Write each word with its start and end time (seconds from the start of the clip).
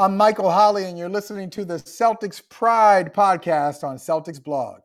I'm 0.00 0.16
Michael 0.16 0.50
Holly, 0.50 0.86
and 0.86 0.96
you're 0.96 1.10
listening 1.10 1.50
to 1.50 1.62
the 1.62 1.74
Celtics 1.74 2.40
Pride 2.48 3.12
podcast 3.12 3.84
on 3.84 3.98
Celtics 3.98 4.42
Blog. 4.42 4.80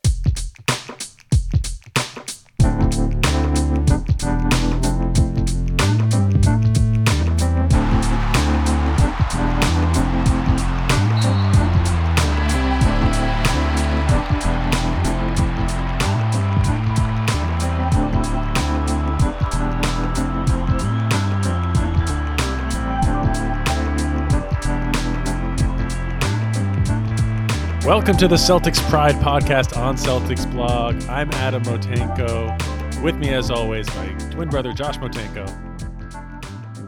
Welcome 27.86 28.18
to 28.18 28.28
the 28.28 28.36
Celtics 28.36 28.82
Pride 28.90 29.14
podcast 29.18 29.78
on 29.78 29.96
Celtics 29.96 30.52
blog. 30.52 31.04
I'm 31.04 31.30
Adam 31.34 31.62
Motenko. 31.62 33.04
With 33.04 33.16
me, 33.16 33.30
as 33.30 33.52
always, 33.52 33.86
my 33.96 34.08
twin 34.32 34.50
brother 34.50 34.74
Josh 34.74 34.98
Motenko. 34.98 35.46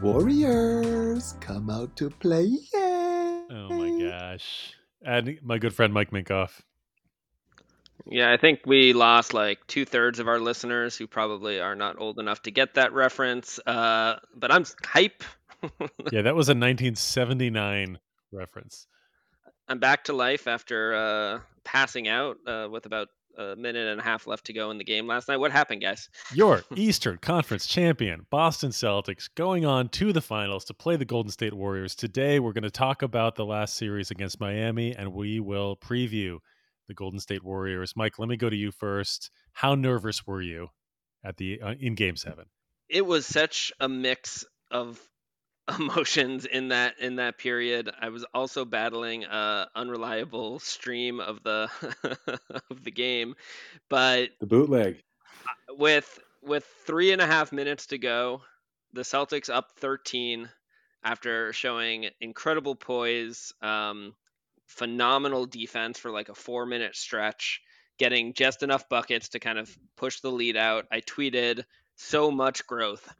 Warriors, 0.02 1.36
come 1.38 1.70
out 1.70 1.94
to 1.98 2.10
play. 2.10 2.50
Oh 2.74 3.68
my 3.70 4.08
gosh. 4.10 4.74
And 5.00 5.38
my 5.40 5.58
good 5.58 5.72
friend 5.72 5.94
Mike 5.94 6.10
Minkoff. 6.10 6.62
Yeah, 8.04 8.32
I 8.32 8.36
think 8.36 8.62
we 8.66 8.92
lost 8.92 9.32
like 9.32 9.64
two 9.68 9.84
thirds 9.84 10.18
of 10.18 10.26
our 10.26 10.40
listeners 10.40 10.96
who 10.96 11.06
probably 11.06 11.60
are 11.60 11.76
not 11.76 12.00
old 12.00 12.18
enough 12.18 12.42
to 12.42 12.50
get 12.50 12.74
that 12.74 12.92
reference. 12.92 13.60
Uh, 13.64 14.16
but 14.34 14.50
I'm 14.50 14.64
hype. 14.84 15.22
yeah, 16.10 16.22
that 16.22 16.34
was 16.34 16.48
a 16.48 16.58
1979 16.58 18.00
reference. 18.32 18.88
I'm 19.68 19.78
back 19.78 20.04
to 20.04 20.14
life 20.14 20.46
after 20.46 20.94
uh, 20.94 21.40
passing 21.62 22.08
out 22.08 22.38
uh, 22.46 22.68
with 22.70 22.86
about 22.86 23.08
a 23.36 23.54
minute 23.54 23.86
and 23.86 24.00
a 24.00 24.02
half 24.02 24.26
left 24.26 24.46
to 24.46 24.54
go 24.54 24.70
in 24.70 24.78
the 24.78 24.84
game 24.84 25.06
last 25.06 25.28
night. 25.28 25.36
What 25.36 25.52
happened, 25.52 25.82
guys? 25.82 26.08
Your 26.32 26.64
Eastern 26.74 27.18
Conference 27.18 27.66
champion, 27.66 28.26
Boston 28.30 28.70
Celtics, 28.70 29.28
going 29.34 29.66
on 29.66 29.90
to 29.90 30.12
the 30.12 30.22
finals 30.22 30.64
to 30.66 30.74
play 30.74 30.96
the 30.96 31.04
Golden 31.04 31.30
State 31.30 31.52
Warriors. 31.52 31.94
Today, 31.94 32.40
we're 32.40 32.54
going 32.54 32.64
to 32.64 32.70
talk 32.70 33.02
about 33.02 33.36
the 33.36 33.44
last 33.44 33.76
series 33.76 34.10
against 34.10 34.40
Miami, 34.40 34.96
and 34.96 35.12
we 35.12 35.38
will 35.38 35.76
preview 35.76 36.38
the 36.88 36.94
Golden 36.94 37.20
State 37.20 37.44
Warriors. 37.44 37.92
Mike, 37.94 38.18
let 38.18 38.28
me 38.28 38.38
go 38.38 38.48
to 38.48 38.56
you 38.56 38.72
first. 38.72 39.30
How 39.52 39.74
nervous 39.74 40.26
were 40.26 40.40
you 40.40 40.68
at 41.22 41.36
the 41.36 41.60
uh, 41.60 41.74
in 41.78 41.94
Game 41.94 42.16
Seven? 42.16 42.46
It 42.88 43.04
was 43.04 43.26
such 43.26 43.70
a 43.78 43.88
mix 43.88 44.46
of 44.70 44.98
emotions 45.78 46.44
in 46.44 46.68
that 46.68 46.98
in 47.00 47.16
that 47.16 47.38
period. 47.38 47.90
I 48.00 48.08
was 48.08 48.24
also 48.34 48.64
battling 48.64 49.24
a 49.24 49.68
unreliable 49.74 50.58
stream 50.60 51.20
of 51.20 51.42
the 51.42 51.68
of 52.70 52.84
the 52.84 52.90
game, 52.90 53.34
but 53.88 54.30
the 54.40 54.46
bootleg 54.46 55.02
with 55.70 56.18
with 56.42 56.64
three 56.86 57.12
and 57.12 57.20
a 57.20 57.26
half 57.26 57.52
minutes 57.52 57.86
to 57.86 57.98
go, 57.98 58.42
the 58.92 59.02
Celtics 59.02 59.52
up 59.52 59.72
13 59.78 60.48
after 61.04 61.52
showing 61.52 62.08
incredible 62.20 62.74
poise, 62.74 63.52
um, 63.62 64.14
phenomenal 64.66 65.46
defense 65.46 65.98
for 65.98 66.10
like 66.10 66.28
a 66.28 66.34
four 66.34 66.66
minute 66.66 66.96
stretch, 66.96 67.60
getting 67.98 68.32
just 68.32 68.62
enough 68.62 68.88
buckets 68.88 69.30
to 69.30 69.38
kind 69.38 69.58
of 69.58 69.76
push 69.96 70.20
the 70.20 70.30
lead 70.30 70.56
out. 70.56 70.86
I 70.90 71.00
tweeted 71.00 71.64
so 71.96 72.30
much 72.30 72.66
growth, 72.66 73.12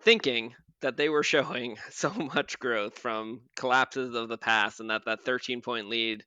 thinking 0.00 0.54
that 0.80 0.96
they 0.96 1.08
were 1.08 1.22
showing 1.22 1.76
so 1.90 2.10
much 2.10 2.58
growth 2.58 2.98
from 2.98 3.40
collapses 3.56 4.14
of 4.14 4.28
the 4.28 4.38
past 4.38 4.80
and 4.80 4.90
that 4.90 5.04
that 5.06 5.24
13 5.24 5.60
point 5.60 5.88
lead 5.88 6.24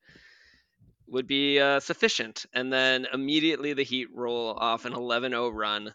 would 1.07 1.27
be 1.27 1.59
uh, 1.59 1.79
sufficient. 1.79 2.45
And 2.53 2.71
then 2.71 3.05
immediately 3.13 3.73
the 3.73 3.83
Heat 3.83 4.07
roll 4.13 4.53
off 4.53 4.85
an 4.85 4.93
11 4.93 5.31
0 5.31 5.49
run. 5.49 5.93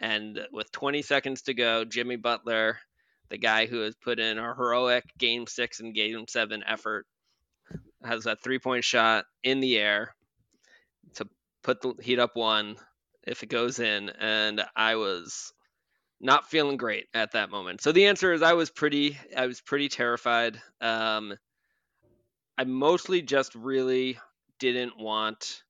And 0.00 0.40
with 0.50 0.72
20 0.72 1.02
seconds 1.02 1.42
to 1.42 1.54
go, 1.54 1.84
Jimmy 1.84 2.16
Butler, 2.16 2.78
the 3.28 3.36
guy 3.36 3.66
who 3.66 3.80
has 3.80 3.94
put 3.94 4.18
in 4.18 4.38
a 4.38 4.54
heroic 4.54 5.04
game 5.18 5.46
six 5.46 5.80
and 5.80 5.94
game 5.94 6.26
seven 6.26 6.64
effort, 6.66 7.06
has 8.02 8.24
that 8.24 8.42
three 8.42 8.58
point 8.58 8.82
shot 8.82 9.26
in 9.44 9.60
the 9.60 9.76
air 9.76 10.14
to 11.14 11.28
put 11.62 11.82
the 11.82 11.94
Heat 12.00 12.18
up 12.18 12.34
one 12.34 12.76
if 13.26 13.42
it 13.42 13.50
goes 13.50 13.78
in. 13.78 14.08
And 14.08 14.64
I 14.74 14.96
was 14.96 15.52
not 16.20 16.50
feeling 16.50 16.76
great 16.76 17.06
at 17.14 17.32
that 17.32 17.50
moment. 17.50 17.80
So 17.80 17.92
the 17.92 18.06
answer 18.06 18.32
is 18.32 18.42
I 18.42 18.52
was 18.52 18.70
pretty 18.70 19.18
I 19.36 19.46
was 19.46 19.60
pretty 19.60 19.88
terrified. 19.88 20.60
Um, 20.80 21.34
I 22.58 22.64
mostly 22.64 23.22
just 23.22 23.54
really 23.54 24.18
didn't 24.58 24.98
want 24.98 25.62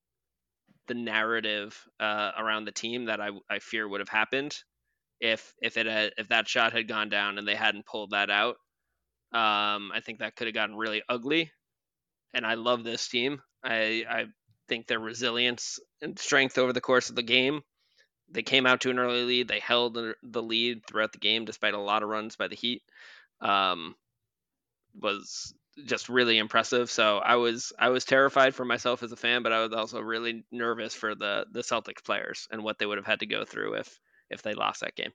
the 0.89 0.95
narrative 0.95 1.81
uh, 2.01 2.33
around 2.37 2.65
the 2.65 2.73
team 2.73 3.05
that 3.05 3.21
I, 3.21 3.29
I 3.49 3.61
fear 3.61 3.89
would 3.89 4.01
have 4.01 4.09
happened 4.09 4.57
if 5.21 5.55
if 5.63 5.77
it 5.77 5.87
had, 5.87 6.13
if 6.19 6.29
that 6.29 6.49
shot 6.49 6.73
had 6.73 6.89
gone 6.89 7.09
down 7.09 7.39
and 7.39 7.47
they 7.47 7.55
hadn't 7.55 7.87
pulled 7.87 8.11
that 8.11 8.31
out. 8.31 8.57
Um, 9.33 9.93
I 9.95 10.01
think 10.05 10.19
that 10.19 10.35
could 10.35 10.49
have 10.49 10.55
gotten 10.55 10.75
really 10.75 11.03
ugly. 11.09 11.53
And 12.35 12.45
I 12.45 12.55
love 12.55 12.83
this 12.83 13.09
team. 13.09 13.41
I 13.63 14.05
I 14.11 14.25
think 14.69 14.89
their 14.89 14.99
resilience 14.99 15.79
and 16.03 16.19
strength 16.19 16.59
over 16.59 16.73
the 16.73 16.81
course 16.81 17.11
of 17.11 17.17
the 17.17 17.23
game 17.23 17.61
they 18.31 18.43
came 18.43 18.67
out 18.67 18.81
to 18.83 18.91
an 18.91 18.99
early 18.99 19.25
lead. 19.25 19.49
They 19.49 19.61
held 19.61 19.99
the 20.23 20.43
lead 20.43 20.87
throughout 20.87 21.13
the 21.13 21.19
game 21.19 21.45
despite 21.45 21.75
a 21.75 21.81
lot 21.81 22.03
of 22.03 22.09
runs 22.09 22.37
by 22.37 22.49
the 22.49 22.57
Heat. 22.57 22.83
Um, 23.41 23.95
was 24.99 25.55
just 25.87 26.09
really 26.09 26.39
impressive. 26.39 26.91
So 26.91 27.19
I 27.19 27.37
was 27.37 27.73
I 27.79 27.89
was 27.89 28.05
terrified 28.05 28.55
for 28.55 28.65
myself 28.65 29.03
as 29.03 29.13
a 29.13 29.17
fan, 29.17 29.43
but 29.43 29.53
I 29.53 29.63
was 29.63 29.73
also 29.73 30.01
really 30.01 30.45
nervous 30.51 30.95
for 30.95 31.15
the 31.15 31.47
the 31.51 31.61
Celtics 31.61 32.05
players 32.05 32.49
and 32.51 32.63
what 32.63 32.79
they 32.79 32.87
would 32.87 32.99
have 32.99 33.07
had 33.07 33.21
to 33.21 33.27
go 33.27 33.45
through 33.45 33.75
if 33.75 33.99
if 34.31 34.43
they 34.43 34.55
lost 34.55 34.81
that 34.81 34.97
game. 34.97 35.13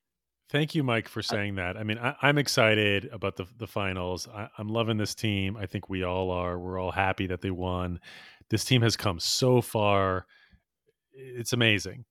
Thank 0.50 0.76
you, 0.76 0.84
Mike, 0.84 1.08
for 1.08 1.24
saying 1.24 1.56
that. 1.56 1.76
I 1.76 1.84
mean, 1.84 1.98
I, 1.98 2.16
am 2.22 2.38
excited 2.38 3.10
about 3.12 3.36
the 3.36 3.46
the 3.58 3.68
finals. 3.68 4.28
I, 4.28 4.48
I'm 4.58 4.70
loving 4.70 4.98
this 4.98 5.16
team. 5.16 5.58
I 5.58 5.66
think 5.66 5.90
we 5.90 6.04
all 6.04 6.32
are. 6.32 6.60
We're 6.60 6.80
all 6.80 6.92
happy 6.92 7.28
that 7.28 7.42
they 7.42 7.52
won. 7.52 8.00
This 8.50 8.64
team 8.64 8.82
has 8.84 8.96
come 8.96 9.20
so 9.20 9.62
far. 9.62 10.28
It's 11.14 11.54
amazing. 11.54 12.06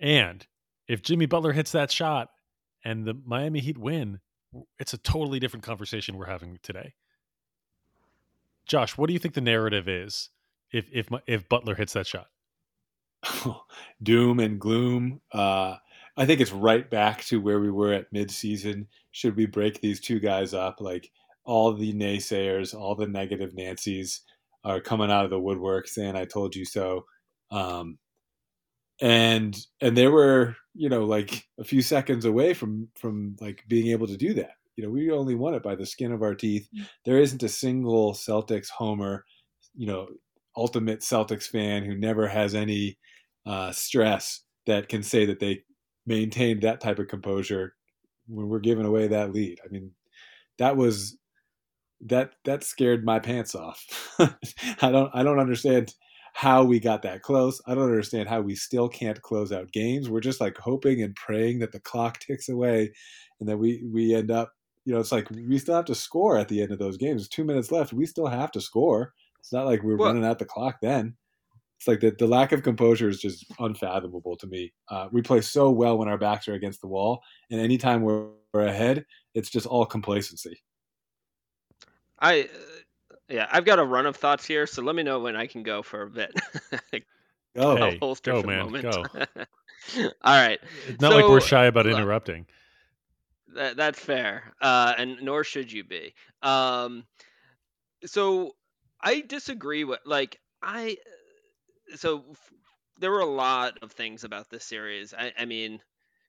And 0.00 0.46
if 0.88 1.02
Jimmy 1.02 1.26
Butler 1.26 1.52
hits 1.52 1.72
that 1.72 1.90
shot 1.90 2.30
and 2.84 3.04
the 3.04 3.14
Miami 3.24 3.60
Heat 3.60 3.78
win, 3.78 4.20
it's 4.78 4.92
a 4.92 4.98
totally 4.98 5.40
different 5.40 5.64
conversation 5.64 6.16
we're 6.16 6.26
having 6.26 6.58
today. 6.62 6.94
Josh, 8.66 8.96
what 8.96 9.08
do 9.08 9.12
you 9.12 9.18
think 9.18 9.34
the 9.34 9.40
narrative 9.40 9.88
is 9.88 10.30
if 10.72 10.88
if 10.92 11.08
if 11.26 11.48
Butler 11.48 11.74
hits 11.74 11.92
that 11.92 12.06
shot? 12.06 12.28
Doom 14.02 14.40
and 14.40 14.60
gloom. 14.60 15.20
Uh, 15.32 15.76
I 16.16 16.26
think 16.26 16.40
it's 16.40 16.52
right 16.52 16.88
back 16.88 17.24
to 17.24 17.40
where 17.40 17.60
we 17.60 17.70
were 17.70 17.92
at 17.92 18.12
midseason. 18.12 18.86
Should 19.10 19.36
we 19.36 19.46
break 19.46 19.80
these 19.80 20.00
two 20.00 20.20
guys 20.20 20.54
up? 20.54 20.80
Like 20.80 21.10
all 21.44 21.72
the 21.72 21.92
naysayers, 21.92 22.74
all 22.74 22.94
the 22.94 23.06
negative 23.06 23.54
Nancy's 23.54 24.22
are 24.64 24.80
coming 24.80 25.10
out 25.10 25.24
of 25.24 25.30
the 25.30 25.40
woodwork 25.40 25.88
saying 25.88 26.16
"I 26.16 26.24
told 26.24 26.54
you 26.54 26.64
so." 26.64 27.06
Um, 27.50 27.98
and 29.00 29.56
and 29.80 29.96
they 29.96 30.08
were 30.08 30.56
you 30.74 30.88
know 30.88 31.04
like 31.04 31.44
a 31.58 31.64
few 31.64 31.82
seconds 31.82 32.24
away 32.24 32.54
from 32.54 32.88
from 32.96 33.36
like 33.40 33.64
being 33.68 33.88
able 33.88 34.06
to 34.06 34.16
do 34.16 34.34
that. 34.34 34.52
You 34.76 34.84
know 34.84 34.90
we 34.90 35.10
only 35.10 35.34
won 35.34 35.54
it 35.54 35.62
by 35.62 35.74
the 35.74 35.86
skin 35.86 36.12
of 36.12 36.22
our 36.22 36.34
teeth. 36.34 36.68
Mm. 36.76 36.86
there 37.04 37.18
isn't 37.18 37.42
a 37.42 37.48
single 37.48 38.12
celtics 38.14 38.68
homer 38.70 39.24
you 39.76 39.86
know 39.86 40.08
ultimate 40.56 41.00
celtics 41.00 41.46
fan 41.46 41.84
who 41.84 41.96
never 41.96 42.28
has 42.28 42.54
any 42.54 42.96
uh, 43.46 43.72
stress 43.72 44.42
that 44.66 44.88
can 44.88 45.02
say 45.02 45.26
that 45.26 45.40
they 45.40 45.62
maintained 46.06 46.62
that 46.62 46.80
type 46.80 46.98
of 46.98 47.08
composure 47.08 47.74
when 48.28 48.48
we're 48.48 48.60
giving 48.60 48.86
away 48.86 49.08
that 49.08 49.32
lead. 49.32 49.58
I 49.64 49.68
mean 49.68 49.90
that 50.58 50.76
was 50.76 51.16
that 52.06 52.32
that 52.44 52.64
scared 52.64 53.04
my 53.04 53.18
pants 53.18 53.54
off. 53.54 53.84
I 54.82 54.90
don't 54.90 55.10
i 55.14 55.22
don't 55.22 55.38
understand 55.40 55.94
how 56.34 56.64
we 56.64 56.80
got 56.80 57.00
that 57.02 57.22
close. 57.22 57.62
I 57.64 57.74
don't 57.74 57.84
understand 57.84 58.28
how 58.28 58.40
we 58.40 58.56
still 58.56 58.88
can't 58.88 59.22
close 59.22 59.52
out 59.52 59.70
games. 59.70 60.10
We're 60.10 60.18
just 60.20 60.40
like 60.40 60.58
hoping 60.58 61.00
and 61.00 61.14
praying 61.14 61.60
that 61.60 61.70
the 61.70 61.78
clock 61.78 62.18
ticks 62.18 62.48
away 62.48 62.92
and 63.38 63.48
that 63.48 63.56
we 63.56 63.84
we 63.90 64.14
end 64.16 64.32
up, 64.32 64.52
you 64.84 64.92
know, 64.92 64.98
it's 64.98 65.12
like 65.12 65.30
we 65.30 65.58
still 65.58 65.76
have 65.76 65.84
to 65.84 65.94
score 65.94 66.36
at 66.36 66.48
the 66.48 66.60
end 66.60 66.72
of 66.72 66.80
those 66.80 66.96
games. 66.96 67.28
Two 67.28 67.44
minutes 67.44 67.70
left. 67.70 67.92
We 67.92 68.04
still 68.04 68.26
have 68.26 68.50
to 68.50 68.60
score. 68.60 69.14
It's 69.38 69.52
not 69.52 69.66
like 69.66 69.84
we're 69.84 69.96
well, 69.96 70.08
running 70.08 70.24
out 70.24 70.40
the 70.40 70.44
clock 70.44 70.78
then. 70.82 71.14
It's 71.78 71.86
like 71.86 72.00
the, 72.00 72.10
the 72.18 72.26
lack 72.26 72.50
of 72.50 72.64
composure 72.64 73.08
is 73.08 73.20
just 73.20 73.46
unfathomable 73.60 74.36
to 74.38 74.46
me. 74.48 74.72
Uh, 74.88 75.08
we 75.12 75.22
play 75.22 75.40
so 75.40 75.70
well 75.70 75.96
when 75.96 76.08
our 76.08 76.18
backs 76.18 76.48
are 76.48 76.54
against 76.54 76.80
the 76.80 76.88
wall, 76.88 77.22
and 77.50 77.60
anytime 77.60 78.02
we're, 78.02 78.26
we're 78.52 78.66
ahead, 78.66 79.04
it's 79.34 79.50
just 79.50 79.66
all 79.66 79.86
complacency. 79.86 80.60
I 82.20 82.48
yeah, 83.28 83.48
I've 83.50 83.64
got 83.64 83.78
a 83.78 83.84
run 83.84 84.06
of 84.06 84.16
thoughts 84.16 84.44
here, 84.46 84.66
so 84.66 84.82
let 84.82 84.94
me 84.94 85.02
know 85.02 85.20
when 85.20 85.36
I 85.36 85.46
can 85.46 85.62
go 85.62 85.82
for 85.82 86.02
a 86.02 86.10
bit. 86.10 86.32
go, 87.56 87.76
hey, 87.76 87.98
go, 88.22 88.42
man, 88.42 88.70
go. 88.82 89.04
All 89.96 90.12
right. 90.24 90.58
It's 90.88 91.00
not 91.00 91.12
so, 91.12 91.16
like 91.16 91.28
we're 91.28 91.40
shy 91.40 91.66
about 91.66 91.86
look, 91.86 91.96
interrupting. 91.96 92.46
That, 93.54 93.76
that's 93.76 94.00
fair, 94.00 94.52
uh, 94.60 94.94
and 94.98 95.18
nor 95.22 95.44
should 95.44 95.70
you 95.70 95.84
be. 95.84 96.14
Um, 96.42 97.04
so 98.04 98.56
I 99.00 99.20
disagree 99.20 99.84
with 99.84 100.00
like 100.04 100.40
I 100.62 100.96
so 101.94 102.24
f- 102.30 102.52
there 102.98 103.10
were 103.10 103.20
a 103.20 103.26
lot 103.26 103.78
of 103.82 103.92
things 103.92 104.24
about 104.24 104.50
this 104.50 104.64
series. 104.64 105.14
I, 105.14 105.32
I 105.38 105.44
mean, 105.44 105.80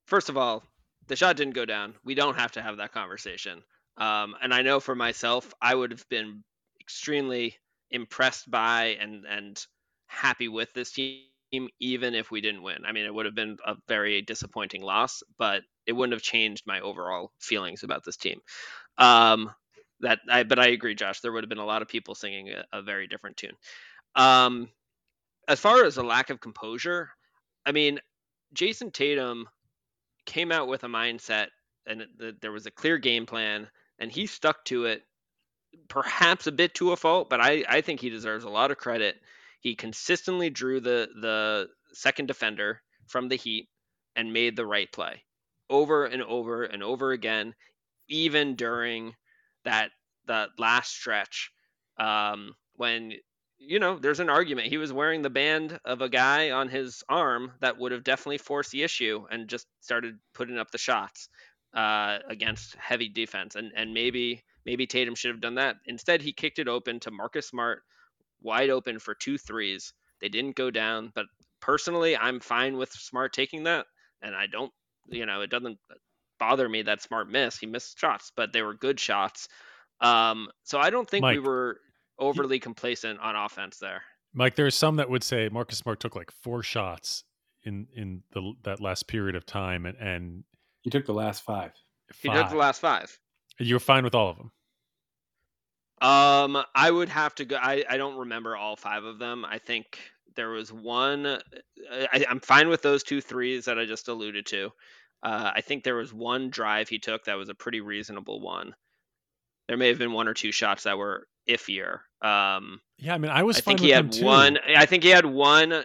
first 0.05 0.29
of 0.29 0.37
all, 0.37 0.63
the 1.07 1.15
shot 1.15 1.35
didn't 1.35 1.55
go 1.55 1.65
down. 1.65 1.95
We 2.03 2.15
don't 2.15 2.37
have 2.37 2.53
to 2.53 2.61
have 2.61 2.77
that 2.77 2.91
conversation. 2.91 3.63
Um, 3.97 4.35
and 4.41 4.53
I 4.53 4.61
know 4.61 4.79
for 4.79 4.95
myself, 4.95 5.53
I 5.61 5.73
would 5.73 5.91
have 5.91 6.07
been 6.09 6.43
extremely 6.85 7.55
impressed 7.91 8.49
by 8.49 8.97
and 8.99 9.25
and 9.25 9.65
happy 10.07 10.47
with 10.47 10.71
this 10.73 10.91
team 10.91 11.23
even 11.79 12.15
if 12.15 12.31
we 12.31 12.41
didn't 12.41 12.63
win. 12.63 12.79
I 12.85 12.91
mean, 12.91 13.05
it 13.05 13.13
would 13.13 13.25
have 13.25 13.35
been 13.35 13.57
a 13.65 13.75
very 13.87 14.21
disappointing 14.21 14.81
loss, 14.81 15.23
but 15.37 15.61
it 15.85 15.93
wouldn't 15.93 16.13
have 16.13 16.21
changed 16.21 16.63
my 16.65 16.81
overall 16.81 17.31
feelings 17.39 17.83
about 17.83 18.03
this 18.03 18.17
team. 18.17 18.39
Um, 18.97 19.51
that 20.01 20.19
I, 20.29 20.43
but 20.43 20.59
I 20.59 20.67
agree, 20.67 20.95
Josh. 20.95 21.21
There 21.21 21.31
would 21.31 21.43
have 21.43 21.49
been 21.49 21.57
a 21.57 21.65
lot 21.65 21.81
of 21.81 21.87
people 21.87 22.15
singing 22.15 22.49
a, 22.49 22.65
a 22.73 22.81
very 22.81 23.07
different 23.07 23.37
tune. 23.37 23.55
Um, 24.15 24.69
as 25.47 25.59
far 25.59 25.85
as 25.85 25.97
a 25.97 26.03
lack 26.03 26.29
of 26.29 26.41
composure, 26.41 27.09
I 27.65 27.71
mean, 27.71 27.99
Jayson 28.53 28.91
Tatum 28.91 29.47
came 30.25 30.51
out 30.51 30.67
with 30.67 30.83
a 30.83 30.87
mindset 30.87 31.47
and 31.87 32.05
the, 32.17 32.35
there 32.41 32.51
was 32.51 32.65
a 32.65 32.71
clear 32.71 32.97
game 32.97 33.25
plan, 33.25 33.67
and 33.99 34.11
he 34.11 34.25
stuck 34.25 34.63
to 34.65 34.85
it, 34.85 35.03
perhaps 35.87 36.47
a 36.47 36.51
bit 36.51 36.73
to 36.75 36.91
a 36.91 36.97
fault, 36.97 37.29
but 37.29 37.41
I, 37.41 37.63
I 37.67 37.81
think 37.81 37.99
he 37.99 38.09
deserves 38.09 38.43
a 38.43 38.49
lot 38.49 38.71
of 38.71 38.77
credit. 38.77 39.15
He 39.61 39.75
consistently 39.75 40.49
drew 40.49 40.79
the 40.79 41.09
the 41.21 41.67
second 41.93 42.27
defender 42.27 42.81
from 43.07 43.29
the 43.29 43.35
Heat 43.35 43.69
and 44.15 44.33
made 44.33 44.55
the 44.55 44.65
right 44.65 44.91
play 44.91 45.23
over 45.69 46.05
and 46.05 46.21
over 46.23 46.63
and 46.63 46.83
over 46.83 47.11
again, 47.11 47.53
even 48.07 48.55
during 48.55 49.13
that 49.63 49.91
that 50.27 50.49
last 50.57 50.91
stretch 50.91 51.51
um, 51.97 52.55
when 52.75 53.13
you 53.57 53.79
know 53.79 53.97
there's 53.97 54.19
an 54.19 54.29
argument 54.29 54.67
he 54.67 54.77
was 54.77 54.91
wearing 54.91 55.21
the 55.21 55.29
band 55.29 55.79
of 55.85 56.01
a 56.01 56.09
guy 56.09 56.51
on 56.51 56.67
his 56.67 57.03
arm 57.07 57.51
that 57.61 57.77
would 57.77 57.91
have 57.91 58.03
definitely 58.03 58.37
forced 58.37 58.71
the 58.71 58.83
issue 58.83 59.25
and 59.31 59.47
just 59.47 59.67
started 59.79 60.17
putting 60.33 60.57
up 60.57 60.71
the 60.71 60.77
shots 60.77 61.29
uh, 61.73 62.19
against 62.29 62.75
heavy 62.75 63.09
defense 63.09 63.55
and 63.55 63.71
and 63.75 63.93
maybe 63.93 64.43
maybe 64.65 64.87
Tatum 64.87 65.15
should 65.15 65.31
have 65.31 65.41
done 65.41 65.55
that 65.55 65.77
instead 65.85 66.21
he 66.21 66.33
kicked 66.33 66.59
it 66.59 66.67
open 66.67 66.99
to 67.01 67.11
Marcus 67.11 67.47
Smart 67.47 67.83
wide 68.41 68.69
open 68.69 68.99
for 68.99 69.15
two 69.15 69.37
threes 69.37 69.93
they 70.21 70.29
didn't 70.29 70.55
go 70.55 70.69
down 70.71 71.11
but 71.15 71.25
personally 71.61 72.17
I'm 72.17 72.39
fine 72.39 72.77
with 72.77 72.91
Smart 72.91 73.33
taking 73.33 73.63
that 73.63 73.85
and 74.21 74.35
I 74.35 74.47
don't 74.47 74.71
you 75.07 75.25
know 75.25 75.41
it 75.41 75.49
doesn't 75.49 75.77
bother 76.39 76.67
me 76.67 76.81
that 76.83 77.01
Smart 77.01 77.29
missed 77.29 77.59
he 77.59 77.65
missed 77.65 77.99
shots 77.99 78.31
but 78.35 78.53
they 78.53 78.61
were 78.61 78.73
good 78.73 78.99
shots 78.99 79.47
um, 80.01 80.49
so 80.63 80.79
I 80.79 80.89
don't 80.89 81.09
think 81.09 81.21
Mike, 81.21 81.35
we 81.35 81.39
were 81.39 81.79
overly 82.19 82.59
complacent 82.59 83.19
on 83.19 83.35
offense 83.35 83.77
there. 83.77 84.01
Mike, 84.33 84.55
there 84.55 84.65
are 84.65 84.71
some 84.71 84.97
that 84.97 85.09
would 85.09 85.23
say 85.23 85.49
Marcus 85.49 85.77
Smart 85.77 85.99
took 85.99 86.15
like 86.15 86.31
four 86.31 86.63
shots 86.63 87.23
in 87.63 87.87
in 87.95 88.23
the 88.33 88.53
that 88.63 88.81
last 88.81 89.07
period 89.07 89.35
of 89.35 89.45
time, 89.45 89.85
and 89.85 89.97
and 89.97 90.43
He 90.81 90.89
took 90.89 91.05
the 91.05 91.13
last 91.13 91.43
five. 91.43 91.71
He 92.21 92.29
took 92.29 92.49
the 92.49 92.57
last 92.57 92.81
five. 92.81 93.17
You're 93.59 93.79
fine 93.79 94.03
with 94.03 94.15
all 94.15 94.29
of 94.29 94.37
them. 94.37 94.51
Um, 96.01 96.63
I 96.75 96.91
would 96.91 97.09
have 97.09 97.35
to 97.35 97.45
go. 97.45 97.55
I, 97.55 97.83
I 97.89 97.97
don't 97.97 98.17
remember 98.17 98.55
all 98.55 98.75
five 98.75 99.03
of 99.05 99.17
them. 99.17 99.45
I 99.45 99.57
think 99.57 99.99
there 100.35 100.49
was 100.49 100.71
one. 100.71 101.25
I, 101.89 102.25
I'm 102.29 102.39
fine 102.41 102.67
with 102.67 102.81
those 102.81 103.01
two 103.01 103.21
threes 103.21 103.65
that 103.65 103.79
I 103.79 103.85
just 103.85 104.07
alluded 104.07 104.45
to. 104.47 104.71
Uh, 105.23 105.51
I 105.55 105.61
think 105.61 105.83
there 105.83 105.95
was 105.95 106.13
one 106.13 106.49
drive 106.49 106.89
he 106.89 106.99
took 106.99 107.25
that 107.25 107.37
was 107.37 107.49
a 107.49 107.55
pretty 107.55 107.81
reasonable 107.81 108.41
one. 108.41 108.75
There 109.67 109.77
may 109.77 109.87
have 109.87 109.97
been 109.97 110.11
one 110.11 110.27
or 110.27 110.33
two 110.33 110.51
shots 110.51 110.83
that 110.83 110.97
were 110.97 111.27
iffier. 111.49 111.99
Um, 112.21 112.81
yeah, 112.99 113.15
I 113.15 113.17
mean, 113.17 113.31
I 113.31 113.43
was. 113.43 113.57
I 113.57 113.61
think 113.61 113.79
he 113.79 113.89
had 113.89 114.15
one. 114.21 114.59
I 114.75 114.85
think 114.85 115.03
he 115.03 115.09
had 115.09 115.25
one 115.25 115.83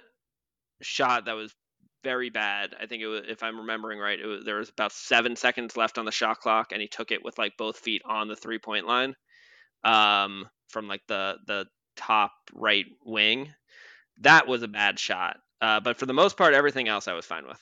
shot 0.82 1.26
that 1.26 1.34
was 1.34 1.54
very 2.02 2.30
bad. 2.30 2.74
I 2.80 2.86
think 2.86 3.02
it 3.02 3.06
was, 3.06 3.22
if 3.28 3.42
I'm 3.42 3.58
remembering 3.58 3.98
right, 3.98 4.18
it 4.18 4.26
was 4.26 4.44
there 4.44 4.56
was 4.56 4.70
about 4.70 4.92
seven 4.92 5.36
seconds 5.36 5.76
left 5.76 5.98
on 5.98 6.04
the 6.04 6.12
shot 6.12 6.40
clock, 6.40 6.72
and 6.72 6.80
he 6.80 6.88
took 6.88 7.10
it 7.10 7.24
with 7.24 7.38
like 7.38 7.56
both 7.56 7.78
feet 7.78 8.02
on 8.04 8.28
the 8.28 8.36
three 8.36 8.58
point 8.58 8.86
line, 8.86 9.14
um, 9.84 10.48
from 10.68 10.88
like 10.88 11.02
the 11.08 11.36
the 11.46 11.66
top 11.96 12.32
right 12.54 12.86
wing. 13.04 13.52
That 14.20 14.46
was 14.46 14.62
a 14.62 14.68
bad 14.68 14.98
shot. 14.98 15.36
Uh, 15.60 15.80
but 15.80 15.98
for 15.98 16.06
the 16.06 16.12
most 16.12 16.36
part, 16.36 16.54
everything 16.54 16.88
else 16.88 17.08
I 17.08 17.12
was 17.12 17.26
fine 17.26 17.46
with. 17.46 17.60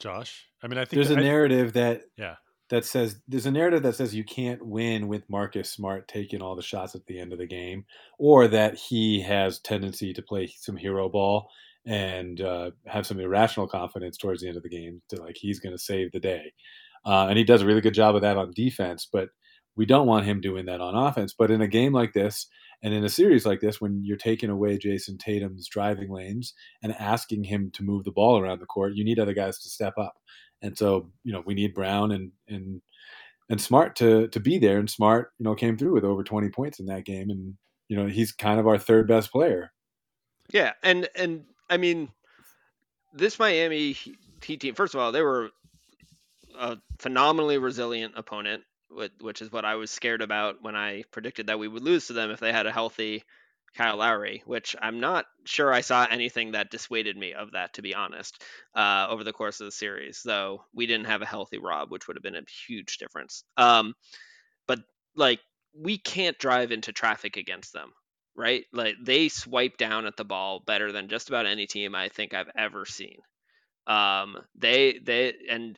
Josh, 0.00 0.46
I 0.62 0.66
mean, 0.66 0.78
I 0.78 0.84
think 0.84 0.96
there's 0.96 1.16
a 1.16 1.18
I, 1.18 1.22
narrative 1.22 1.74
that 1.74 2.02
yeah 2.16 2.36
that 2.70 2.84
says 2.84 3.20
there's 3.28 3.46
a 3.46 3.50
narrative 3.50 3.82
that 3.82 3.96
says 3.96 4.14
you 4.14 4.24
can't 4.24 4.64
win 4.64 5.08
with 5.08 5.28
Marcus 5.28 5.70
Smart 5.70 6.08
taking 6.08 6.42
all 6.42 6.56
the 6.56 6.62
shots 6.62 6.94
at 6.94 7.06
the 7.06 7.18
end 7.18 7.32
of 7.32 7.38
the 7.38 7.46
game, 7.46 7.84
or 8.18 8.48
that 8.48 8.74
he 8.74 9.20
has 9.20 9.60
tendency 9.60 10.12
to 10.14 10.22
play 10.22 10.52
some 10.58 10.76
hero 10.76 11.08
ball 11.08 11.48
and 11.86 12.40
uh, 12.40 12.70
have 12.86 13.06
some 13.06 13.20
irrational 13.20 13.68
confidence 13.68 14.16
towards 14.16 14.42
the 14.42 14.48
end 14.48 14.56
of 14.56 14.62
the 14.62 14.68
game 14.68 15.02
to 15.10 15.16
like 15.20 15.36
he's 15.38 15.60
going 15.60 15.74
to 15.74 15.82
save 15.82 16.12
the 16.12 16.20
day, 16.20 16.52
uh, 17.04 17.26
and 17.28 17.38
he 17.38 17.44
does 17.44 17.62
a 17.62 17.66
really 17.66 17.80
good 17.80 17.94
job 17.94 18.14
of 18.14 18.22
that 18.22 18.36
on 18.36 18.52
defense. 18.54 19.08
But 19.10 19.28
we 19.76 19.86
don't 19.86 20.06
want 20.06 20.26
him 20.26 20.40
doing 20.40 20.66
that 20.66 20.80
on 20.80 20.94
offense. 20.94 21.34
But 21.36 21.50
in 21.50 21.60
a 21.60 21.68
game 21.68 21.92
like 21.92 22.12
this, 22.12 22.46
and 22.82 22.94
in 22.94 23.04
a 23.04 23.08
series 23.08 23.46
like 23.46 23.60
this, 23.60 23.80
when 23.80 24.02
you're 24.04 24.16
taking 24.16 24.50
away 24.50 24.78
Jayson 24.78 25.18
Tatum's 25.18 25.68
driving 25.68 26.10
lanes 26.10 26.54
and 26.82 26.94
asking 26.94 27.44
him 27.44 27.70
to 27.74 27.82
move 27.82 28.04
the 28.04 28.12
ball 28.12 28.38
around 28.38 28.60
the 28.60 28.66
court, 28.66 28.94
you 28.94 29.04
need 29.04 29.18
other 29.18 29.34
guys 29.34 29.58
to 29.60 29.70
step 29.70 29.94
up. 29.98 30.14
And 30.62 30.76
so, 30.76 31.10
you 31.24 31.32
know, 31.32 31.42
we 31.44 31.54
need 31.54 31.74
Brown 31.74 32.12
and 32.12 32.32
and 32.48 32.80
and 33.50 33.60
Smart 33.60 33.96
to 33.96 34.28
to 34.28 34.40
be 34.40 34.58
there. 34.58 34.78
And 34.78 34.88
Smart, 34.88 35.32
you 35.38 35.44
know, 35.44 35.54
came 35.54 35.76
through 35.76 35.94
with 35.94 36.04
over 36.04 36.22
20 36.22 36.50
points 36.50 36.78
in 36.78 36.86
that 36.86 37.04
game. 37.04 37.30
And 37.30 37.54
you 37.88 37.96
know, 37.96 38.06
he's 38.06 38.32
kind 38.32 38.60
of 38.60 38.66
our 38.66 38.78
third 38.78 39.08
best 39.08 39.30
player. 39.32 39.72
Yeah, 40.50 40.72
and 40.82 41.08
and 41.16 41.44
I 41.68 41.76
mean, 41.76 42.08
this 43.12 43.38
Miami 43.38 43.92
Heat 43.92 44.60
team. 44.60 44.74
First 44.74 44.94
of 44.94 45.00
all, 45.00 45.12
they 45.12 45.22
were 45.22 45.50
a 46.58 46.76
phenomenally 46.98 47.58
resilient 47.58 48.14
opponent, 48.16 48.62
which 49.20 49.42
is 49.42 49.50
what 49.50 49.64
I 49.64 49.76
was 49.76 49.90
scared 49.90 50.22
about 50.22 50.62
when 50.62 50.76
I 50.76 51.04
predicted 51.10 51.46
that 51.46 51.58
we 51.58 51.68
would 51.68 51.82
lose 51.82 52.08
to 52.08 52.12
them 52.12 52.30
if 52.30 52.40
they 52.40 52.52
had 52.52 52.66
a 52.66 52.72
healthy 52.72 53.24
Kyle 53.74 53.96
Lowry, 53.96 54.42
which 54.46 54.76
I'm 54.80 55.00
not 55.00 55.26
sure 55.44 55.72
I 55.72 55.80
saw 55.80 56.06
anything 56.08 56.52
that 56.52 56.70
dissuaded 56.70 57.16
me 57.16 57.34
of 57.34 57.52
that, 57.52 57.74
to 57.74 57.82
be 57.82 57.94
honest, 57.94 58.40
uh, 58.74 59.06
over 59.10 59.24
the 59.24 59.32
course 59.32 59.60
of 59.60 59.66
the 59.66 59.72
series. 59.72 60.22
Though 60.24 60.64
we 60.72 60.86
didn't 60.86 61.06
have 61.06 61.22
a 61.22 61.26
healthy 61.26 61.58
Rob, 61.58 61.90
which 61.90 62.06
would 62.06 62.16
have 62.16 62.22
been 62.22 62.36
a 62.36 62.42
huge 62.68 62.98
difference. 62.98 63.42
Um, 63.56 63.94
but 64.68 64.80
like 65.16 65.40
we 65.76 65.98
can't 65.98 66.38
drive 66.38 66.70
into 66.70 66.92
traffic 66.92 67.36
against 67.36 67.72
them, 67.72 67.92
right? 68.36 68.64
Like 68.72 68.96
they 69.02 69.28
swipe 69.28 69.76
down 69.76 70.06
at 70.06 70.16
the 70.16 70.24
ball 70.24 70.60
better 70.66 70.92
than 70.92 71.08
just 71.08 71.28
about 71.28 71.46
any 71.46 71.66
team 71.66 71.94
I 71.94 72.08
think 72.08 72.34
I've 72.34 72.50
ever 72.56 72.84
seen. 72.84 73.18
Um, 73.86 74.36
they 74.56 74.98
they 75.02 75.34
and 75.50 75.76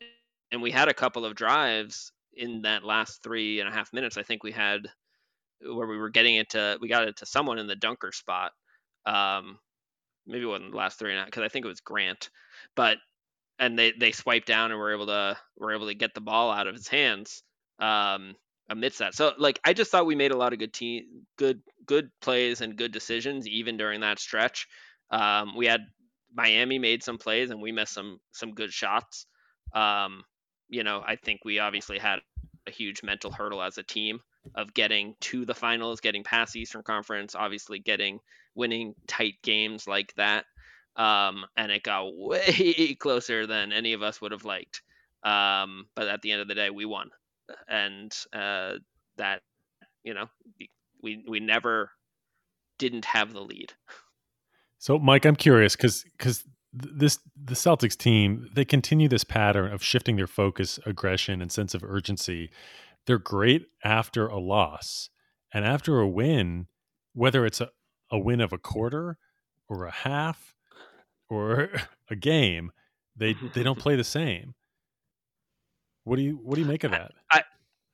and 0.52 0.62
we 0.62 0.70
had 0.70 0.88
a 0.88 0.94
couple 0.94 1.24
of 1.24 1.34
drives 1.34 2.12
in 2.34 2.62
that 2.62 2.84
last 2.84 3.22
three 3.22 3.60
and 3.60 3.68
a 3.68 3.72
half 3.72 3.92
minutes. 3.92 4.16
I 4.16 4.22
think 4.22 4.42
we 4.42 4.52
had 4.52 4.88
where 5.62 5.86
we 5.86 5.98
were 5.98 6.10
getting 6.10 6.36
it 6.36 6.50
to 6.50 6.78
we 6.80 6.88
got 6.88 7.08
it 7.08 7.16
to 7.18 7.26
someone 7.26 7.58
in 7.58 7.66
the 7.66 7.76
dunker 7.76 8.12
spot. 8.12 8.52
Um, 9.06 9.58
maybe 10.26 10.44
it 10.44 10.48
wasn't 10.48 10.72
the 10.72 10.76
last 10.76 10.98
three 10.98 11.16
and 11.16 11.26
because 11.26 11.42
I 11.42 11.48
think 11.48 11.64
it 11.64 11.68
was 11.68 11.80
Grant, 11.80 12.30
but 12.76 12.98
and 13.58 13.78
they 13.78 13.92
they 13.98 14.12
swiped 14.12 14.46
down 14.46 14.70
and 14.70 14.80
were 14.80 14.92
able 14.92 15.06
to 15.06 15.36
were 15.58 15.74
able 15.74 15.86
to 15.88 15.94
get 15.94 16.14
the 16.14 16.20
ball 16.20 16.50
out 16.52 16.66
of 16.66 16.74
his 16.74 16.88
hands 16.88 17.42
um, 17.78 18.34
amidst 18.68 18.98
that. 18.98 19.14
So 19.14 19.32
like 19.38 19.60
I 19.64 19.72
just 19.72 19.90
thought 19.90 20.06
we 20.06 20.14
made 20.14 20.32
a 20.32 20.36
lot 20.36 20.52
of 20.52 20.58
good 20.58 20.72
team 20.72 21.04
good 21.36 21.60
good 21.86 22.10
plays 22.20 22.60
and 22.60 22.76
good 22.76 22.92
decisions 22.92 23.46
even 23.46 23.76
during 23.76 24.00
that 24.00 24.18
stretch. 24.18 24.66
Um, 25.10 25.56
we 25.56 25.66
had 25.66 25.82
Miami 26.34 26.78
made 26.78 27.02
some 27.02 27.18
plays 27.18 27.50
and 27.50 27.60
we 27.60 27.72
missed 27.72 27.94
some 27.94 28.18
some 28.32 28.52
good 28.52 28.72
shots. 28.72 29.26
Um, 29.72 30.24
you 30.68 30.82
know, 30.82 31.02
I 31.06 31.16
think 31.16 31.44
we 31.44 31.58
obviously 31.58 31.98
had 31.98 32.18
a 32.66 32.70
huge 32.70 33.02
mental 33.02 33.30
hurdle 33.30 33.62
as 33.62 33.78
a 33.78 33.82
team 33.82 34.20
of 34.54 34.74
getting 34.74 35.14
to 35.20 35.44
the 35.44 35.54
finals, 35.54 36.00
getting 36.00 36.24
past 36.24 36.52
the 36.52 36.60
Eastern 36.60 36.82
Conference, 36.82 37.34
obviously 37.34 37.78
getting 37.78 38.20
winning 38.54 38.94
tight 39.06 39.34
games 39.42 39.86
like 39.86 40.12
that. 40.16 40.44
Um, 40.96 41.44
and 41.56 41.70
it 41.70 41.82
got 41.82 42.06
way 42.16 42.96
closer 42.98 43.46
than 43.46 43.72
any 43.72 43.92
of 43.92 44.02
us 44.02 44.20
would 44.20 44.32
have 44.32 44.44
liked. 44.44 44.82
Um, 45.22 45.86
but 45.94 46.08
at 46.08 46.22
the 46.22 46.32
end 46.32 46.40
of 46.40 46.48
the 46.48 46.54
day, 46.54 46.70
we 46.70 46.84
won, 46.84 47.10
and 47.68 48.14
uh, 48.32 48.72
that 49.16 49.42
you 50.04 50.14
know 50.14 50.26
we 51.02 51.24
we 51.28 51.40
never 51.40 51.90
didn't 52.78 53.04
have 53.06 53.32
the 53.32 53.40
lead. 53.40 53.72
So, 54.78 54.98
Mike, 54.98 55.24
I'm 55.24 55.36
curious 55.36 55.76
because 55.76 56.04
because 56.16 56.44
this 56.72 57.18
the 57.42 57.54
Celtics 57.54 57.96
team 57.96 58.48
they 58.54 58.64
continue 58.64 59.08
this 59.08 59.24
pattern 59.24 59.72
of 59.72 59.82
shifting 59.82 60.16
their 60.16 60.26
focus, 60.26 60.78
aggression, 60.86 61.40
and 61.40 61.50
sense 61.50 61.74
of 61.74 61.82
urgency 61.82 62.50
they're 63.06 63.18
great 63.18 63.66
after 63.84 64.26
a 64.26 64.38
loss 64.38 65.10
and 65.54 65.64
after 65.64 66.00
a 66.00 66.08
win 66.08 66.66
whether 67.14 67.46
it's 67.46 67.60
a, 67.60 67.70
a 68.10 68.18
win 68.18 68.40
of 68.40 68.52
a 68.52 68.58
quarter 68.58 69.16
or 69.68 69.86
a 69.86 69.92
half 69.92 70.54
or 71.30 71.70
a 72.10 72.16
game 72.16 72.70
they 73.16 73.34
they 73.54 73.62
don't 73.62 73.78
play 73.86 73.96
the 73.96 74.04
same 74.04 74.54
what 76.06 76.16
do 76.16 76.22
you 76.22 76.40
what 76.42 76.54
do 76.54 76.62
you 76.62 76.66
make 76.66 76.84
of 76.84 76.92
that 76.92 77.12
i 77.30 77.42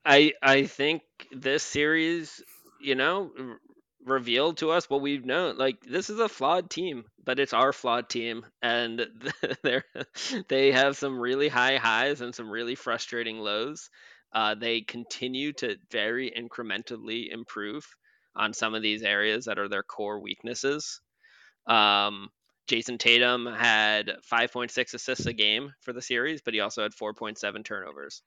i 0.05 0.33
i 0.43 0.67
think 0.67 1.03
this 1.33 1.63
series 1.63 2.43
you 2.83 2.95
know, 2.95 3.31
r- 3.39 3.61
revealed 4.05 4.59
to 4.59 4.71
us 4.71 4.91
what 4.91 5.01
we've 5.01 5.25
known. 5.25 5.57
Like 5.57 5.81
this 5.83 6.11
is 6.11 6.19
a 6.19 6.29
flawed 6.29 6.69
team, 6.69 7.05
but 7.25 7.39
it's 7.39 7.53
our 7.53 7.73
flawed 7.73 8.09
team, 8.09 8.45
and 8.61 9.07
they 9.63 9.81
they 10.49 10.73
have 10.73 10.97
some 10.97 11.19
really 11.19 11.49
high 11.49 11.77
highs 11.77 12.21
and 12.21 12.35
some 12.35 12.51
really 12.51 12.75
frustrating 12.75 13.39
lows. 13.39 13.89
Uh, 14.35 14.55
they 14.55 14.81
continue 14.81 15.53
to 15.53 15.77
very 15.91 16.31
incrementally 16.31 17.31
improve 17.31 17.87
on 18.35 18.53
some 18.55 18.75
of 18.75 18.83
these 18.83 19.03
areas 19.03 19.45
that 19.45 19.59
are 19.59 19.69
their 19.69 19.83
core 19.83 20.21
weaknesses. 20.21 21.01
Um, 21.67 22.31
Jayson 22.69 22.99
Tatum 22.99 23.47
had 23.47 24.13
5.6 24.31 24.95
assists 24.95 25.27
a 25.27 25.33
game 25.33 25.73
for 25.81 25.93
the 25.93 26.03
series, 26.03 26.43
but 26.43 26.55
he 26.55 26.61
also 26.61 26.83
had 26.83 26.93
4.7 26.93 27.65
turnovers. 27.65 28.23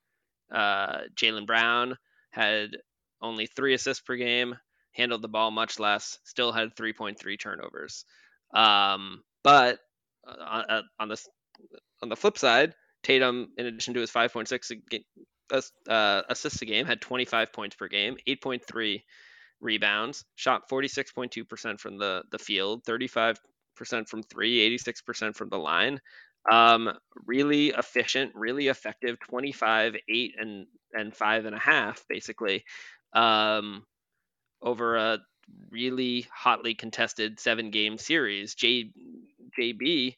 Uh, 0.54 1.01
Jaylen 1.15 1.48
Brown 1.48 1.98
had 2.32 2.77
only 3.22 3.48
three 3.48 3.74
assists 3.74 4.04
per 4.04 4.15
game, 4.15 4.56
handled 4.94 5.22
the 5.22 5.27
ball 5.27 5.51
much 5.51 5.80
less, 5.80 6.20
still 6.25 6.51
had 6.51 6.75
3.3 6.75 7.39
turnovers. 7.39 8.06
Um, 8.54 9.24
but 9.44 9.80
uh, 10.27 10.32
uh, 10.32 10.82
on 11.00 11.08
the 11.10 11.18
on 12.01 12.10
the 12.10 12.15
flip 12.15 12.38
side, 12.38 12.74
Tatum, 13.04 13.50
in 13.58 13.65
addition 13.65 13.94
to 13.94 14.01
his 14.01 14.12
5.6 14.12 15.01
uh, 15.88 16.22
assists 16.30 16.62
a 16.62 16.65
game, 16.65 16.86
had 16.86 17.01
25 17.01 17.54
points 17.54 17.75
per 17.75 17.88
game, 17.88 18.18
8.3 18.27 19.01
rebounds, 19.62 20.25
shot 20.36 20.70
46.2% 20.70 21.80
from 21.80 21.98
the 21.98 22.24
the 22.32 22.39
field, 22.39 22.84
35% 22.84 23.38
from 23.75 24.24
three, 24.24 24.77
86% 24.77 25.36
from 25.36 25.50
the 25.50 25.58
line. 25.58 26.00
Um, 26.51 26.91
really 27.25 27.70
efficient, 27.70 28.32
really 28.36 28.67
effective, 28.67 29.17
25, 29.20 29.96
8, 30.08 30.36
and 30.38 30.67
and 30.94 31.13
five 31.13 31.46
and 31.46 31.55
a 31.55 31.60
half, 31.60 32.05
basically, 32.08 32.63
um, 33.13 33.84
over 34.62 34.96
a 34.96 35.20
really 35.70 36.27
hotly 36.34 36.74
contested 36.75 37.39
seven 37.39 37.72
game 37.72 37.98
series. 37.98 38.55
J 38.55 38.91
JB 39.60 40.15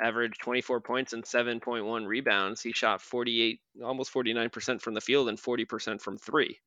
averaged 0.00 0.40
24 0.40 0.80
points 0.80 1.12
and 1.12 1.24
7.1 1.24 2.06
rebounds. 2.06 2.60
He 2.60 2.72
shot 2.72 3.00
48, 3.00 3.60
almost 3.82 4.12
49% 4.12 4.80
from 4.80 4.94
the 4.94 5.00
field 5.00 5.28
and 5.28 5.40
40% 5.40 6.00
from 6.00 6.18
three. 6.18 6.58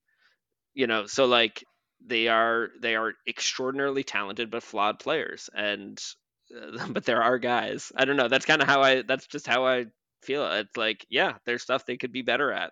You 0.73 0.87
know, 0.87 1.05
so 1.05 1.25
like 1.25 1.63
they 2.05 2.27
are 2.27 2.69
they 2.81 2.95
are 2.95 3.13
extraordinarily 3.27 4.03
talented 4.03 4.49
but 4.51 4.63
flawed 4.63 4.99
players, 4.99 5.49
and 5.53 6.01
but 6.89 7.05
there 7.05 7.21
are 7.21 7.37
guys. 7.37 7.91
I 7.95 8.05
don't 8.05 8.17
know. 8.17 8.27
That's 8.27 8.45
kind 8.45 8.61
of 8.61 8.67
how 8.67 8.81
I. 8.81 9.01
That's 9.01 9.27
just 9.27 9.47
how 9.47 9.65
I 9.65 9.85
feel. 10.23 10.45
It's 10.51 10.77
like, 10.77 11.05
yeah, 11.09 11.33
there's 11.45 11.63
stuff 11.63 11.85
they 11.85 11.97
could 11.97 12.11
be 12.11 12.21
better 12.21 12.51
at. 12.51 12.71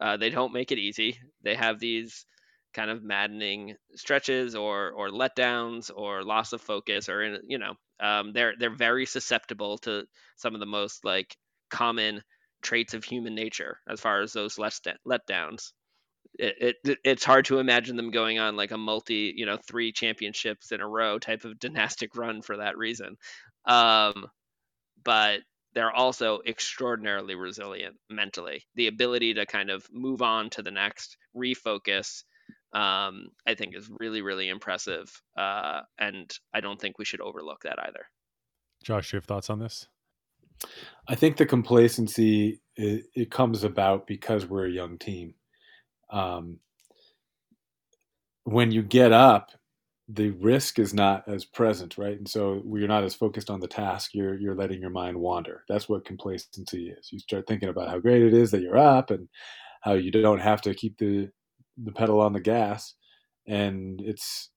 Uh, 0.00 0.16
they 0.16 0.30
don't 0.30 0.52
make 0.52 0.72
it 0.72 0.78
easy. 0.78 1.18
They 1.42 1.54
have 1.54 1.78
these 1.78 2.26
kind 2.74 2.90
of 2.90 3.02
maddening 3.02 3.76
stretches 3.94 4.54
or 4.56 4.90
or 4.90 5.08
letdowns 5.08 5.90
or 5.94 6.24
loss 6.24 6.52
of 6.52 6.60
focus 6.60 7.08
or 7.08 7.22
in 7.22 7.38
you 7.46 7.58
know 7.58 7.74
um, 8.00 8.32
they're 8.32 8.54
they're 8.58 8.74
very 8.74 9.06
susceptible 9.06 9.78
to 9.78 10.04
some 10.36 10.54
of 10.54 10.60
the 10.60 10.66
most 10.66 11.04
like 11.04 11.36
common 11.70 12.20
traits 12.62 12.92
of 12.92 13.04
human 13.04 13.34
nature 13.34 13.78
as 13.88 14.00
far 14.00 14.22
as 14.22 14.32
those 14.32 14.58
let 14.58 14.74
letdowns 15.06 15.70
it, 16.38 16.76
it 16.84 16.98
it's 17.04 17.24
hard 17.24 17.44
to 17.46 17.58
imagine 17.58 17.96
them 17.96 18.10
going 18.10 18.38
on 18.38 18.56
like 18.56 18.70
a 18.70 18.78
multi 18.78 19.32
you 19.36 19.46
know 19.46 19.56
three 19.56 19.92
championships 19.92 20.72
in 20.72 20.80
a 20.80 20.88
row 20.88 21.18
type 21.18 21.44
of 21.44 21.58
dynastic 21.60 22.16
run 22.16 22.42
for 22.42 22.56
that 22.58 22.76
reason. 22.76 23.16
Um, 23.66 24.26
but 25.02 25.40
they're 25.74 25.92
also 25.92 26.40
extraordinarily 26.46 27.34
resilient 27.34 27.96
mentally. 28.08 28.64
The 28.76 28.86
ability 28.86 29.34
to 29.34 29.46
kind 29.46 29.70
of 29.70 29.86
move 29.92 30.22
on 30.22 30.50
to 30.50 30.62
the 30.62 30.70
next 30.70 31.16
refocus 31.36 32.22
um, 32.72 33.28
i 33.46 33.54
think 33.54 33.76
is 33.76 33.88
really 34.00 34.20
really 34.20 34.48
impressive 34.48 35.08
uh, 35.36 35.82
and 35.98 36.36
i 36.52 36.60
don't 36.60 36.80
think 36.80 36.98
we 36.98 37.04
should 37.04 37.20
overlook 37.20 37.62
that 37.62 37.78
either. 37.86 38.06
Josh 38.82 39.12
you 39.12 39.16
have 39.16 39.24
thoughts 39.24 39.50
on 39.50 39.58
this? 39.58 39.86
I 41.08 41.14
think 41.14 41.36
the 41.36 41.46
complacency 41.46 42.60
it, 42.76 43.04
it 43.14 43.30
comes 43.30 43.64
about 43.64 44.06
because 44.06 44.46
we're 44.46 44.66
a 44.66 44.70
young 44.70 44.98
team 44.98 45.34
um, 46.10 46.58
when 48.44 48.70
you 48.70 48.82
get 48.82 49.12
up, 49.12 49.50
the 50.08 50.30
risk 50.32 50.78
is 50.78 50.92
not 50.92 51.26
as 51.26 51.44
present, 51.44 51.96
right? 51.96 52.18
And 52.18 52.28
so 52.28 52.62
you're 52.66 52.88
not 52.88 53.04
as 53.04 53.14
focused 53.14 53.48
on 53.48 53.60
the 53.60 53.66
task. 53.66 54.10
You're 54.12 54.38
you're 54.38 54.54
letting 54.54 54.80
your 54.80 54.90
mind 54.90 55.18
wander. 55.18 55.64
That's 55.68 55.88
what 55.88 56.04
complacency 56.04 56.90
is. 56.90 57.10
You 57.10 57.18
start 57.18 57.46
thinking 57.46 57.70
about 57.70 57.88
how 57.88 57.98
great 57.98 58.22
it 58.22 58.34
is 58.34 58.50
that 58.50 58.60
you're 58.60 58.76
up 58.76 59.10
and 59.10 59.28
how 59.80 59.94
you 59.94 60.10
don't 60.10 60.40
have 60.40 60.60
to 60.62 60.74
keep 60.74 60.98
the 60.98 61.30
the 61.82 61.92
pedal 61.92 62.20
on 62.20 62.32
the 62.34 62.40
gas, 62.40 62.94
and 63.46 64.00
it's 64.02 64.50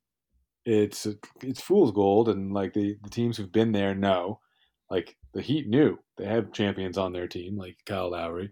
it's 0.65 1.07
it's 1.41 1.61
fool's 1.61 1.93
gold. 1.93 2.27
And 2.27 2.53
like 2.53 2.73
the 2.73 2.97
the 3.03 3.09
teams 3.09 3.37
who've 3.37 3.51
been 3.51 3.71
there 3.71 3.95
know, 3.95 4.41
like 4.89 5.15
the 5.33 5.41
Heat 5.41 5.69
knew 5.69 5.97
they 6.17 6.25
have 6.25 6.51
champions 6.51 6.97
on 6.97 7.13
their 7.13 7.27
team, 7.27 7.57
like 7.57 7.77
Kyle 7.85 8.11
Lowry. 8.11 8.51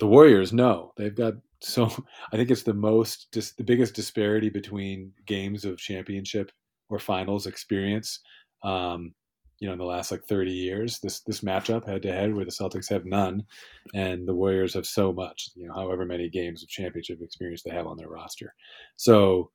The 0.00 0.06
Warriors 0.08 0.52
know 0.52 0.92
they've 0.96 1.14
got 1.14 1.34
so 1.62 1.84
I 2.32 2.36
think 2.36 2.50
it's 2.50 2.62
the 2.62 2.74
most 2.74 3.32
just 3.32 3.56
the 3.56 3.64
biggest 3.64 3.94
disparity 3.94 4.50
between 4.50 5.12
games 5.26 5.64
of 5.64 5.78
championship 5.78 6.50
or 6.88 6.98
finals 6.98 7.46
experience. 7.46 8.20
Um, 8.62 9.14
you 9.58 9.68
know, 9.68 9.74
in 9.74 9.78
the 9.78 9.84
last 9.84 10.10
like 10.10 10.24
30 10.24 10.50
years, 10.50 10.98
this 10.98 11.20
this 11.20 11.40
matchup 11.40 11.86
head 11.86 12.02
to 12.02 12.12
head 12.12 12.34
where 12.34 12.44
the 12.44 12.50
Celtics 12.50 12.90
have 12.90 13.04
none, 13.04 13.44
and 13.94 14.26
the 14.26 14.34
Warriors 14.34 14.74
have 14.74 14.86
so 14.86 15.12
much. 15.12 15.50
You 15.54 15.68
know, 15.68 15.74
however 15.74 16.04
many 16.04 16.28
games 16.28 16.62
of 16.62 16.68
championship 16.68 17.20
experience 17.22 17.62
they 17.62 17.70
have 17.70 17.86
on 17.86 17.96
their 17.96 18.08
roster. 18.08 18.54
So, 18.96 19.50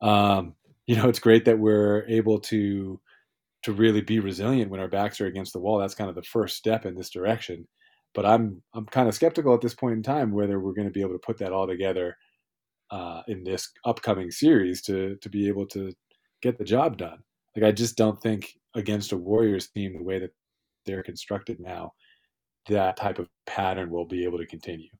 um, 0.00 0.54
you 0.86 0.96
know, 0.96 1.08
it's 1.08 1.18
great 1.18 1.44
that 1.44 1.58
we're 1.58 2.04
able 2.08 2.40
to 2.40 2.98
to 3.62 3.72
really 3.72 4.00
be 4.00 4.18
resilient 4.18 4.70
when 4.70 4.80
our 4.80 4.88
backs 4.88 5.20
are 5.20 5.26
against 5.26 5.52
the 5.52 5.58
wall. 5.60 5.78
That's 5.78 5.94
kind 5.94 6.08
of 6.08 6.16
the 6.16 6.22
first 6.22 6.56
step 6.56 6.86
in 6.86 6.94
this 6.94 7.10
direction 7.10 7.68
but 8.14 8.26
I'm 8.26 8.62
I'm 8.74 8.86
kind 8.86 9.08
of 9.08 9.14
skeptical 9.14 9.54
at 9.54 9.60
this 9.60 9.74
point 9.74 9.94
in 9.94 10.02
time 10.02 10.32
whether 10.32 10.60
we're 10.60 10.74
going 10.74 10.88
to 10.88 10.92
be 10.92 11.00
able 11.00 11.12
to 11.12 11.18
put 11.18 11.38
that 11.38 11.52
all 11.52 11.66
together 11.66 12.16
uh, 12.90 13.22
in 13.28 13.44
this 13.44 13.70
upcoming 13.84 14.30
series 14.30 14.82
to 14.82 15.16
to 15.16 15.28
be 15.28 15.48
able 15.48 15.66
to 15.66 15.92
get 16.42 16.58
the 16.58 16.64
job 16.64 16.96
done. 16.96 17.18
Like 17.56 17.64
I 17.64 17.72
just 17.72 17.96
don't 17.96 18.20
think 18.20 18.54
against 18.74 19.12
a 19.12 19.16
Warriors 19.16 19.68
team 19.68 19.96
the 19.96 20.04
way 20.04 20.18
that 20.18 20.30
they're 20.86 21.02
constructed 21.02 21.60
now, 21.60 21.92
that 22.68 22.96
type 22.96 23.18
of 23.18 23.28
pattern 23.46 23.90
will 23.90 24.06
be 24.06 24.24
able 24.24 24.38
to 24.38 24.46
continue. 24.46 24.90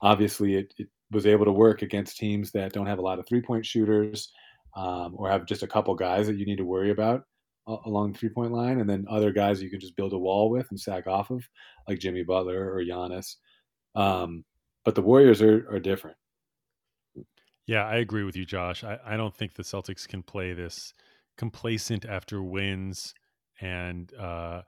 Obviously, 0.00 0.56
it, 0.56 0.74
it 0.78 0.88
was 1.10 1.26
able 1.26 1.44
to 1.44 1.52
work 1.52 1.82
against 1.82 2.16
teams 2.16 2.50
that 2.52 2.72
don't 2.72 2.86
have 2.86 2.98
a 2.98 3.02
lot 3.02 3.18
of 3.18 3.26
three 3.26 3.42
point 3.42 3.64
shooters 3.64 4.30
um, 4.76 5.14
or 5.16 5.30
have 5.30 5.46
just 5.46 5.62
a 5.62 5.66
couple 5.66 5.94
guys 5.94 6.26
that 6.26 6.36
you 6.36 6.46
need 6.46 6.58
to 6.58 6.64
worry 6.64 6.90
about 6.90 7.22
along 7.84 8.12
the 8.12 8.18
three 8.18 8.28
point 8.28 8.52
line, 8.52 8.80
and 8.80 8.88
then 8.88 9.06
other 9.08 9.32
guys 9.32 9.62
you 9.62 9.70
can 9.70 9.80
just 9.80 9.96
build 9.96 10.12
a 10.12 10.18
wall 10.18 10.50
with 10.50 10.66
and 10.70 10.80
sack 10.80 11.06
off 11.06 11.30
of, 11.30 11.48
like 11.86 11.98
Jimmy 11.98 12.22
Butler 12.22 12.72
or 12.72 12.82
Giannis. 12.82 13.36
Um, 13.94 14.44
but 14.84 14.94
the 14.94 15.02
Warriors 15.02 15.42
are, 15.42 15.66
are 15.70 15.80
different. 15.80 16.16
Yeah, 17.66 17.84
I 17.84 17.96
agree 17.96 18.24
with 18.24 18.36
you, 18.36 18.46
Josh. 18.46 18.82
I, 18.82 18.98
I 19.04 19.16
don't 19.16 19.36
think 19.36 19.54
the 19.54 19.62
Celtics 19.62 20.08
can 20.08 20.22
play 20.22 20.54
this 20.54 20.94
complacent 21.36 22.06
after 22.06 22.42
wins. 22.42 23.12
And 23.60 24.12
uh, 24.14 24.62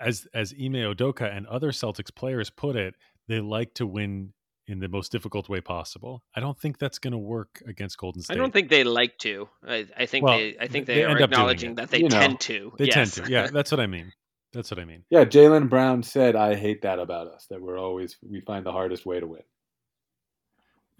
as 0.00 0.26
as 0.34 0.52
Ime 0.52 0.74
Udoka 0.74 1.34
and 1.34 1.46
other 1.46 1.70
Celtics 1.70 2.14
players 2.14 2.50
put 2.50 2.74
it, 2.74 2.94
they 3.28 3.40
like 3.40 3.74
to 3.74 3.86
win 3.86 4.32
in 4.66 4.78
the 4.78 4.88
most 4.88 5.12
difficult 5.12 5.48
way 5.48 5.60
possible. 5.60 6.22
I 6.34 6.40
don't 6.40 6.58
think 6.58 6.78
that's 6.78 6.98
going 6.98 7.12
to 7.12 7.18
work 7.18 7.62
against 7.66 7.98
Golden 7.98 8.22
State. 8.22 8.34
I 8.34 8.36
don't 8.36 8.52
think 8.52 8.70
they 8.70 8.84
like 8.84 9.18
to. 9.18 9.48
I, 9.66 9.86
I 9.96 10.06
think 10.06 10.24
well, 10.24 10.38
they. 10.38 10.56
I 10.58 10.68
think 10.68 10.86
they, 10.86 10.96
they 10.96 11.04
are 11.04 11.18
acknowledging 11.18 11.74
that 11.76 11.90
they 11.90 12.00
you 12.00 12.08
tend 12.08 12.34
know, 12.34 12.38
to. 12.38 12.72
They 12.78 12.86
yes. 12.86 12.94
tend 13.14 13.26
to. 13.26 13.32
Yeah, 13.32 13.48
that's 13.48 13.70
what 13.70 13.80
I 13.80 13.86
mean. 13.86 14.12
That's 14.54 14.70
what 14.70 14.78
I 14.78 14.84
mean. 14.84 15.02
Yeah, 15.10 15.24
Jaylen 15.24 15.68
Brown 15.68 16.04
said, 16.04 16.36
"I 16.36 16.54
hate 16.54 16.82
that 16.82 17.00
about 17.00 17.26
us. 17.26 17.44
That 17.50 17.60
we're 17.60 17.76
always 17.76 18.16
we 18.22 18.40
find 18.40 18.64
the 18.64 18.70
hardest 18.70 19.04
way 19.04 19.18
to 19.18 19.26
win." 19.26 19.42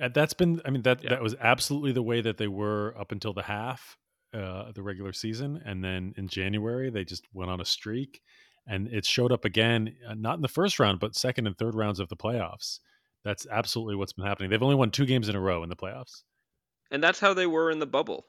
And 0.00 0.12
that's 0.12 0.34
been. 0.34 0.60
I 0.64 0.70
mean 0.70 0.82
that 0.82 1.04
yeah. 1.04 1.10
that 1.10 1.22
was 1.22 1.36
absolutely 1.40 1.92
the 1.92 2.02
way 2.02 2.20
that 2.20 2.36
they 2.36 2.48
were 2.48 2.96
up 2.98 3.12
until 3.12 3.32
the 3.32 3.44
half, 3.44 3.96
uh, 4.34 4.72
the 4.72 4.82
regular 4.82 5.12
season, 5.12 5.62
and 5.64 5.84
then 5.84 6.14
in 6.16 6.26
January 6.26 6.90
they 6.90 7.04
just 7.04 7.28
went 7.32 7.48
on 7.48 7.60
a 7.60 7.64
streak, 7.64 8.22
and 8.66 8.88
it 8.88 9.06
showed 9.06 9.30
up 9.30 9.44
again, 9.44 9.94
uh, 10.08 10.14
not 10.14 10.34
in 10.34 10.42
the 10.42 10.48
first 10.48 10.80
round, 10.80 10.98
but 10.98 11.14
second 11.14 11.46
and 11.46 11.56
third 11.56 11.76
rounds 11.76 12.00
of 12.00 12.08
the 12.08 12.16
playoffs. 12.16 12.80
That's 13.24 13.46
absolutely 13.50 13.96
what's 13.96 14.12
been 14.12 14.26
happening. 14.26 14.50
They've 14.50 14.62
only 14.62 14.74
won 14.74 14.90
two 14.90 15.06
games 15.06 15.28
in 15.28 15.36
a 15.36 15.40
row 15.40 15.62
in 15.62 15.68
the 15.68 15.76
playoffs. 15.76 16.22
And 16.90 17.02
that's 17.02 17.20
how 17.20 17.34
they 17.34 17.46
were 17.46 17.70
in 17.70 17.78
the 17.78 17.86
bubble. 17.86 18.26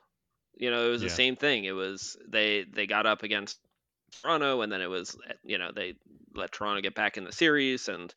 You 0.57 0.71
know, 0.71 0.87
it 0.87 0.89
was 0.89 1.01
yeah. 1.01 1.09
the 1.09 1.15
same 1.15 1.35
thing. 1.35 1.65
It 1.65 1.73
was 1.73 2.17
they 2.27 2.65
they 2.73 2.87
got 2.87 3.05
up 3.05 3.23
against 3.23 3.59
Toronto, 4.21 4.61
and 4.61 4.71
then 4.71 4.81
it 4.81 4.89
was 4.89 5.17
you 5.43 5.57
know 5.57 5.71
they 5.75 5.95
let 6.33 6.53
Toronto 6.53 6.81
get 6.81 6.95
back 6.95 7.17
in 7.17 7.25
the 7.25 7.33
series, 7.33 7.89
and 7.89 8.13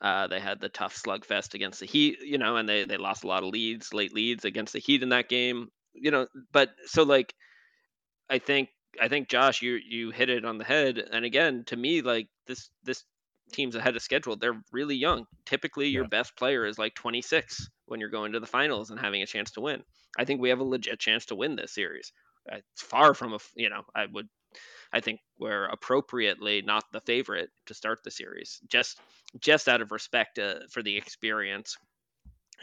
uh, 0.00 0.26
they 0.26 0.40
had 0.40 0.60
the 0.60 0.70
tough 0.70 1.00
slugfest 1.00 1.54
against 1.54 1.80
the 1.80 1.86
Heat. 1.86 2.18
You 2.22 2.38
know, 2.38 2.56
and 2.56 2.66
they 2.66 2.84
they 2.84 2.96
lost 2.96 3.24
a 3.24 3.26
lot 3.26 3.42
of 3.42 3.50
leads, 3.50 3.92
late 3.92 4.14
leads 4.14 4.46
against 4.46 4.72
the 4.72 4.78
Heat 4.78 5.02
in 5.02 5.10
that 5.10 5.28
game. 5.28 5.68
You 5.92 6.10
know, 6.10 6.26
but 6.52 6.70
so 6.86 7.02
like, 7.02 7.34
I 8.30 8.38
think 8.38 8.70
I 9.00 9.08
think 9.08 9.28
Josh, 9.28 9.60
you 9.60 9.74
you 9.74 10.10
hit 10.10 10.30
it 10.30 10.46
on 10.46 10.56
the 10.56 10.64
head. 10.64 10.98
And 10.98 11.24
again, 11.24 11.64
to 11.66 11.76
me, 11.76 12.00
like 12.00 12.28
this 12.46 12.70
this 12.82 13.04
teams 13.52 13.74
ahead 13.74 13.96
of 13.96 14.02
schedule, 14.02 14.36
they're 14.36 14.62
really 14.72 14.96
young. 14.96 15.26
Typically, 15.44 15.88
your 15.88 16.04
Yeah. 16.04 16.08
best 16.08 16.36
player 16.36 16.64
is 16.66 16.78
like 16.78 16.94
26 16.94 17.68
when 17.86 18.00
you're 18.00 18.10
going 18.10 18.32
to 18.32 18.40
the 18.40 18.46
finals 18.46 18.90
and 18.90 18.98
having 19.00 19.22
a 19.22 19.26
chance 19.26 19.52
to 19.52 19.60
win. 19.60 19.84
I 20.18 20.24
think 20.24 20.40
we 20.40 20.50
have 20.50 20.60
a 20.60 20.64
legit 20.64 20.98
chance 21.00 21.26
to 21.26 21.34
win 21.36 21.56
this 21.56 21.72
series. 21.74 22.12
Uh, 22.50 22.56
It's 22.72 22.82
far 22.82 23.14
from 23.14 23.34
a, 23.34 23.38
you 23.54 23.68
know, 23.70 23.82
I 23.94 24.06
would, 24.06 24.28
I 24.92 25.00
think 25.00 25.20
we're 25.38 25.66
appropriately 25.66 26.62
not 26.62 26.84
the 26.92 27.00
favorite 27.02 27.50
to 27.66 27.74
start 27.74 28.02
the 28.04 28.10
series, 28.10 28.60
just 28.68 29.00
just 29.40 29.68
out 29.68 29.82
of 29.82 29.92
respect 29.92 30.38
uh, 30.38 30.60
for 30.70 30.82
the 30.82 30.96
experience 30.96 31.76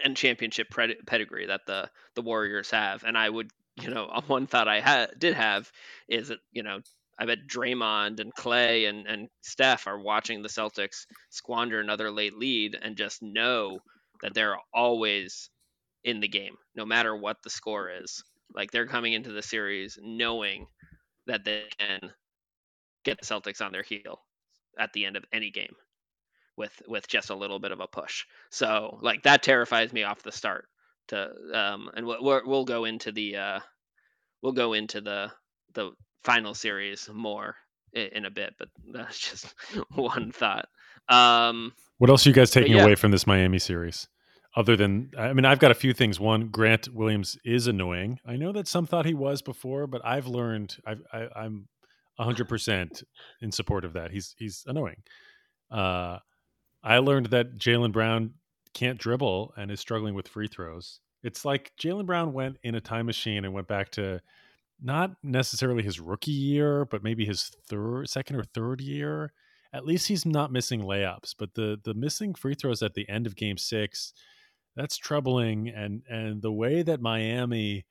and 0.04 0.16
championship 0.18 0.68
pred- 0.72 1.06
pedigree 1.06 1.48
that 1.48 1.62
the 1.66 1.90
the 2.16 2.22
Warriors 2.22 2.72
have. 2.72 3.04
And 3.04 3.18
I 3.18 3.30
would, 3.30 3.52
you 3.76 3.90
know, 3.90 4.08
one 4.28 4.48
thought 4.48 4.68
I 4.68 4.80
had 4.80 5.18
did 5.20 5.36
have 5.36 5.72
is 6.08 6.30
that 6.30 6.40
you 6.52 6.64
know 6.64 6.80
I 7.22 7.26
bet 7.28 7.46
Draymond 7.46 8.20
and 8.20 8.34
Klay 8.34 8.90
and 8.90 9.06
and 9.06 9.30
Steph 9.42 9.86
are 9.86 10.00
watching 10.00 10.42
the 10.42 10.50
Celtics 10.50 11.06
squander 11.30 11.80
another 11.80 12.10
late 12.10 12.36
lead 12.36 12.76
and 12.82 12.98
just 12.98 13.22
know 13.22 13.78
that 14.24 14.34
they're 14.34 14.58
always 14.74 15.52
in 16.04 16.20
the 16.20 16.28
game, 16.28 16.56
no 16.76 16.84
matter 16.84 17.16
what 17.16 17.38
the 17.44 17.52
score 17.52 17.92
is. 17.92 18.24
Like 18.56 18.72
they're 18.72 18.88
coming 18.88 19.14
into 19.14 19.32
the 19.32 19.44
series 19.44 20.00
knowing 20.02 20.66
that 21.28 21.46
they 21.46 21.66
can 21.78 22.12
get 23.06 23.20
the 23.20 23.28
Celtics 23.28 23.64
on 23.64 23.72
their 23.72 23.84
heel 23.84 24.20
at 24.80 24.92
the 24.94 25.06
end 25.06 25.16
of 25.16 25.24
any 25.32 25.52
game 25.52 25.76
with 26.58 26.82
with 26.88 27.08
just 27.08 27.30
a 27.30 27.36
little 27.36 27.60
bit 27.60 27.72
of 27.72 27.82
a 27.82 27.88
push. 27.88 28.26
So 28.50 28.98
like 29.04 29.22
that 29.24 29.44
terrifies 29.44 29.94
me 29.94 30.02
off 30.04 30.24
the 30.24 30.32
start. 30.32 30.66
To 31.10 31.32
um, 31.54 31.92
and 31.94 32.08
we'll 32.08 32.42
we'll 32.48 32.66
go 32.66 32.86
into 32.86 33.12
the 33.12 33.36
uh, 33.36 33.60
we'll 34.42 34.54
go 34.54 34.74
into 34.74 35.02
the 35.02 35.32
the 35.76 35.92
final 36.24 36.54
series 36.54 37.10
more 37.12 37.56
in, 37.94 38.08
in 38.08 38.26
a 38.26 38.32
bit, 38.32 38.56
but 38.58 38.70
that's 38.94 39.20
just 39.30 39.54
one 39.96 40.32
thought. 40.32 40.68
Um, 41.10 41.74
What 41.98 42.10
else 42.10 42.26
are 42.26 42.30
you 42.30 42.36
guys 42.36 42.52
taking 42.52 42.74
yeah. 42.74 42.84
away 42.84 42.96
from 42.96 43.12
this 43.12 43.28
Miami 43.28 43.60
series? 43.60 44.08
Other 44.56 44.76
than, 44.76 45.12
I 45.18 45.32
mean, 45.32 45.46
I've 45.46 45.60
got 45.60 45.72
a 45.72 45.76
few 45.76 45.94
things. 45.94 46.20
One, 46.20 46.50
Grant 46.50 46.94
Williams 46.94 47.38
is 47.46 47.68
annoying. 47.68 48.20
I 48.26 48.36
know 48.36 48.52
that 48.52 48.68
some 48.68 48.86
thought 48.86 49.06
he 49.06 49.14
was 49.14 49.42
before, 49.42 49.88
but 49.88 50.02
I've 50.04 50.28
learned 50.28 50.76
I've, 50.86 51.02
I, 51.14 51.28
I'm 51.34 51.70
100% 52.20 53.04
in 53.42 53.52
support 53.52 53.86
of 53.86 53.94
that. 53.94 54.12
He's 54.12 54.36
he's 54.38 54.64
annoying. 54.68 55.04
Uh, 55.72 56.18
I 56.84 56.98
learned 56.98 57.28
that 57.28 57.58
Jaylen 57.58 57.94
Brown 57.94 58.34
can't 58.74 59.00
dribble 59.00 59.54
and 59.56 59.72
is 59.72 59.80
struggling 59.80 60.16
with 60.16 60.28
free 60.28 60.48
throws. 60.48 61.00
It's 61.24 61.46
like 61.46 61.72
Jaylen 61.80 62.06
Brown 62.06 62.34
went 62.34 62.58
in 62.64 62.76
a 62.76 62.82
time 62.82 63.06
machine 63.06 63.46
and 63.46 63.54
went 63.54 63.68
back 63.68 63.90
to 63.92 64.20
not 64.82 65.12
necessarily 65.24 65.84
his 65.84 66.00
rookie 66.00 66.32
year, 66.32 66.86
but 66.86 67.04
maybe 67.04 67.26
his 67.26 67.52
third, 67.70 68.10
second 68.10 68.36
or 68.36 68.44
third 68.44 68.82
year. 68.82 69.32
At 69.74 69.86
least 69.86 70.08
he's 70.08 70.26
not 70.26 70.52
missing 70.52 70.82
layups, 70.82 71.34
but 71.38 71.54
the 71.54 71.80
the 71.84 71.94
missing 71.94 72.34
free 72.34 72.56
throws 72.56 72.82
at 72.84 72.94
the 72.94 73.08
end 73.08 73.26
of 73.26 73.36
Game 73.36 73.58
Six, 73.58 74.14
that's 74.76 74.98
troubling. 74.98 75.70
And 75.70 76.02
and 76.10 76.42
the 76.42 76.52
way 76.52 76.82
that 76.82 77.02
Miami 77.02 77.86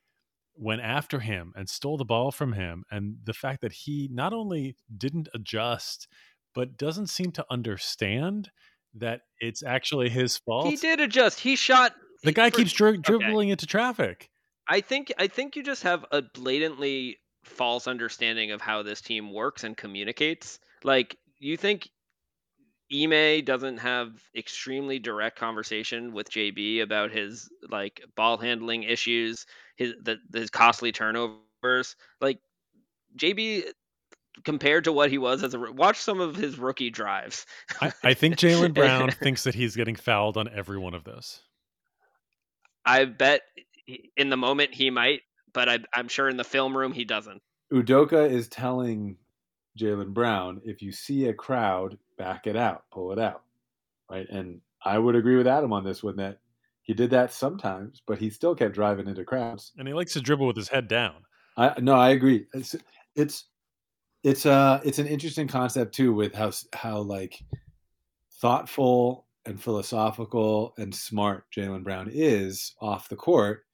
went 0.56 0.82
after 0.82 1.20
him 1.20 1.52
and 1.56 1.68
stole 1.70 1.96
the 1.96 2.04
ball 2.04 2.30
from 2.32 2.52
him, 2.52 2.84
and 2.90 3.16
the 3.24 3.32
fact 3.32 3.62
that 3.62 3.72
he 3.72 4.08
not 4.12 4.32
only 4.32 4.76
didn't 4.94 5.28
adjust, 5.34 6.06
but 6.54 6.76
doesn't 6.76 7.06
seem 7.08 7.30
to 7.32 7.46
understand 7.50 8.50
that 8.94 9.20
it's 9.38 9.62
actually 9.62 10.08
his 10.08 10.36
fault. 10.36 10.66
he 10.66 10.76
did 10.76 11.00
adjust. 11.00 11.40
He 11.40 11.56
shot. 11.56 11.92
The 12.24 12.32
guy 12.32 12.50
for- 12.50 12.58
keeps 12.58 12.72
dri- 12.72 12.90
okay. 12.90 13.00
dribbling 13.02 13.48
into 13.50 13.66
traffic. 13.66 14.29
I 14.70 14.80
think 14.80 15.12
I 15.18 15.26
think 15.26 15.56
you 15.56 15.64
just 15.64 15.82
have 15.82 16.06
a 16.12 16.22
blatantly 16.22 17.18
false 17.44 17.88
understanding 17.88 18.52
of 18.52 18.60
how 18.60 18.84
this 18.84 19.00
team 19.00 19.32
works 19.32 19.64
and 19.64 19.76
communicates. 19.76 20.60
Like 20.84 21.16
you 21.40 21.56
think 21.56 21.88
Ime 22.92 23.44
doesn't 23.44 23.78
have 23.78 24.12
extremely 24.36 25.00
direct 25.00 25.36
conversation 25.36 26.12
with 26.12 26.30
JB 26.30 26.82
about 26.82 27.10
his 27.10 27.50
like 27.68 28.00
ball 28.14 28.38
handling 28.38 28.84
issues, 28.84 29.44
his 29.74 29.94
the 30.02 30.18
his 30.32 30.50
costly 30.50 30.92
turnovers. 30.92 31.96
Like 32.20 32.38
JB 33.16 33.64
compared 34.44 34.84
to 34.84 34.92
what 34.92 35.10
he 35.10 35.18
was 35.18 35.42
as 35.42 35.52
a 35.52 35.58
watch 35.58 35.98
some 35.98 36.20
of 36.20 36.36
his 36.36 36.60
rookie 36.60 36.90
drives. 36.90 37.44
I, 37.80 37.92
I 38.04 38.14
think 38.14 38.36
Jaylen 38.36 38.72
Brown 38.74 39.10
thinks 39.10 39.42
that 39.42 39.56
he's 39.56 39.74
getting 39.74 39.96
fouled 39.96 40.36
on 40.36 40.48
every 40.48 40.78
one 40.78 40.94
of 40.94 41.02
those. 41.02 41.40
I 42.84 43.04
bet 43.04 43.42
in 44.16 44.30
the 44.30 44.36
moment 44.36 44.74
he 44.74 44.90
might, 44.90 45.22
but 45.52 45.68
I, 45.68 45.78
I'm 45.94 46.08
sure 46.08 46.28
in 46.28 46.36
the 46.36 46.44
film 46.44 46.76
room 46.76 46.92
he 46.92 47.04
doesn't. 47.04 47.42
Udoka 47.72 48.28
is 48.28 48.48
telling 48.48 49.16
Jaylen 49.78 50.12
Brown, 50.12 50.60
if 50.64 50.82
you 50.82 50.92
see 50.92 51.26
a 51.26 51.34
crowd, 51.34 51.96
back 52.18 52.46
it 52.46 52.56
out, 52.56 52.84
pull 52.92 53.12
it 53.12 53.18
out, 53.18 53.42
right? 54.10 54.28
And 54.28 54.60
I 54.84 54.98
would 54.98 55.14
agree 55.14 55.36
with 55.36 55.46
Adam 55.46 55.72
on 55.72 55.84
this 55.84 56.02
one 56.02 56.16
that 56.16 56.38
he 56.82 56.94
did 56.94 57.10
that 57.10 57.32
sometimes, 57.32 58.02
but 58.06 58.18
he 58.18 58.30
still 58.30 58.54
kept 58.54 58.74
driving 58.74 59.06
into 59.06 59.24
crowds. 59.24 59.72
And 59.78 59.86
he 59.86 59.94
likes 59.94 60.12
to 60.14 60.20
dribble 60.20 60.46
with 60.46 60.56
his 60.56 60.68
head 60.68 60.88
down. 60.88 61.14
I 61.56 61.78
no, 61.80 61.94
I 61.94 62.10
agree. 62.10 62.46
It's 62.54 62.74
it's 63.14 63.44
it's 64.22 64.46
uh 64.46 64.80
it's 64.84 64.98
an 64.98 65.06
interesting 65.06 65.48
concept 65.48 65.94
too 65.94 66.12
with 66.12 66.34
how 66.34 66.50
how 66.72 66.98
like 66.98 67.42
thoughtful 68.40 69.26
and 69.46 69.62
philosophical 69.62 70.74
and 70.78 70.94
smart 70.94 71.44
Jaylen 71.54 71.84
Brown 71.84 72.10
is 72.12 72.74
off 72.80 73.08
the 73.08 73.16
court. 73.16 73.64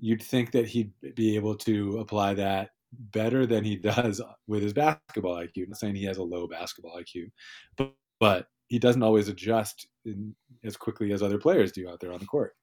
You'd 0.00 0.22
think 0.22 0.52
that 0.52 0.66
he'd 0.66 0.92
be 1.14 1.36
able 1.36 1.56
to 1.56 1.98
apply 1.98 2.34
that 2.34 2.70
better 2.92 3.46
than 3.46 3.64
he 3.64 3.76
does 3.76 4.20
with 4.46 4.62
his 4.62 4.72
basketball 4.72 5.36
IQ. 5.36 5.64
I'm 5.64 5.70
not 5.70 5.78
saying 5.78 5.94
he 5.94 6.04
has 6.04 6.18
a 6.18 6.22
low 6.22 6.46
basketball 6.46 6.98
IQ, 6.98 7.30
but 7.76 7.92
but 8.20 8.48
he 8.68 8.78
doesn't 8.78 9.02
always 9.02 9.28
adjust 9.28 9.86
in, 10.04 10.34
as 10.64 10.76
quickly 10.76 11.12
as 11.12 11.22
other 11.22 11.38
players 11.38 11.72
do 11.72 11.88
out 11.88 12.00
there 12.00 12.12
on 12.12 12.18
the 12.18 12.26
court. 12.26 12.54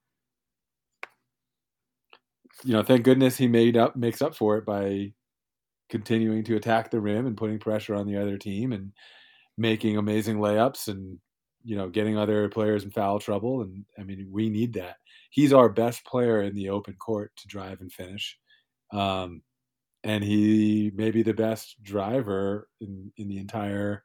You 2.64 2.72
know, 2.72 2.82
thank 2.82 3.04
goodness 3.04 3.36
he 3.36 3.48
made 3.48 3.76
up 3.76 3.96
makes 3.96 4.22
up 4.22 4.34
for 4.34 4.56
it 4.56 4.64
by 4.64 5.12
continuing 5.88 6.42
to 6.44 6.56
attack 6.56 6.90
the 6.90 7.00
rim 7.00 7.26
and 7.26 7.36
putting 7.36 7.58
pressure 7.58 7.94
on 7.94 8.06
the 8.06 8.16
other 8.16 8.38
team 8.38 8.72
and 8.72 8.92
making 9.58 9.96
amazing 9.96 10.36
layups 10.36 10.88
and 10.88 11.18
you 11.66 11.76
know 11.76 11.88
getting 11.88 12.16
other 12.16 12.48
players 12.48 12.84
in 12.84 12.90
foul 12.90 13.18
trouble 13.18 13.62
and 13.62 13.84
I 13.98 14.04
mean 14.04 14.28
we 14.30 14.48
need 14.48 14.74
that. 14.74 14.96
He's 15.30 15.52
our 15.52 15.68
best 15.68 16.04
player 16.06 16.40
in 16.42 16.54
the 16.54 16.70
open 16.70 16.94
court 16.94 17.32
to 17.36 17.48
drive 17.48 17.80
and 17.80 17.92
finish. 17.92 18.38
Um, 18.92 19.42
and 20.04 20.22
he 20.22 20.92
may 20.94 21.10
be 21.10 21.22
the 21.24 21.34
best 21.34 21.82
driver 21.82 22.68
in, 22.80 23.10
in 23.16 23.28
the 23.28 23.38
entire 23.38 24.04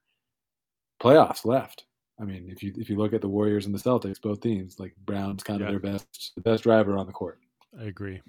playoffs 1.02 1.46
left. 1.46 1.86
I 2.20 2.24
mean, 2.24 2.50
if 2.50 2.64
you 2.64 2.74
if 2.78 2.90
you 2.90 2.98
look 2.98 3.14
at 3.14 3.22
the 3.22 3.30
Warriors 3.30 3.66
and 3.68 3.74
the 3.76 3.80
Celtics, 3.80 4.20
both 4.22 4.42
teams, 4.42 4.80
like 4.80 4.96
Brown's 5.06 5.44
kind 5.44 5.60
Yeah. 5.62 5.68
of 5.68 5.72
their 5.72 5.92
best 5.92 6.34
the 6.36 6.42
best 6.42 6.64
driver 6.64 6.98
on 6.98 7.06
the 7.06 7.14
court. 7.14 7.40
I 7.80 7.84
agree. 7.86 8.22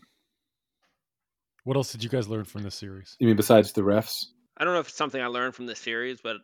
What 1.65 1.77
else 1.77 1.93
did 1.93 2.03
you 2.03 2.11
guys 2.11 2.29
learn 2.29 2.45
from 2.45 2.63
this 2.63 2.75
series? 2.75 3.17
You 3.19 3.27
mean 3.27 3.37
besides 3.37 3.73
the 3.73 3.83
refs? 3.83 4.27
I 4.57 4.65
don't 4.65 4.75
know 4.75 4.81
if 4.81 4.89
it's 4.89 4.97
something 4.97 5.21
I 5.23 5.27
learned 5.27 5.55
from 5.55 5.67
this 5.67 5.79
series, 5.81 6.21
but 6.21 6.37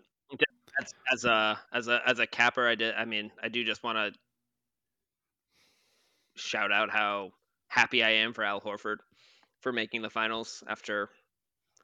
as, 0.81 0.95
as 1.12 1.25
a 1.25 1.59
as 1.73 1.88
a 1.88 2.01
as 2.07 2.19
a 2.19 2.27
capper, 2.27 2.67
I 2.67 2.75
did. 2.75 2.95
I 2.95 3.05
mean, 3.05 3.31
I 3.43 3.49
do 3.49 3.64
just 3.64 3.83
want 3.83 3.99
to 3.99 4.19
shout 6.37 6.73
out 6.73 6.91
how 6.91 7.33
happy 7.69 8.03
I 8.03 8.11
am 8.11 8.33
for 8.33 8.45
Al 8.45 8.61
Horford 8.61 8.97
for 9.61 9.73
making 9.73 10.03
the 10.03 10.11
finals 10.11 10.62
after 10.69 11.11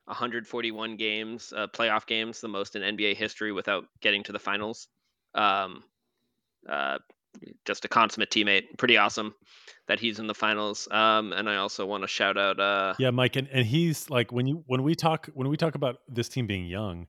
141 0.06 0.96
games, 0.96 1.52
uh, 1.56 1.66
playoff 1.66 2.06
games, 2.06 2.40
the 2.40 2.48
most 2.48 2.76
in 2.76 2.82
NBA 2.82 3.16
history 3.16 3.52
without 3.52 3.84
getting 4.00 4.22
to 4.24 4.32
the 4.32 4.38
finals. 4.38 4.88
Um, 5.34 5.82
uh, 6.68 6.98
just 7.64 7.84
a 7.84 7.88
consummate 7.88 8.30
teammate. 8.30 8.64
Pretty 8.78 8.96
awesome 8.96 9.34
that 9.88 9.98
he's 9.98 10.18
in 10.18 10.26
the 10.26 10.34
finals. 10.34 10.86
Um, 10.90 11.32
and 11.32 11.48
I 11.48 11.56
also 11.56 11.84
want 11.84 12.04
to 12.04 12.08
shout 12.08 12.38
out. 12.38 12.60
Uh, 12.60 12.94
Yeah, 12.98 13.10
Mike, 13.10 13.36
and, 13.36 13.48
and 13.52 13.66
he's 13.66 14.08
like 14.08 14.30
when 14.30 14.46
you 14.46 14.62
when 14.66 14.82
we 14.82 14.94
talk 14.94 15.28
when 15.34 15.48
we 15.48 15.56
talk 15.56 15.74
about 15.74 15.96
this 16.08 16.28
team 16.28 16.46
being 16.46 16.66
young, 16.66 17.06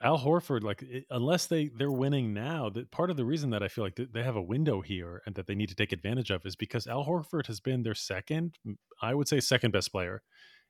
Al 0.00 0.18
Horford, 0.18 0.62
like 0.62 0.82
it, 0.82 1.04
unless 1.10 1.46
they 1.46 1.70
they're 1.76 1.90
winning 1.90 2.32
now, 2.32 2.68
that 2.70 2.90
part 2.90 3.10
of 3.10 3.16
the 3.16 3.24
reason 3.24 3.50
that 3.50 3.62
I 3.62 3.68
feel 3.68 3.82
like 3.84 3.96
th- 3.96 4.10
they 4.12 4.22
have 4.22 4.36
a 4.36 4.42
window 4.42 4.80
here 4.80 5.22
and 5.26 5.34
that 5.34 5.46
they 5.46 5.54
need 5.56 5.68
to 5.70 5.74
take 5.74 5.92
advantage 5.92 6.30
of 6.30 6.46
is 6.46 6.54
because 6.56 6.86
Al 6.86 7.04
Horford 7.04 7.46
has 7.46 7.58
been 7.60 7.82
their 7.82 7.94
second, 7.96 8.56
I 9.02 9.14
would 9.14 9.26
say, 9.28 9.40
second 9.40 9.72
best 9.72 9.90
player 9.90 10.22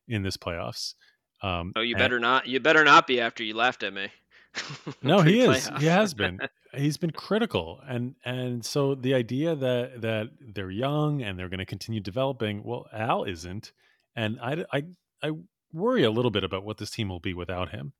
in 0.09 0.23
this 0.23 0.37
playoffs. 0.39 0.95
Um, 1.43 1.73
Oh, 1.77 1.81
you 1.83 1.95
and- 1.95 2.01
better 2.01 2.19
not. 2.19 2.47
You 2.47 2.59
better 2.61 2.85
not 2.85 3.07
be 3.07 3.21
after 3.21 3.43
you 3.45 3.55
laughed 3.55 3.83
at 3.83 3.93
me. 3.93 4.09
No, 5.03 5.21
he 5.21 5.41
is. 5.41 5.69
He 5.79 5.87
has 5.87 6.15
been. 6.15 6.41
He's 6.75 6.97
been 6.97 7.11
critical, 7.11 7.81
and 7.87 8.15
and 8.25 8.65
so 8.65 8.95
the 8.95 9.15
idea 9.15 9.55
that 9.55 10.01
that 10.01 10.31
they're 10.41 10.71
young 10.71 11.23
and 11.23 11.39
they're 11.39 11.49
going 11.51 11.59
to 11.59 11.67
continue 11.67 12.01
developing. 12.01 12.63
Well, 12.65 12.87
Al 12.93 13.25
isn't, 13.25 13.73
and 14.17 14.39
I 14.41 14.65
I 14.73 14.85
I 15.23 15.33
worry 15.73 16.03
a 16.03 16.11
little 16.11 16.31
bit 16.31 16.45
about 16.45 16.65
what 16.65 16.79
this 16.79 16.91
team 16.91 17.09
will 17.11 17.21
be 17.21 17.35
without 17.35 17.71
him. 17.71 17.93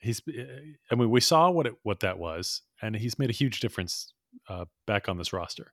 He's. 0.00 0.20
eh, 0.28 0.44
I 0.90 0.94
mean, 0.94 1.10
we 1.10 1.20
saw 1.20 1.50
what 1.50 1.66
it 1.66 1.74
what 1.82 2.00
that 2.00 2.18
was, 2.18 2.62
and 2.82 2.96
he's 2.96 3.18
made 3.18 3.30
a 3.30 3.34
huge 3.34 3.60
difference 3.60 4.12
uh, 4.48 4.66
back 4.86 5.08
on 5.08 5.18
this 5.18 5.32
roster. 5.32 5.72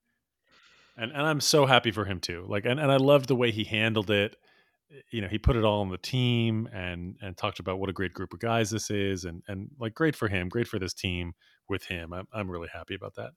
And 0.97 1.11
and 1.11 1.21
I'm 1.21 1.41
so 1.41 1.65
happy 1.65 1.91
for 1.91 2.05
him 2.05 2.19
too. 2.19 2.45
Like, 2.47 2.65
and 2.65 2.79
and 2.79 2.91
I 2.91 2.97
loved 2.97 3.27
the 3.27 3.35
way 3.35 3.51
he 3.51 3.63
handled 3.63 4.09
it 4.11 4.35
you 5.11 5.19
know 5.19 5.27
he 5.27 5.37
put 5.37 5.57
it 5.57 5.65
all 5.65 5.81
on 5.81 5.89
the 5.89 5.97
team 5.97 6.65
and 6.71 7.17
and 7.21 7.35
talked 7.35 7.59
about 7.59 7.77
what 7.77 7.89
a 7.89 7.93
great 7.93 8.13
group 8.13 8.33
of 8.33 8.39
guys 8.39 8.69
this 8.69 8.89
is 8.89 9.25
and 9.25 9.43
and 9.49 9.69
like 9.81 9.93
great 9.93 10.15
for 10.15 10.29
him 10.29 10.47
great 10.47 10.65
for 10.65 10.79
this 10.79 10.93
team 10.93 11.33
with 11.69 11.83
him. 11.85 12.13
I'm 12.13 12.27
I'm 12.33 12.49
really 12.49 12.69
happy 12.73 12.95
about 12.95 13.15
that. 13.15 13.31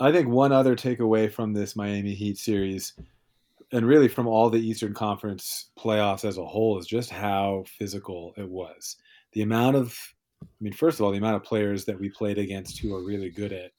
I 0.00 0.10
think 0.10 0.28
one 0.28 0.52
other 0.52 0.74
takeaway 0.74 1.30
from 1.30 1.52
this 1.52 1.76
Miami 1.76 2.14
Heat 2.14 2.38
series, 2.38 2.94
and 3.72 3.86
really 3.86 4.08
from 4.08 4.26
all 4.26 4.50
the 4.50 4.60
Eastern 4.60 4.94
Conference 4.94 5.70
playoffs 5.78 6.24
as 6.24 6.38
a 6.38 6.44
whole, 6.44 6.78
is 6.78 6.86
just 6.86 7.10
how 7.10 7.64
physical 7.66 8.32
it 8.36 8.48
was. 8.48 8.96
The 9.32 9.42
amount 9.42 9.76
of, 9.76 9.96
I 10.42 10.46
mean, 10.60 10.72
first 10.72 10.98
of 10.98 11.04
all, 11.04 11.12
the 11.12 11.18
amount 11.18 11.36
of 11.36 11.44
players 11.44 11.84
that 11.86 11.98
we 11.98 12.08
played 12.10 12.38
against 12.38 12.78
who 12.78 12.94
are 12.94 13.04
really 13.04 13.30
good 13.30 13.52
at 13.52 13.72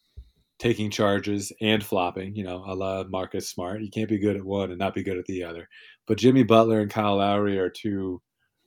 taking 0.59 0.89
charges 0.89 1.51
and 1.61 1.83
flopping, 1.83 2.35
you 2.35 2.43
know, 2.43 2.63
a 2.65 2.73
la 2.73 3.03
Marcus 3.03 3.49
Smart. 3.49 3.81
You 3.81 3.89
can't 3.89 4.09
be 4.09 4.19
good 4.19 4.37
at 4.37 4.43
one 4.43 4.69
and 4.69 4.79
not 4.79 4.93
be 4.93 5.03
good 5.03 5.17
at 5.17 5.25
the 5.25 5.43
other. 5.43 5.67
But 6.07 6.17
Jimmy 6.17 6.43
Butler 6.43 6.79
and 6.79 6.89
Kyle 6.89 7.17
Lowry 7.17 7.59
are 7.59 7.69
two 7.69 8.21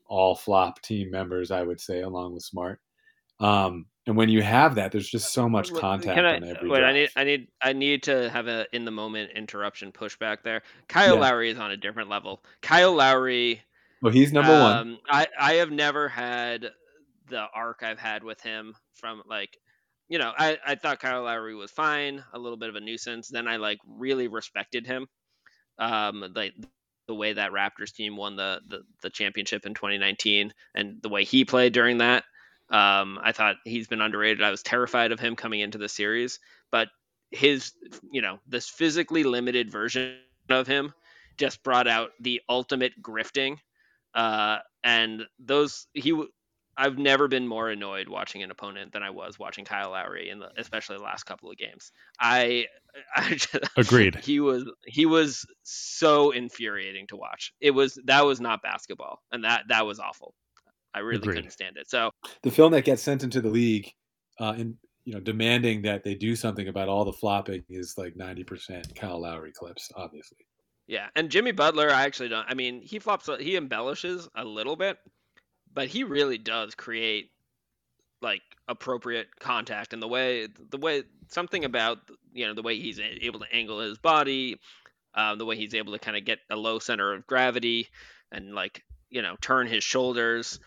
all 0.07 0.35
flop 0.35 0.81
team 0.83 1.11
members, 1.11 1.51
I 1.51 1.63
would 1.63 1.81
say, 1.81 2.03
along 2.03 2.35
with 2.35 2.43
Smart. 2.43 2.81
Um, 3.41 3.87
and 4.07 4.17
when 4.17 4.29
you 4.29 4.41
have 4.43 4.77
that, 4.77 4.93
there's 4.93 5.09
just 5.09 5.33
so 5.33 5.49
much 5.49 5.73
contact 5.75 6.19
I, 6.19 6.37
on 6.37 6.45
every. 6.45 6.69
Wait, 6.69 6.79
drive. 6.79 6.91
I 6.91 6.93
need, 6.93 7.09
I 7.17 7.25
need, 7.25 7.49
I 7.63 7.73
need 7.73 8.03
to 8.05 8.31
have 8.31 8.47
a 8.47 8.67
in 8.73 8.85
the 8.85 8.91
moment 8.93 9.33
interruption 9.35 9.91
pushback 9.91 10.43
there. 10.45 10.63
Kyle 10.89 11.15
Yeah. 11.15 11.21
Lowry 11.21 11.51
is 11.51 11.59
on 11.59 11.73
a 11.73 11.77
different 11.77 12.09
level. 12.09 12.43
Kyle 12.63 12.95
Lowry, 12.95 13.63
Well, 14.03 14.13
he's 14.13 14.33
number 14.33 14.53
one. 14.53 14.77
um, 14.77 14.99
I, 15.09 15.27
I 15.39 15.53
have 15.55 15.71
never 15.71 16.09
had 16.09 16.71
the 17.29 17.47
arc 17.55 17.83
I've 17.83 17.99
had 17.99 18.23
with 18.23 18.41
him 18.41 18.75
from 18.95 19.23
like, 19.29 19.57
you 20.09 20.19
know, 20.19 20.33
I, 20.37 20.59
I 20.65 20.75
thought 20.77 21.01
Kyle 21.01 21.25
Lowry 21.25 21.55
was 21.55 21.71
fine, 21.71 22.23
a 22.33 22.39
little 22.39 22.59
bit 22.59 22.69
of 22.69 22.77
a 22.77 22.81
nuisance. 22.81 23.29
Then 23.29 23.49
I 23.49 23.57
like 23.57 23.79
really 23.87 24.29
respected 24.29 24.87
him. 24.87 25.07
Um, 25.79 26.25
like 26.35 26.55
the 27.07 27.15
way 27.15 27.33
that 27.33 27.53
Raptors 27.53 27.93
team 27.93 28.17
won 28.17 28.37
the, 28.37 28.61
the 28.69 28.83
the 29.03 29.11
championship 29.11 29.67
in 29.67 29.75
2019 29.75 30.53
and 30.75 31.03
the 31.03 31.09
way 31.09 31.25
he 31.25 31.45
played 31.45 31.73
during 31.73 31.99
that. 31.99 32.25
Um, 32.69 33.21
I 33.23 33.33
thought 33.33 33.57
he's 33.65 33.87
been 33.87 34.01
underrated. 34.01 34.43
I 34.43 34.51
was 34.51 34.63
terrified 34.63 35.13
of 35.13 35.21
him 35.21 35.37
coming 35.37 35.61
into 35.61 35.79
the 35.79 35.89
series, 35.89 36.41
but 36.73 36.89
his, 37.31 37.73
you 38.11 38.23
know, 38.23 38.39
this 38.47 38.69
physically 38.69 39.23
limited 39.23 39.71
version 39.71 40.17
of 40.49 40.67
him 40.67 40.93
just 41.37 41.63
brought 41.63 41.87
out 41.87 42.11
the 42.21 42.41
ultimate 42.49 42.93
grifting. 43.01 43.59
Uh, 44.17 44.59
and 44.83 45.25
those 45.39 45.87
he, 45.93 46.11
w- 46.11 46.31
I've 46.77 46.99
never 46.99 47.29
been 47.29 47.47
more 47.47 47.69
annoyed 47.71 48.09
watching 48.09 48.43
an 48.43 48.51
opponent 48.51 48.93
than 48.93 49.03
I 49.03 49.11
was 49.11 49.39
watching 49.39 49.65
Kyle 49.65 49.91
Lowry 49.91 50.31
in 50.31 50.39
the, 50.39 50.49
especially 50.59 50.97
the 50.97 51.03
last 51.03 51.25
couple 51.25 51.51
of 51.51 51.57
games. 51.57 51.93
I, 52.19 52.67
I 53.17 53.35
just, 53.35 53.57
Agreed. 53.77 54.17
he 54.17 54.41
was 54.41 54.65
he 54.87 55.05
was 55.07 55.45
so 55.63 56.31
infuriating 56.31 57.07
to 57.09 57.17
watch. 57.17 57.53
It 57.61 57.73
was 57.73 57.99
that 58.07 58.25
was 58.25 58.41
not 58.41 58.63
basketball, 58.63 59.21
and 59.33 59.45
that 59.45 59.65
that 59.69 59.87
was 59.87 60.01
awful. 60.01 60.35
I 60.95 61.01
really 61.01 61.19
Agreed. 61.19 61.35
couldn't 61.37 61.51
stand 61.51 61.77
it. 61.77 61.91
So 61.91 62.11
the 62.43 62.51
film 62.51 62.73
that 62.73 62.87
gets 62.87 63.03
sent 63.03 63.23
into 63.23 63.43
the 63.43 63.51
league, 63.51 63.91
uh, 64.41 64.55
and 64.57 64.77
you 65.05 65.13
know, 65.13 65.21
demanding 65.21 65.83
that 65.83 66.05
they 66.05 66.15
do 66.15 66.35
something 66.35 66.69
about 66.69 66.89
all 66.89 67.05
the 67.05 67.13
flopping 67.13 67.65
is 67.69 67.95
like 67.99 68.17
ninety 68.17 68.45
percent 68.45 68.95
Kyle 68.97 69.21
Lowry 69.21 69.53
clips, 69.53 69.91
obviously. 69.95 70.39
Yeah, 70.87 71.09
and 71.17 71.31
Jimmy 71.31 71.53
Butler, 71.53 71.91
I 71.91 72.05
actually 72.05 72.29
don't. 72.29 72.47
I 72.49 72.55
mean, 72.55 72.81
he 72.81 72.99
flops, 72.99 73.29
he 73.41 73.57
embellishes 73.57 74.29
a 74.35 74.45
little 74.45 74.77
bit, 74.77 74.99
but 75.73 75.89
he 75.89 76.05
really 76.05 76.39
does 76.39 76.75
create 76.75 77.31
like 78.23 78.43
appropriate 78.67 79.29
contact 79.39 79.93
and 79.93 80.03
the 80.03 80.09
way 80.09 80.49
the 80.71 80.79
way 80.79 81.03
something 81.29 81.65
about 81.65 81.99
you 82.33 82.47
know 82.47 82.55
the 82.55 82.63
way 82.63 82.79
he's 82.79 82.99
able 82.99 83.41
to 83.41 83.53
angle 83.53 83.81
his 83.81 83.99
body, 83.99 84.59
uh, 85.15 85.35
the 85.35 85.45
way 85.45 85.57
he's 85.57 85.75
able 85.75 85.93
to 85.93 85.99
kind 85.99 86.17
of 86.17 86.25
get 86.25 86.39
a 86.51 86.57
low 86.57 86.79
center 86.79 87.13
of 87.13 87.27
gravity 87.27 87.89
and 88.33 88.55
like 88.55 88.85
you 89.11 89.23
know 89.23 89.37
turn 89.41 89.67
his 89.67 89.85
shoulders. 89.85 90.61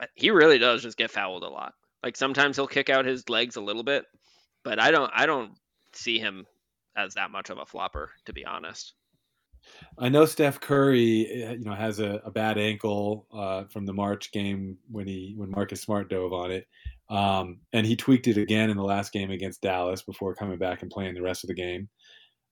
Uh, 0.00 0.06
He 0.14 0.30
really 0.30 0.58
does 0.58 0.82
just 0.82 0.98
get 0.98 1.10
fouled 1.10 1.42
a 1.44 1.48
lot. 1.48 1.74
Like 2.02 2.16
sometimes 2.16 2.56
he'll 2.56 2.66
kick 2.66 2.88
out 2.90 3.04
his 3.04 3.28
legs 3.28 3.56
a 3.56 3.60
little 3.60 3.82
bit, 3.82 4.04
but 4.64 4.78
I 4.78 4.90
don't 4.90 5.10
I 5.14 5.26
don't 5.26 5.52
see 5.92 6.18
him 6.18 6.46
as 6.96 7.14
that 7.14 7.30
much 7.30 7.50
of 7.50 7.58
a 7.58 7.66
flopper 7.66 8.10
to 8.24 8.32
be 8.32 8.44
honest. 8.44 8.94
I 9.98 10.08
know 10.08 10.24
Steph 10.26 10.60
Curry, 10.60 11.26
eh, 11.30 11.52
you 11.52 11.64
know, 11.64 11.74
has 11.74 12.00
a, 12.00 12.20
a 12.24 12.30
bad 12.30 12.58
ankle 12.58 13.26
uh, 13.32 13.64
from 13.64 13.86
the 13.86 13.92
March 13.92 14.32
game 14.32 14.78
when 14.90 15.06
he 15.06 15.34
when 15.36 15.50
Marcus 15.50 15.82
Smart 15.82 16.10
dove 16.10 16.32
on 16.32 16.50
it, 16.50 16.66
um, 17.08 17.58
and 17.72 17.86
he 17.86 17.96
tweaked 17.96 18.28
it 18.28 18.36
again 18.36 18.70
in 18.70 18.76
the 18.76 18.82
last 18.82 19.12
game 19.12 19.30
against 19.30 19.62
Dallas 19.62 20.02
before 20.02 20.34
coming 20.34 20.58
back 20.58 20.82
and 20.82 20.90
playing 20.90 21.14
the 21.14 21.22
rest 21.22 21.44
of 21.44 21.48
the 21.48 21.54
game. 21.54 21.88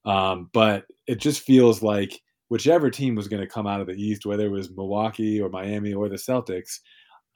Um, 0.04 0.50
but 0.52 0.84
it 1.06 1.16
just 1.16 1.42
feels 1.42 1.82
like 1.82 2.20
whichever 2.48 2.90
team 2.90 3.14
was 3.14 3.28
going 3.28 3.42
to 3.42 3.48
come 3.48 3.66
out 3.66 3.80
of 3.80 3.86
the 3.86 3.94
East, 3.94 4.26
whether 4.26 4.46
it 4.46 4.50
was 4.50 4.70
Milwaukee 4.70 5.40
or 5.40 5.48
Miami 5.48 5.92
or 5.92 6.08
the 6.08 6.16
Celtics, 6.16 6.80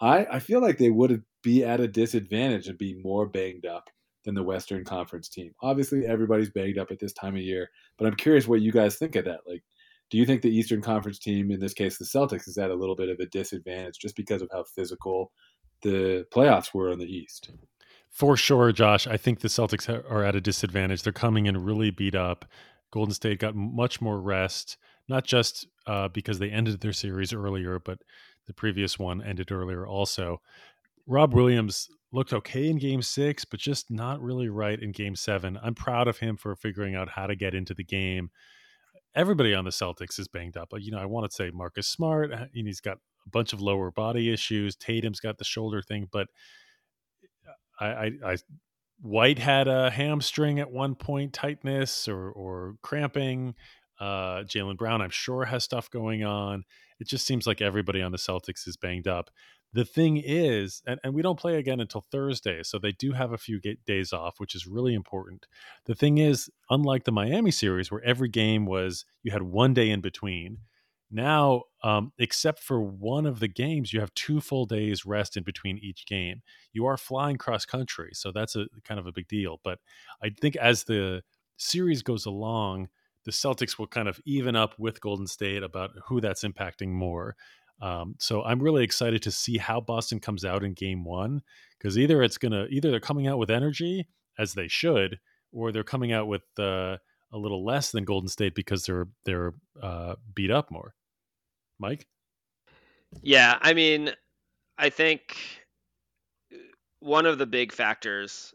I, 0.01 0.27
I 0.33 0.39
feel 0.39 0.61
like 0.61 0.79
they 0.79 0.91
would 0.91 1.23
be 1.43 1.65
at 1.65 1.81
a 1.81 1.89
disadvantage 1.89 2.69
and 2.69 2.79
be 2.79 3.01
more 3.03 3.27
banged 3.27 3.67
up 3.67 3.89
than 4.29 4.35
the 4.35 4.43
Western 4.43 4.85
Conference 4.85 5.27
team. 5.27 5.55
Obviously, 5.63 6.05
everybody's 6.05 6.51
banged 6.51 6.77
up 6.77 6.91
at 6.91 6.99
this 6.99 7.15
time 7.15 7.35
of 7.35 7.41
year, 7.41 7.71
but 7.97 8.07
I'm 8.07 8.15
curious 8.15 8.47
what 8.47 8.61
you 8.61 8.71
guys 8.71 8.97
think 8.97 9.17
of 9.17 9.25
that. 9.25 9.41
Like, 9.47 9.63
do 10.11 10.19
you 10.19 10.27
think 10.27 10.43
the 10.43 10.55
Eastern 10.55 10.83
Conference 10.83 11.19
team, 11.19 11.51
in 11.51 11.61
this 11.61 11.73
case 11.73 11.97
the 11.97 12.05
Celtics, 12.05 12.47
is 12.47 12.59
at 12.59 12.71
a 12.71 12.75
little 12.75 12.95
bit 12.95 13.09
of 13.09 13.19
a 13.21 13.27
disadvantage 13.27 13.99
just 13.99 14.17
because 14.17 14.43
of 14.43 14.51
how 14.53 14.65
physical 14.77 15.33
the 15.81 16.27
playoffs 16.31 16.75
were 16.75 16.93
in 16.93 16.99
the 16.99 17.07
East? 17.07 17.53
For 18.11 18.37
sure, 18.37 18.71
Josh. 18.71 19.07
I 19.07 19.17
think 19.17 19.41
the 19.41 19.49
Celtics 19.49 19.89
are 19.89 20.23
at 20.23 20.37
a 20.37 20.43
disadvantage. 20.43 21.05
They're 21.05 21.13
coming 21.15 21.47
in 21.47 21.65
really 21.65 21.91
beat 21.91 22.15
up. 22.15 22.45
Golden 22.91 23.15
State 23.15 23.39
got 23.39 23.57
much 23.57 24.03
more 24.03 24.21
rest, 24.21 24.77
not 25.09 25.25
just 25.25 25.67
uh, 25.87 26.09
because 26.09 26.39
they 26.39 26.51
ended 26.51 26.83
their 26.83 26.93
series 26.93 27.33
earlier, 27.33 27.79
but 27.79 28.01
the 28.47 28.53
previous 28.53 28.99
one 28.99 29.23
ended 29.23 29.51
earlier 29.51 29.87
also. 29.87 30.43
Rob 31.07 31.33
Williams 31.33 31.89
looked 32.13 32.33
okay 32.33 32.69
in 32.69 32.79
game 32.79 33.03
six, 33.03 33.45
but 33.45 33.61
just 33.61 33.91
not 33.91 34.21
really 34.21 34.49
right 34.49 34.81
in 34.81 34.93
game 34.93 35.15
seven. 35.15 35.59
I'm 35.63 35.75
proud 35.75 36.09
of 36.09 36.19
him 36.19 36.37
for 36.37 36.55
figuring 36.57 36.95
out 36.95 37.11
how 37.11 37.27
to 37.27 37.37
get 37.37 37.55
into 37.55 37.75
the 37.75 37.85
game. 37.85 38.31
Everybody 39.15 39.55
on 39.55 39.65
the 39.65 39.71
Celtics 39.71 40.19
is 40.19 40.29
banged 40.29 40.57
up. 40.57 40.73
You 40.79 40.91
know, 40.91 40.99
I 40.99 41.07
want 41.07 41.31
to 41.31 41.35
say 41.35 41.51
Marcus 41.53 41.89
Smart, 41.89 42.33
uh, 42.33 42.47
and 42.55 42.67
he's 42.67 42.81
got 42.81 42.99
a 43.27 43.31
bunch 43.31 43.53
of 43.53 43.61
lower 43.61 43.91
body 43.91 44.33
issues. 44.33 44.77
Tatum's 44.77 45.21
got 45.21 45.39
the 45.39 45.45
shoulder 45.45 45.83
thing, 45.83 46.09
but 46.11 46.29
I, 47.81 47.87
I, 47.87 48.11
I 48.25 48.37
White 49.01 49.39
had 49.39 49.69
a 49.69 49.91
hamstring 49.91 50.59
at 50.59 50.71
one 50.71 50.95
point, 50.95 51.33
tightness 51.33 52.09
or 52.09 52.31
or 52.31 52.75
cramping. 52.83 53.55
Uh, 54.01 54.43
Jaylen 54.45 54.77
Brown, 54.77 55.03
I'm 55.03 55.11
sure, 55.11 55.45
has 55.45 55.65
stuff 55.65 55.91
going 55.91 56.25
on. 56.25 56.65
It 57.01 57.09
just 57.09 57.27
seems 57.27 57.47
like 57.47 57.61
everybody 57.61 58.03
on 58.03 58.13
the 58.13 58.19
Celtics 58.19 58.67
is 58.67 58.77
banged 58.77 59.09
up. 59.09 59.31
The 59.75 59.85
thing 59.85 60.17
is, 60.17 60.83
and, 60.87 60.99
and 61.05 61.15
we 61.15 61.23
don't 61.23 61.39
play 61.39 61.57
again 61.57 61.81
until 61.81 62.01
Thursday, 62.01 62.63
so 62.63 62.79
they 62.79 62.93
do 62.93 63.13
have 63.13 63.33
a 63.33 63.39
few 63.39 63.61
days 63.87 64.13
off, 64.13 64.41
which 64.41 64.55
is 64.55 64.67
really 64.67 64.95
important. 64.95 65.47
The 65.85 65.95
thing 65.95 66.19
is, 66.19 66.51
unlike 66.71 67.05
the 67.05 67.13
Miami 67.13 67.51
series, 67.51 67.91
where 67.91 68.03
every 68.03 68.29
game 68.29 68.65
was 68.65 69.05
you 69.23 69.31
had 69.31 69.43
one 69.43 69.75
day 69.75 69.91
in 69.91 70.01
between, 70.01 70.59
now, 71.11 71.63
um, 71.83 72.13
except 72.19 72.63
for 72.63 72.81
one 72.81 73.25
of 73.25 73.41
the 73.41 73.49
games, 73.49 73.93
you 73.93 74.01
have 74.01 74.13
two 74.15 74.41
full 74.41 74.67
days 74.67 75.07
rest 75.07 75.37
in 75.37 75.43
between 75.43 75.79
each 75.79 76.07
game. 76.07 76.43
You 76.73 76.87
are 76.87 76.99
flying 76.99 77.39
cross 77.39 77.65
country, 77.65 78.11
so 78.13 78.31
that's 78.31 78.57
a 78.57 78.67
kind 78.85 79.01
of 79.01 79.07
a 79.07 79.13
big 79.13 79.27
deal. 79.27 79.61
But 79.65 79.79
I 80.23 80.31
think 80.31 80.57
as 80.57 80.85
the 80.85 81.23
series 81.57 82.03
goes 82.03 82.27
along, 82.27 82.89
the 83.25 83.31
Celtics 83.31 83.79
will 83.79 83.87
kind 83.87 84.09
of 84.09 84.21
even 84.27 84.55
up 84.55 84.75
with 84.79 85.01
Golden 85.01 85.27
State 85.27 85.63
about 85.63 85.91
who 86.07 86.21
that's 86.21 86.45
impacting 86.45 86.89
more. 86.89 87.37
Um, 87.81 88.17
so 88.19 88.43
I'm 88.43 88.61
really 88.61 88.85
excited 88.85 89.23
to 89.23 89.31
see 89.31 89.59
how 89.59 89.81
Boston 89.81 90.21
comes 90.21 90.45
out 90.45 90.65
in 90.65 90.73
Game 90.75 91.05
One 91.05 91.43
because 91.79 91.97
either 91.97 92.23
it's 92.23 92.39
gonna 92.39 92.67
either 92.71 92.91
they're 92.91 93.01
coming 93.01 93.27
out 93.27 93.39
with 93.39 93.51
energy 93.51 94.09
as 94.39 94.55
they 94.55 94.69
should, 94.69 95.19
or 95.53 95.73
they're 95.73 95.85
coming 95.85 96.13
out 96.13 96.27
with 96.27 96.43
uh, 96.59 96.97
a 97.33 97.39
little 97.39 97.65
less 97.65 97.91
than 97.91 98.05
Golden 98.05 98.29
State 98.29 98.55
because 98.55 98.85
they're 98.85 99.09
they're 99.25 99.55
uh, 99.83 100.15
beat 100.35 100.51
up 100.51 100.71
more. 100.71 100.95
Mike, 101.79 102.07
Yeah, 103.23 103.59
I 103.61 103.75
mean, 103.75 104.11
I 104.77 104.91
think 104.91 105.37
one 107.01 107.27
of 107.27 107.39
the 107.39 107.47
big 107.47 107.73
factors 107.73 108.53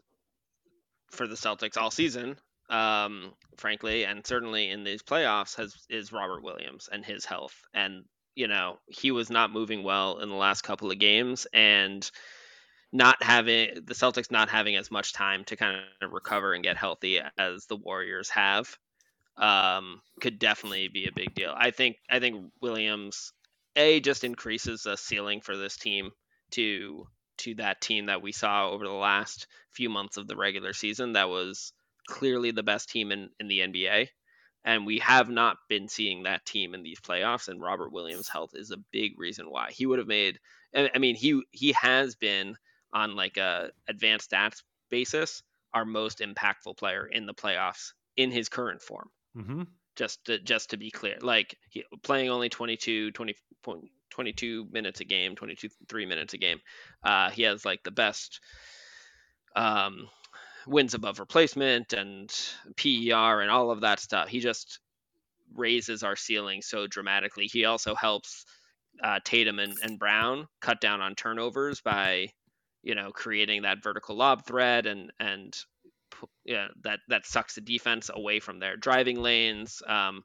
for 1.10 1.26
the 1.26 1.34
Celtics 1.34 1.76
all 1.76 1.90
season, 1.90 2.36
um, 2.70 3.32
frankly, 3.56 4.04
and 4.04 4.26
certainly 4.26 4.70
in 4.70 4.84
these 4.84 5.02
playoffs, 5.02 5.56
has 5.56 5.74
is 5.88 6.12
Robert 6.12 6.42
Williams 6.42 6.88
and 6.92 7.04
his 7.04 7.24
health. 7.24 7.54
And 7.72 8.04
you 8.34 8.48
know, 8.48 8.78
he 8.86 9.10
was 9.10 9.30
not 9.30 9.52
moving 9.52 9.82
well 9.82 10.18
in 10.18 10.28
the 10.28 10.34
last 10.34 10.62
couple 10.62 10.90
of 10.90 10.98
games, 10.98 11.46
and 11.52 12.08
not 12.92 13.22
having 13.22 13.74
the 13.86 13.94
Celtics 13.94 14.30
not 14.30 14.48
having 14.48 14.76
as 14.76 14.90
much 14.90 15.12
time 15.12 15.44
to 15.44 15.56
kind 15.56 15.80
of 16.02 16.12
recover 16.12 16.54
and 16.54 16.62
get 16.62 16.76
healthy 16.76 17.20
as 17.38 17.66
the 17.66 17.76
Warriors 17.76 18.30
have 18.30 18.78
um, 19.36 20.00
could 20.20 20.38
definitely 20.38 20.88
be 20.88 21.06
a 21.06 21.12
big 21.12 21.34
deal. 21.34 21.54
I 21.56 21.70
think 21.70 21.96
I 22.10 22.20
think 22.20 22.52
Williams 22.60 23.32
a 23.76 24.00
just 24.00 24.24
increases 24.24 24.82
the 24.82 24.96
ceiling 24.96 25.40
for 25.40 25.56
this 25.56 25.76
team 25.76 26.10
to 26.52 27.06
to 27.38 27.54
that 27.56 27.80
team 27.80 28.06
that 28.06 28.22
we 28.22 28.32
saw 28.32 28.70
over 28.70 28.84
the 28.84 28.92
last 28.92 29.48
few 29.72 29.90
months 29.90 30.16
of 30.16 30.28
the 30.28 30.36
regular 30.36 30.72
season 30.72 31.14
that 31.14 31.28
was 31.28 31.72
clearly 32.06 32.52
the 32.52 32.62
best 32.62 32.90
team 32.90 33.10
in, 33.10 33.28
in 33.40 33.48
the 33.48 33.58
NBA. 33.60 34.08
And 34.64 34.86
we 34.86 34.98
have 35.00 35.28
not 35.28 35.58
been 35.68 35.88
seeing 35.88 36.22
that 36.22 36.46
team 36.46 36.74
in 36.74 36.82
these 36.82 37.00
playoffs. 37.00 37.48
And 37.48 37.60
Robert 37.60 37.92
Williams' 37.92 38.28
health 38.28 38.52
is 38.54 38.70
a 38.70 38.78
big 38.92 39.18
reason 39.18 39.50
why. 39.50 39.70
He 39.70 39.84
would 39.84 39.98
have 39.98 40.08
made 40.08 40.38
I 40.74 40.98
mean, 40.98 41.14
he 41.14 41.42
he 41.52 41.72
has 41.72 42.14
been 42.16 42.56
on 42.92 43.14
like 43.14 43.36
a 43.36 43.70
advanced 43.88 44.30
stats 44.30 44.62
basis 44.90 45.42
our 45.72 45.84
most 45.84 46.20
impactful 46.20 46.76
player 46.76 47.06
in 47.06 47.26
the 47.26 47.34
playoffs 47.34 47.92
in 48.16 48.30
his 48.30 48.48
current 48.48 48.80
form. 48.82 49.10
Mm-hmm. 49.36 49.62
Just 49.96 50.24
to, 50.24 50.40
just 50.40 50.70
to 50.70 50.76
be 50.76 50.90
clear, 50.90 51.18
like 51.20 51.56
he, 51.68 51.84
playing 52.02 52.28
only 52.28 52.48
22, 52.48 53.12
20, 53.12 53.36
22 54.10 54.66
minutes 54.72 55.00
a 55.00 55.04
game, 55.04 55.36
22, 55.36 55.68
three 55.88 56.04
minutes 56.04 56.34
a 56.34 56.38
game. 56.38 56.58
Uh, 57.04 57.30
he 57.30 57.42
has 57.42 57.64
like 57.64 57.84
the 57.84 57.92
best 57.92 58.40
um, 59.54 60.08
wins 60.66 60.94
above 60.94 61.18
replacement 61.20 61.92
and 61.92 62.30
PER 62.76 63.40
and 63.40 63.50
all 63.50 63.70
of 63.70 63.82
that 63.82 64.00
stuff. 64.00 64.28
He 64.28 64.40
just 64.40 64.80
raises 65.54 66.02
our 66.02 66.16
ceiling 66.16 66.62
so 66.62 66.86
dramatically. 66.86 67.46
He 67.46 67.64
also 67.64 67.94
helps 67.94 68.44
uh, 69.02 69.20
Tatum 69.24 69.58
and, 69.58 69.74
and 69.82 69.98
Brown 69.98 70.46
cut 70.60 70.80
down 70.80 71.00
on 71.00 71.14
turnovers 71.14 71.80
by, 71.80 72.28
you 72.82 72.94
know, 72.94 73.10
creating 73.10 73.62
that 73.62 73.82
vertical 73.82 74.16
lob 74.16 74.46
thread 74.46 74.86
and 74.86 75.12
and 75.18 75.56
yeah, 76.44 76.68
that 76.82 77.00
that 77.08 77.26
sucks 77.26 77.56
the 77.56 77.60
defense 77.60 78.10
away 78.12 78.40
from 78.40 78.58
their 78.58 78.76
driving 78.76 79.20
lanes. 79.20 79.82
Um, 79.86 80.22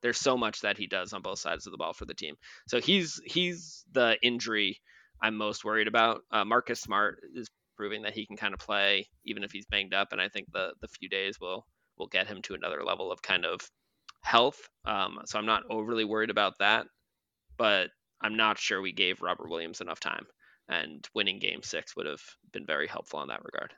there's 0.00 0.18
so 0.18 0.36
much 0.36 0.60
that 0.62 0.78
he 0.78 0.86
does 0.86 1.12
on 1.12 1.22
both 1.22 1.38
sides 1.38 1.66
of 1.66 1.72
the 1.72 1.78
ball 1.78 1.92
for 1.92 2.06
the 2.06 2.14
team. 2.14 2.36
So 2.66 2.80
he's 2.80 3.20
he's 3.24 3.84
the 3.92 4.16
injury 4.22 4.80
I'm 5.20 5.36
most 5.36 5.64
worried 5.64 5.88
about. 5.88 6.22
Uh, 6.30 6.44
Marcus 6.44 6.80
Smart 6.80 7.20
is 7.34 7.48
proving 7.78 8.02
that 8.02 8.12
he 8.12 8.26
can 8.26 8.36
kind 8.36 8.52
of 8.52 8.60
play 8.60 9.06
even 9.24 9.44
if 9.44 9.52
he's 9.52 9.66
banged 9.66 9.94
up, 9.94 10.08
and 10.12 10.20
I 10.20 10.28
think 10.28 10.48
the 10.52 10.72
the 10.82 10.88
few 10.88 11.08
days 11.08 11.38
will 11.40 11.64
will 11.96 12.08
get 12.08 12.26
him 12.26 12.42
to 12.42 12.54
another 12.54 12.84
level 12.84 13.10
of 13.10 13.22
kind 13.22 13.46
of 13.46 13.60
health. 14.22 14.68
Um, 14.84 15.20
so 15.24 15.38
I'm 15.38 15.46
not 15.46 15.62
overly 15.70 16.04
worried 16.04 16.30
about 16.30 16.54
that, 16.58 16.86
but 17.56 17.90
I'm 18.20 18.36
not 18.36 18.58
sure 18.58 18.82
we 18.82 18.92
gave 18.92 19.22
Robert 19.22 19.48
Williams 19.48 19.80
enough 19.80 20.00
time, 20.00 20.26
and 20.68 21.06
winning 21.14 21.38
Game 21.38 21.62
Six 21.62 21.96
would 21.96 22.06
have 22.06 22.20
been 22.52 22.66
very 22.66 22.88
helpful 22.88 23.22
in 23.22 23.28
that 23.28 23.44
regard. 23.44 23.72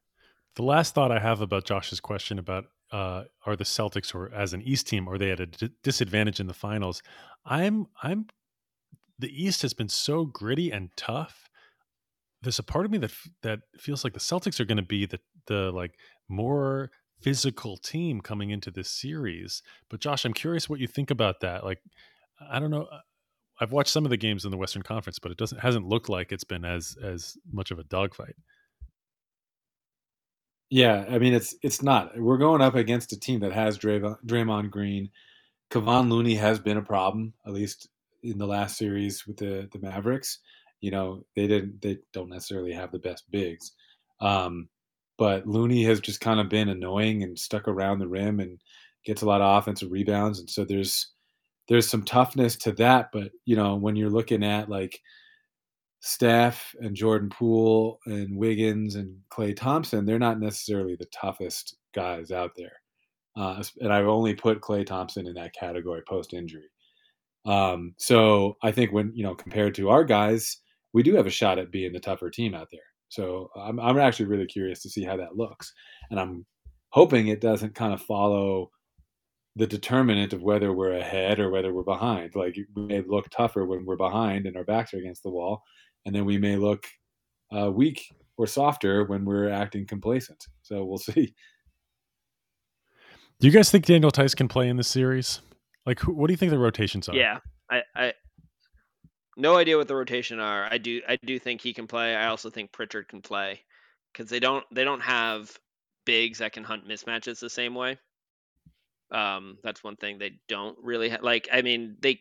The 0.56 0.62
last 0.62 0.94
thought 0.94 1.12
I 1.12 1.20
have 1.20 1.40
about 1.40 1.64
Josh's 1.64 2.00
question 2.00 2.38
about 2.38 2.64
uh, 2.90 3.24
are 3.46 3.54
the 3.54 3.64
Celtics 3.64 4.14
or 4.14 4.32
as 4.34 4.52
an 4.52 4.62
East 4.62 4.88
team 4.88 5.08
are 5.08 5.18
they 5.18 5.30
at 5.30 5.40
a 5.40 5.46
d- 5.46 5.70
disadvantage 5.82 6.40
in 6.40 6.48
the 6.48 6.54
finals? 6.54 7.02
I'm 7.44 7.86
I'm 8.02 8.26
the 9.18 9.30
East 9.30 9.62
has 9.62 9.74
been 9.74 9.88
so 9.88 10.24
gritty 10.24 10.70
and 10.70 10.90
tough. 10.96 11.49
There's 12.42 12.58
a 12.58 12.64
part 12.64 12.86
of 12.86 12.90
me 12.90 12.98
that 12.98 13.12
that 13.42 13.60
feels 13.78 14.04
like 14.04 14.14
the 14.14 14.20
Celtics 14.20 14.60
are 14.60 14.64
going 14.64 14.76
to 14.76 14.82
be 14.82 15.06
the 15.06 15.20
the 15.46 15.70
like 15.72 15.94
more 16.28 16.90
physical 17.20 17.76
team 17.76 18.20
coming 18.20 18.50
into 18.50 18.70
this 18.70 18.90
series. 18.90 19.62
But 19.88 20.00
Josh, 20.00 20.24
I'm 20.24 20.32
curious 20.32 20.68
what 20.68 20.80
you 20.80 20.86
think 20.86 21.10
about 21.10 21.40
that. 21.40 21.64
Like, 21.64 21.80
I 22.50 22.58
don't 22.58 22.70
know. 22.70 22.88
I've 23.60 23.72
watched 23.72 23.90
some 23.90 24.06
of 24.06 24.10
the 24.10 24.16
games 24.16 24.44
in 24.46 24.50
the 24.50 24.56
Western 24.56 24.82
Conference, 24.82 25.18
but 25.18 25.30
it 25.30 25.36
doesn't 25.36 25.60
hasn't 25.60 25.86
looked 25.86 26.08
like 26.08 26.32
it's 26.32 26.44
been 26.44 26.64
as 26.64 26.96
as 27.02 27.36
much 27.52 27.70
of 27.70 27.78
a 27.78 27.84
dogfight. 27.84 28.36
Yeah, 30.70 31.04
I 31.10 31.18
mean 31.18 31.34
it's 31.34 31.54
it's 31.62 31.82
not. 31.82 32.18
We're 32.18 32.38
going 32.38 32.62
up 32.62 32.74
against 32.74 33.12
a 33.12 33.20
team 33.20 33.40
that 33.40 33.52
has 33.52 33.78
Draymond, 33.78 34.24
Draymond 34.24 34.70
Green. 34.70 35.10
Kevon 35.70 36.08
Looney 36.08 36.36
has 36.36 36.58
been 36.58 36.78
a 36.78 36.82
problem, 36.82 37.34
at 37.46 37.52
least 37.52 37.88
in 38.22 38.38
the 38.38 38.46
last 38.46 38.78
series 38.78 39.26
with 39.26 39.36
the 39.36 39.68
the 39.72 39.78
Mavericks. 39.78 40.38
You 40.80 40.90
know, 40.90 41.24
they 41.36 41.46
didn't 41.46 41.82
they 41.82 41.98
don't 42.12 42.30
necessarily 42.30 42.72
have 42.72 42.92
the 42.92 42.98
best 42.98 43.30
bigs. 43.30 43.72
Um, 44.20 44.68
but 45.18 45.46
Looney 45.46 45.84
has 45.84 46.00
just 46.00 46.20
kind 46.20 46.40
of 46.40 46.48
been 46.48 46.68
annoying 46.70 47.22
and 47.22 47.38
stuck 47.38 47.68
around 47.68 47.98
the 47.98 48.08
rim 48.08 48.40
and 48.40 48.58
gets 49.04 49.22
a 49.22 49.26
lot 49.26 49.40
of 49.42 49.58
offensive 49.58 49.90
rebounds. 49.90 50.40
And 50.40 50.48
so 50.48 50.64
there's 50.64 51.12
there's 51.68 51.88
some 51.88 52.02
toughness 52.02 52.56
to 52.56 52.72
that. 52.72 53.10
But 53.12 53.30
you 53.44 53.56
know, 53.56 53.76
when 53.76 53.96
you're 53.96 54.10
looking 54.10 54.42
at 54.44 54.68
like 54.68 54.98
Steph 56.00 56.74
and 56.80 56.96
Jordan 56.96 57.28
Poole 57.28 58.00
and 58.06 58.36
Wiggins 58.36 58.94
and 58.94 59.16
Klay 59.30 59.54
Thompson, 59.54 60.06
they're 60.06 60.18
not 60.18 60.40
necessarily 60.40 60.96
the 60.96 61.06
toughest 61.06 61.76
guys 61.94 62.30
out 62.30 62.52
there. 62.56 62.72
Uh, 63.36 63.62
and 63.80 63.92
I've 63.92 64.08
only 64.08 64.34
put 64.34 64.60
Klay 64.60 64.84
Thompson 64.84 65.26
in 65.26 65.34
that 65.34 65.54
category 65.54 66.02
post 66.08 66.32
injury. 66.34 66.68
Um, 67.46 67.94
so 67.98 68.56
I 68.62 68.72
think 68.72 68.92
when, 68.92 69.12
you 69.14 69.22
know, 69.22 69.34
compared 69.34 69.74
to 69.76 69.90
our 69.90 70.04
guys, 70.04 70.58
we 70.92 71.02
do 71.02 71.14
have 71.14 71.26
a 71.26 71.30
shot 71.30 71.58
at 71.58 71.70
being 71.70 71.92
the 71.92 72.00
tougher 72.00 72.30
team 72.30 72.54
out 72.54 72.68
there. 72.70 72.80
So 73.08 73.50
I'm, 73.56 73.78
I'm 73.80 73.98
actually 73.98 74.26
really 74.26 74.46
curious 74.46 74.82
to 74.82 74.90
see 74.90 75.04
how 75.04 75.16
that 75.16 75.36
looks. 75.36 75.72
And 76.10 76.18
I'm 76.18 76.46
hoping 76.90 77.28
it 77.28 77.40
doesn't 77.40 77.74
kind 77.74 77.92
of 77.92 78.02
follow 78.02 78.70
the 79.56 79.66
determinant 79.66 80.32
of 80.32 80.42
whether 80.42 80.72
we're 80.72 80.96
ahead 80.96 81.40
or 81.40 81.50
whether 81.50 81.72
we're 81.72 81.82
behind. 81.82 82.34
Like 82.34 82.56
we 82.74 82.82
may 82.82 83.02
look 83.02 83.28
tougher 83.30 83.66
when 83.66 83.84
we're 83.84 83.96
behind 83.96 84.46
and 84.46 84.56
our 84.56 84.64
backs 84.64 84.94
are 84.94 84.98
against 84.98 85.22
the 85.22 85.30
wall, 85.30 85.62
and 86.06 86.14
then 86.14 86.24
we 86.24 86.38
may 86.38 86.56
look 86.56 86.86
uh, 87.56 87.70
weak 87.70 88.04
or 88.36 88.46
softer 88.46 89.04
when 89.04 89.24
we're 89.24 89.50
acting 89.50 89.86
complacent. 89.86 90.46
So 90.62 90.84
we'll 90.84 90.98
see. 90.98 91.34
Do 93.40 93.46
you 93.46 93.52
guys 93.52 93.70
think 93.70 93.86
Daniel 93.86 94.10
Theis 94.10 94.34
can 94.34 94.48
play 94.48 94.68
in 94.68 94.76
this 94.76 94.88
series? 94.88 95.40
Like, 95.86 95.98
who, 95.98 96.12
what 96.12 96.26
do 96.26 96.32
you 96.32 96.36
think 96.36 96.50
the 96.50 96.58
rotations 96.58 97.08
are? 97.08 97.16
Yeah, 97.16 97.38
I, 97.70 97.80
I, 97.96 98.12
no 99.36 99.56
idea 99.56 99.76
what 99.76 99.88
the 99.88 99.96
rotation 99.96 100.40
are. 100.40 100.68
I 100.70 100.78
do, 100.78 101.02
I 101.08 101.16
do 101.16 101.38
think 101.38 101.60
he 101.60 101.72
can 101.72 101.86
play. 101.86 102.14
I 102.14 102.28
also 102.28 102.50
think 102.50 102.72
Pritchard 102.72 103.08
can 103.08 103.22
play 103.22 103.60
because 104.12 104.28
they 104.28 104.40
don't, 104.40 104.64
they 104.72 104.84
don't 104.84 105.02
have 105.02 105.50
bigs 106.04 106.38
that 106.38 106.52
can 106.52 106.64
hunt 106.64 106.88
mismatches 106.88 107.40
the 107.40 107.50
same 107.50 107.74
way. 107.74 107.98
Um, 109.10 109.58
that's 109.62 109.82
one 109.82 109.96
thing 109.96 110.18
they 110.18 110.38
don't 110.48 110.78
really 110.82 111.10
ha- 111.10 111.18
like. 111.20 111.48
I 111.52 111.62
mean, 111.62 111.96
they 112.00 112.20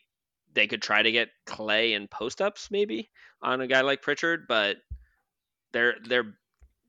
they 0.54 0.68
could 0.68 0.82
try 0.82 1.02
to 1.02 1.12
get 1.12 1.30
Klay 1.46 1.96
and 1.96 2.10
post 2.10 2.42
ups 2.42 2.72
maybe 2.72 3.10
on 3.42 3.62
a 3.62 3.68
guy 3.68 3.82
like 3.82 4.02
Pritchard, 4.02 4.46
but 4.48 4.78
they're 5.72 5.96
they're 6.04 6.34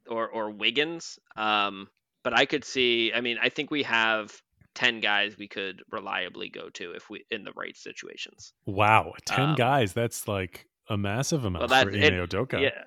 or 0.09 0.29
or 0.29 0.51
Wiggins. 0.51 1.19
Um, 1.37 1.89
but 2.23 2.33
I 2.33 2.47
could 2.47 2.65
see. 2.65 3.13
I 3.15 3.21
mean, 3.21 3.39
I 3.43 3.51
think 3.51 3.71
we 3.71 3.83
have 3.83 4.33
ten 4.75 5.01
guys 5.01 5.37
we 5.37 5.49
could 5.49 5.83
reliably 5.91 6.49
go 6.49 6.69
to 6.71 6.93
if 6.93 7.11
we 7.11 7.25
in 7.31 7.45
the 7.45 7.53
right 7.53 7.77
situations. 7.77 8.53
Wow, 8.67 9.15
ten 9.25 9.51
um, 9.51 9.55
guys. 9.55 9.93
That's 9.93 10.29
like 10.29 10.67
a 10.89 10.97
massive 10.97 11.45
amount 11.45 11.63
well, 11.63 11.85
that, 11.85 11.85
for 11.85 11.97
Ime 11.97 12.27
Udoka. 12.27 12.61
Yeah, 12.61 12.85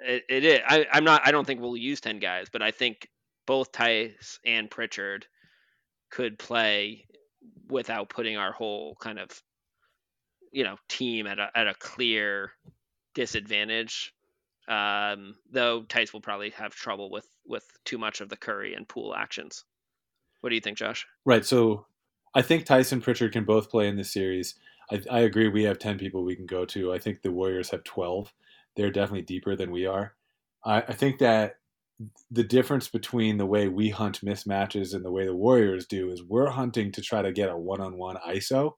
it, 0.00 0.24
it 0.28 0.44
is. 0.44 0.60
I, 0.66 0.86
I'm 0.92 1.04
not. 1.04 1.22
I 1.24 1.30
don't 1.30 1.46
think 1.46 1.60
we'll 1.60 1.76
use 1.76 2.00
ten 2.00 2.18
guys, 2.18 2.46
but 2.52 2.62
I 2.62 2.70
think 2.70 3.08
both 3.46 3.72
Theis 3.72 4.38
and 4.44 4.70
Pritchard 4.70 5.26
could 6.10 6.38
play 6.38 7.06
without 7.68 8.08
putting 8.08 8.36
our 8.36 8.52
whole 8.52 8.96
kind 9.00 9.18
of 9.18 9.30
you 10.52 10.64
know 10.64 10.76
team 10.88 11.26
at 11.26 11.38
a 11.38 11.50
at 11.54 11.66
a 11.66 11.74
clear 11.74 12.52
disadvantage. 13.14 14.12
Um, 14.68 15.36
though 15.52 15.84
Theis 15.88 16.12
will 16.12 16.20
probably 16.20 16.50
have 16.50 16.74
trouble 16.74 17.10
with 17.10 17.28
with 17.46 17.64
too 17.84 17.98
much 17.98 18.20
of 18.20 18.28
the 18.28 18.36
Curry 18.36 18.74
and 18.74 18.88
Poole 18.88 19.14
actions. 19.14 19.64
What 20.46 20.50
do 20.50 20.54
you 20.54 20.60
think, 20.60 20.78
Josh? 20.78 21.08
Right. 21.24 21.44
So 21.44 21.86
I 22.32 22.40
think 22.40 22.66
Tyson 22.66 23.00
Pritchard 23.00 23.32
can 23.32 23.42
both 23.42 23.68
play 23.68 23.88
in 23.88 23.96
this 23.96 24.12
series. 24.12 24.54
I, 24.92 25.02
I 25.10 25.20
agree. 25.22 25.48
We 25.48 25.64
have 25.64 25.80
ten 25.80 25.98
people 25.98 26.22
we 26.22 26.36
can 26.36 26.46
go 26.46 26.64
to. 26.66 26.92
I 26.92 27.00
think 27.00 27.22
the 27.22 27.32
Warriors 27.32 27.70
have 27.70 27.82
twelve. 27.82 28.32
They're 28.76 28.92
definitely 28.92 29.22
deeper 29.22 29.56
than 29.56 29.72
we 29.72 29.86
are. 29.86 30.14
I, 30.64 30.82
I 30.82 30.92
think 30.92 31.18
that 31.18 31.56
the 32.30 32.44
difference 32.44 32.86
between 32.86 33.38
the 33.38 33.44
way 33.44 33.66
we 33.66 33.90
hunt 33.90 34.20
mismatches 34.20 34.94
and 34.94 35.04
the 35.04 35.10
way 35.10 35.26
the 35.26 35.34
Warriors 35.34 35.84
do 35.84 36.12
is 36.12 36.22
we're 36.22 36.50
hunting 36.50 36.92
to 36.92 37.02
try 37.02 37.22
to 37.22 37.32
get 37.32 37.50
a 37.50 37.58
one-on-one 37.58 38.18
ISO 38.28 38.74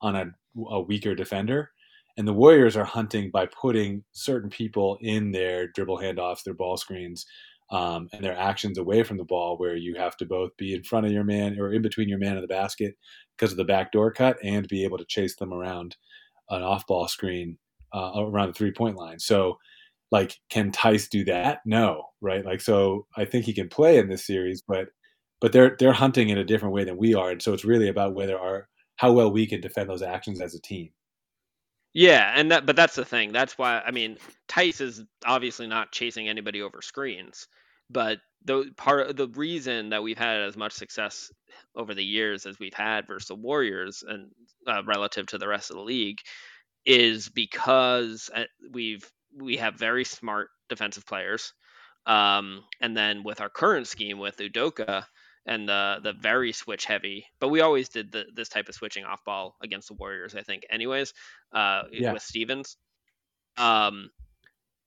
on 0.00 0.16
a, 0.16 0.24
a 0.70 0.80
weaker 0.80 1.14
defender. 1.14 1.70
And 2.16 2.26
the 2.26 2.32
Warriors 2.32 2.78
are 2.78 2.84
hunting 2.84 3.30
by 3.30 3.44
putting 3.44 4.04
certain 4.12 4.48
people 4.48 4.96
in 5.02 5.32
their 5.32 5.68
dribble 5.68 5.98
handoffs, 5.98 6.44
their 6.44 6.54
ball 6.54 6.78
screens, 6.78 7.26
um, 7.70 8.08
and 8.12 8.24
their 8.24 8.36
actions 8.36 8.78
away 8.78 9.02
from 9.02 9.16
the 9.16 9.24
ball, 9.24 9.56
where 9.56 9.76
you 9.76 9.94
have 9.96 10.16
to 10.16 10.26
both 10.26 10.56
be 10.56 10.74
in 10.74 10.82
front 10.82 11.06
of 11.06 11.12
your 11.12 11.24
man 11.24 11.58
or 11.58 11.72
in 11.72 11.82
between 11.82 12.08
your 12.08 12.18
man 12.18 12.34
and 12.34 12.42
the 12.42 12.48
basket 12.48 12.94
because 13.36 13.52
of 13.52 13.58
the 13.58 13.64
backdoor 13.64 14.12
cut, 14.12 14.36
and 14.42 14.68
be 14.68 14.84
able 14.84 14.98
to 14.98 15.04
chase 15.06 15.36
them 15.36 15.52
around 15.52 15.96
an 16.48 16.62
off-ball 16.62 17.06
screen 17.08 17.58
uh, 17.94 18.12
around 18.16 18.48
the 18.48 18.54
three-point 18.54 18.96
line. 18.96 19.18
So, 19.18 19.58
like, 20.10 20.36
can 20.50 20.72
Theis 20.72 21.08
do 21.08 21.24
that? 21.26 21.60
No, 21.64 22.06
right? 22.20 22.44
Like, 22.44 22.60
so 22.60 23.06
I 23.16 23.24
think 23.24 23.44
he 23.44 23.54
can 23.54 23.68
play 23.68 23.98
in 23.98 24.08
this 24.08 24.26
series, 24.26 24.62
but 24.66 24.88
but 25.40 25.52
they're 25.52 25.76
they're 25.78 25.92
hunting 25.92 26.28
in 26.28 26.38
a 26.38 26.44
different 26.44 26.74
way 26.74 26.84
than 26.84 26.98
we 26.98 27.14
are, 27.14 27.30
and 27.30 27.40
so 27.40 27.54
it's 27.54 27.64
really 27.64 27.88
about 27.88 28.14
whether 28.14 28.38
our 28.38 28.68
how 28.96 29.12
well 29.12 29.30
we 29.30 29.46
can 29.46 29.60
defend 29.60 29.88
those 29.88 30.02
actions 30.02 30.40
as 30.40 30.54
a 30.54 30.60
team. 30.60 30.90
Yeah, 31.92 32.32
and 32.36 32.50
that 32.52 32.66
but 32.66 32.76
that's 32.76 32.94
the 32.94 33.04
thing. 33.04 33.32
That's 33.32 33.58
why 33.58 33.80
I 33.80 33.90
mean 33.90 34.16
Theis 34.48 34.80
is 34.80 35.02
obviously 35.24 35.66
not 35.66 35.90
chasing 35.92 36.28
anybody 36.28 36.62
over 36.62 36.80
screens, 36.82 37.48
but 37.90 38.18
the 38.44 38.70
part 38.76 39.08
of 39.10 39.16
the 39.16 39.28
reason 39.28 39.90
that 39.90 40.02
we've 40.02 40.18
had 40.18 40.40
as 40.40 40.56
much 40.56 40.72
success 40.72 41.30
over 41.74 41.94
the 41.94 42.04
years 42.04 42.46
as 42.46 42.58
we've 42.58 42.74
had 42.74 43.06
versus 43.06 43.28
the 43.28 43.34
Warriors 43.34 44.04
and 44.06 44.30
uh, 44.66 44.82
relative 44.86 45.26
to 45.26 45.38
the 45.38 45.48
rest 45.48 45.70
of 45.70 45.76
the 45.76 45.82
league 45.82 46.18
is 46.86 47.28
because 47.28 48.30
uh, 48.34 48.44
we've 48.72 49.10
we 49.36 49.56
have 49.58 49.74
very 49.76 50.04
smart 50.04 50.48
defensive 50.68 51.06
players. 51.06 51.52
Um, 52.06 52.64
and 52.80 52.96
then 52.96 53.24
with 53.24 53.40
our 53.40 53.50
current 53.50 53.86
scheme 53.88 54.18
with 54.18 54.38
Udoka, 54.38 55.04
and 55.50 55.68
the 55.68 55.98
the 56.02 56.14
very 56.14 56.52
switch 56.52 56.86
heavy. 56.86 57.26
But 57.40 57.48
we 57.48 57.60
always 57.60 57.90
did 57.90 58.12
the, 58.12 58.24
this 58.32 58.48
type 58.48 58.68
of 58.68 58.74
switching 58.74 59.04
off 59.04 59.22
ball 59.24 59.56
against 59.62 59.88
the 59.88 59.94
Warriors, 59.94 60.34
I 60.34 60.42
think. 60.42 60.64
Anyways, 60.70 61.12
uh, 61.52 61.82
yeah. 61.90 62.12
with 62.12 62.22
Stevens, 62.22 62.76
um, 63.58 64.10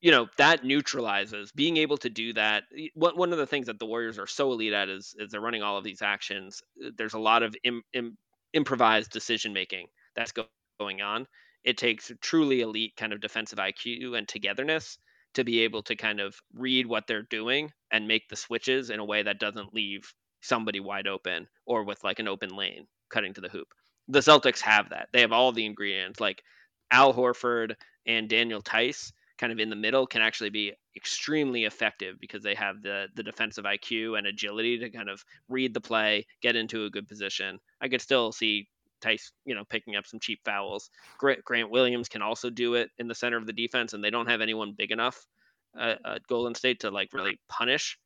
you 0.01 0.11
know 0.11 0.27
that 0.37 0.63
neutralizes 0.63 1.51
being 1.51 1.77
able 1.77 1.97
to 1.97 2.09
do 2.09 2.33
that 2.33 2.63
one, 2.93 3.15
one 3.17 3.31
of 3.31 3.37
the 3.37 3.45
things 3.45 3.67
that 3.67 3.79
the 3.79 3.85
warriors 3.85 4.19
are 4.19 4.27
so 4.27 4.51
elite 4.51 4.73
at 4.73 4.89
is, 4.89 5.15
is 5.17 5.31
they're 5.31 5.39
running 5.39 5.63
all 5.63 5.77
of 5.77 5.83
these 5.85 6.01
actions 6.01 6.61
there's 6.97 7.13
a 7.13 7.19
lot 7.19 7.41
of 7.41 7.55
Im, 7.63 7.81
Im, 7.93 8.17
improvised 8.51 9.11
decision 9.11 9.53
making 9.53 9.87
that's 10.13 10.33
go, 10.33 10.43
going 10.77 11.01
on 11.01 11.25
it 11.63 11.77
takes 11.77 12.11
truly 12.19 12.59
elite 12.59 12.93
kind 12.97 13.13
of 13.13 13.21
defensive 13.21 13.59
iq 13.59 14.17
and 14.17 14.27
togetherness 14.27 14.97
to 15.35 15.45
be 15.45 15.61
able 15.61 15.81
to 15.81 15.95
kind 15.95 16.19
of 16.19 16.35
read 16.53 16.85
what 16.85 17.07
they're 17.07 17.27
doing 17.29 17.71
and 17.89 18.05
make 18.05 18.27
the 18.27 18.35
switches 18.35 18.89
in 18.89 18.99
a 18.99 19.05
way 19.05 19.23
that 19.23 19.39
doesn't 19.39 19.73
leave 19.73 20.13
somebody 20.43 20.79
wide 20.79 21.07
open 21.07 21.47
or 21.65 21.83
with 21.83 22.03
like 22.03 22.19
an 22.19 22.27
open 22.27 22.49
lane 22.49 22.85
cutting 23.09 23.33
to 23.33 23.41
the 23.41 23.49
hoop 23.49 23.67
the 24.07 24.19
celtics 24.19 24.59
have 24.59 24.89
that 24.89 25.07
they 25.13 25.21
have 25.21 25.31
all 25.31 25.51
the 25.51 25.65
ingredients 25.65 26.19
like 26.19 26.43
al 26.91 27.13
horford 27.13 27.75
and 28.05 28.29
daniel 28.29 28.61
Theis, 28.61 29.11
kind 29.37 29.51
of 29.51 29.59
in 29.59 29.69
the 29.69 29.75
middle 29.75 30.05
can 30.05 30.21
actually 30.21 30.49
be 30.49 30.73
extremely 30.95 31.65
effective 31.65 32.19
because 32.19 32.43
they 32.43 32.55
have 32.55 32.81
the 32.81 33.07
the 33.15 33.23
defensive 33.23 33.65
IQ 33.65 34.17
and 34.17 34.27
agility 34.27 34.77
to 34.79 34.89
kind 34.89 35.09
of 35.09 35.23
read 35.49 35.73
the 35.73 35.81
play, 35.81 36.25
get 36.41 36.55
into 36.55 36.85
a 36.85 36.89
good 36.89 37.07
position. 37.07 37.59
I 37.81 37.87
could 37.87 38.01
still 38.01 38.31
see 38.31 38.67
Theis, 39.01 39.31
you 39.45 39.55
know, 39.55 39.63
picking 39.65 39.95
up 39.95 40.05
some 40.05 40.19
cheap 40.19 40.39
fouls. 40.45 40.89
Grant, 41.17 41.43
Grant 41.43 41.71
Williams 41.71 42.07
can 42.07 42.21
also 42.21 42.49
do 42.49 42.75
it 42.75 42.89
in 42.99 43.07
the 43.07 43.15
center 43.15 43.37
of 43.37 43.45
the 43.45 43.53
defense, 43.53 43.93
and 43.93 44.03
they 44.03 44.09
don't 44.09 44.29
have 44.29 44.41
anyone 44.41 44.73
big 44.77 44.91
enough 44.91 45.25
uh, 45.77 45.95
at 46.05 46.27
Golden 46.27 46.55
State 46.55 46.79
to 46.81 46.91
like 46.91 47.09
really 47.13 47.39
punish 47.49 47.97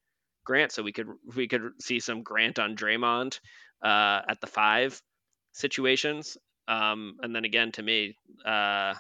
Grant. 0.48 0.72
So 0.72 0.82
we 0.82 0.94
could 0.94 1.08
we 1.36 1.48
could 1.48 1.74
see 1.82 2.00
some 2.00 2.24
Grant 2.24 2.58
on 2.58 2.76
Draymond 2.76 3.40
uh, 3.84 4.22
at 4.28 4.40
the 4.40 4.48
five 4.48 5.00
situations. 5.52 6.38
Um, 6.70 7.18
and 7.22 7.36
then 7.36 7.46
again, 7.46 7.72
to 7.74 7.84
me, 7.84 8.16
uh, 8.46 8.94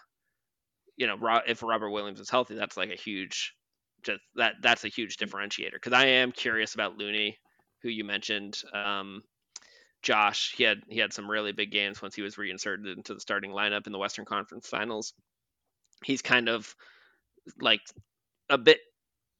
you 0.97 1.07
know, 1.07 1.17
if 1.47 1.63
Robert 1.63 1.89
Williams 1.89 2.19
is 2.19 2.29
healthy, 2.29 2.55
that's 2.55 2.75
like 2.75 2.91
a 2.91 2.95
huge, 2.95 3.53
just 4.03 4.19
that 4.35 4.55
that's 4.61 4.83
a 4.83 4.89
huge 4.89 5.17
differentiator. 5.17 5.73
Because 5.73 5.93
I 5.93 6.05
am 6.05 6.31
curious 6.31 6.73
about 6.75 6.97
Looney, 6.97 7.37
who 7.81 7.89
you 7.89 8.03
mentioned. 8.03 8.61
Um, 8.73 9.23
Josh, 10.01 10.53
he 10.57 10.63
had 10.63 10.79
he 10.89 10.99
had 10.99 11.13
some 11.13 11.29
really 11.29 11.53
big 11.53 11.71
games 11.71 12.01
once 12.01 12.13
he 12.15 12.21
was 12.21 12.37
reinserted 12.37 12.97
into 12.97 13.13
the 13.13 13.19
starting 13.21 13.51
lineup 13.51 13.87
in 13.87 13.93
the 13.93 13.99
Western 13.99 14.25
Conference 14.25 14.67
Finals. 14.67 15.13
He's 16.03 16.21
kind 16.21 16.49
of 16.49 16.75
like 17.59 17.81
a 18.49 18.57
bit 18.57 18.79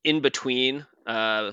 in 0.03 0.21
between, 0.21 0.85
uh, 1.05 1.51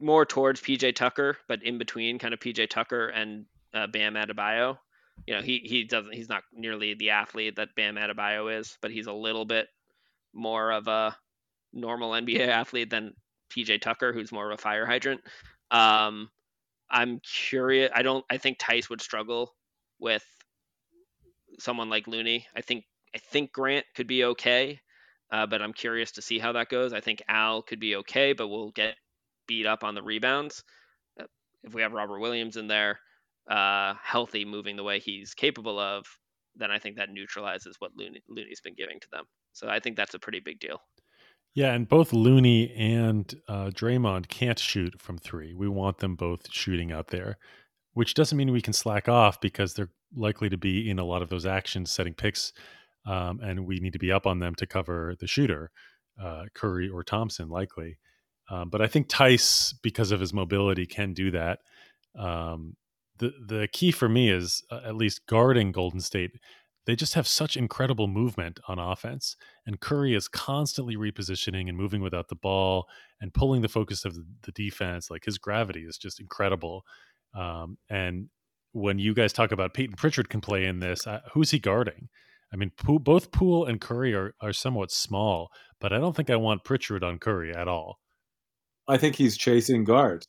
more 0.00 0.26
towards 0.26 0.60
PJ 0.60 0.94
Tucker, 0.94 1.38
but 1.48 1.62
in 1.62 1.78
between 1.78 2.18
kind 2.18 2.34
of 2.34 2.40
PJ 2.40 2.68
Tucker 2.68 3.08
and 3.08 3.46
uh, 3.74 3.86
Bam 3.86 4.14
Adebayo 4.14 4.78
you 5.24 5.34
know, 5.34 5.42
he 5.42 5.62
he 5.64 5.84
doesn't 5.84 6.12
he's 6.12 6.28
not 6.28 6.42
nearly 6.52 6.94
the 6.94 7.10
athlete 7.10 7.56
that 7.56 7.74
Bam 7.74 7.96
Adebayo 7.96 8.58
is, 8.58 8.76
but 8.82 8.90
he's 8.90 9.06
a 9.06 9.12
little 9.12 9.44
bit 9.44 9.68
more 10.34 10.70
of 10.70 10.88
a 10.88 11.16
normal 11.72 12.10
NBA 12.10 12.48
athlete 12.48 12.90
than 12.90 13.14
PJ 13.50 13.80
Tucker, 13.80 14.12
who's 14.12 14.32
more 14.32 14.50
of 14.50 14.58
a 14.58 14.62
fire 14.62 14.86
hydrant. 14.86 15.22
Um, 15.70 16.28
I'm 16.90 17.20
curious. 17.20 17.90
I 17.94 18.02
don't. 18.02 18.24
I 18.30 18.36
think 18.36 18.58
Theis 18.58 18.90
would 18.90 19.00
struggle 19.00 19.54
with 19.98 20.24
someone 21.58 21.88
like 21.88 22.06
Looney. 22.06 22.46
I 22.54 22.60
think 22.60 22.84
I 23.14 23.18
think 23.18 23.52
Grant 23.52 23.86
could 23.94 24.06
be 24.06 24.24
okay, 24.24 24.80
uh, 25.32 25.46
but 25.46 25.62
I'm 25.62 25.72
curious 25.72 26.12
to 26.12 26.22
see 26.22 26.38
how 26.38 26.52
that 26.52 26.68
goes. 26.68 26.92
I 26.92 27.00
think 27.00 27.22
Al 27.28 27.62
could 27.62 27.80
be 27.80 27.96
okay, 27.96 28.32
but 28.32 28.48
we'll 28.48 28.70
get 28.70 28.94
beat 29.46 29.66
up 29.66 29.84
on 29.84 29.94
the 29.94 30.02
rebounds. 30.02 30.62
Uh, 31.20 31.24
if 31.64 31.74
we 31.74 31.82
have 31.82 31.92
Robert 31.92 32.20
Williams 32.20 32.56
in 32.56 32.68
there, 32.68 32.98
uh, 33.50 33.94
healthy, 34.02 34.44
moving 34.44 34.76
the 34.76 34.84
way 34.84 34.98
he's 34.98 35.34
capable 35.34 35.78
of, 35.78 36.04
then 36.56 36.70
I 36.70 36.78
think 36.78 36.96
that 36.96 37.10
neutralizes 37.10 37.76
what 37.78 37.92
Looney, 37.96 38.22
Looney's 38.28 38.60
been 38.60 38.74
giving 38.74 38.98
to 39.00 39.08
them. 39.12 39.24
So 39.52 39.68
I 39.68 39.80
think 39.80 39.96
that's 39.96 40.14
a 40.14 40.18
pretty 40.18 40.40
big 40.40 40.58
deal. 40.58 40.80
Yeah, 41.54 41.72
and 41.72 41.88
both 41.88 42.12
Looney 42.12 42.70
and 42.74 43.34
uh, 43.48 43.70
Draymond 43.70 44.28
can't 44.28 44.58
shoot 44.58 45.00
from 45.00 45.16
three. 45.16 45.54
We 45.54 45.68
want 45.68 45.98
them 45.98 46.14
both 46.14 46.52
shooting 46.52 46.92
out 46.92 47.08
there, 47.08 47.38
which 47.94 48.12
doesn't 48.12 48.36
mean 48.36 48.52
we 48.52 48.60
can 48.60 48.74
slack 48.74 49.08
off 49.08 49.40
because 49.40 49.72
they're 49.72 49.90
likely 50.14 50.50
to 50.50 50.58
be 50.58 50.90
in 50.90 50.98
a 50.98 51.04
lot 51.04 51.22
of 51.22 51.30
those 51.30 51.46
actions, 51.46 51.90
setting 51.90 52.12
picks, 52.12 52.52
um, 53.06 53.40
and 53.42 53.66
we 53.66 53.80
need 53.80 53.94
to 53.94 53.98
be 53.98 54.12
up 54.12 54.26
on 54.26 54.38
them 54.38 54.54
to 54.56 54.66
cover 54.66 55.14
the 55.18 55.26
shooter, 55.26 55.70
uh, 56.22 56.44
Curry 56.54 56.90
or 56.90 57.02
Thompson, 57.02 57.48
likely. 57.48 57.96
Um, 58.48 58.70
but 58.70 58.80
I 58.80 58.86
think 58.86 59.08
Theis, 59.08 59.74
because 59.82 60.12
of 60.12 60.20
his 60.20 60.32
mobility, 60.32 60.86
can 60.86 61.12
do 61.12 61.30
that. 61.32 61.60
Um, 62.16 62.76
the 63.18 63.32
the 63.44 63.68
key 63.72 63.90
for 63.90 64.08
me 64.08 64.30
is 64.30 64.62
uh, 64.70 64.80
at 64.84 64.96
least 64.96 65.26
guarding 65.26 65.72
Golden 65.72 66.00
State. 66.00 66.32
They 66.86 66.94
just 66.94 67.14
have 67.14 67.26
such 67.26 67.56
incredible 67.56 68.06
movement 68.06 68.60
on 68.68 68.78
offense, 68.78 69.36
and 69.66 69.80
Curry 69.80 70.14
is 70.14 70.28
constantly 70.28 70.96
repositioning 70.96 71.68
and 71.68 71.76
moving 71.76 72.00
without 72.00 72.28
the 72.28 72.36
ball 72.36 72.86
and 73.20 73.34
pulling 73.34 73.62
the 73.62 73.68
focus 73.68 74.04
of 74.04 74.16
the, 74.42 74.52
defense. 74.52 75.10
Like 75.10 75.24
his 75.24 75.38
gravity 75.38 75.80
is 75.80 75.98
just 75.98 76.20
incredible. 76.20 76.84
Um, 77.34 77.78
and 77.90 78.28
when 78.72 78.98
you 79.00 79.14
guys 79.14 79.32
talk 79.32 79.50
about 79.50 79.74
Peyton 79.74 79.96
Pritchard 79.96 80.28
can 80.28 80.40
play 80.40 80.64
in 80.64 80.78
this, 80.78 81.06
uh, 81.06 81.20
who's 81.32 81.50
he 81.50 81.58
guarding? 81.58 82.08
I 82.52 82.56
mean, 82.56 82.70
both 82.84 83.32
Poole 83.32 83.66
and 83.66 83.80
Curry 83.80 84.14
are, 84.14 84.34
are 84.40 84.52
somewhat 84.52 84.92
small, 84.92 85.50
but 85.80 85.92
I 85.92 85.98
don't 85.98 86.14
think 86.14 86.30
I 86.30 86.36
want 86.36 86.62
Pritchard 86.62 87.02
on 87.02 87.18
Curry 87.18 87.54
at 87.54 87.66
all. 87.66 87.98
I 88.88 88.96
think 88.96 89.16
he's 89.16 89.36
chasing 89.36 89.84
guards 89.84 90.26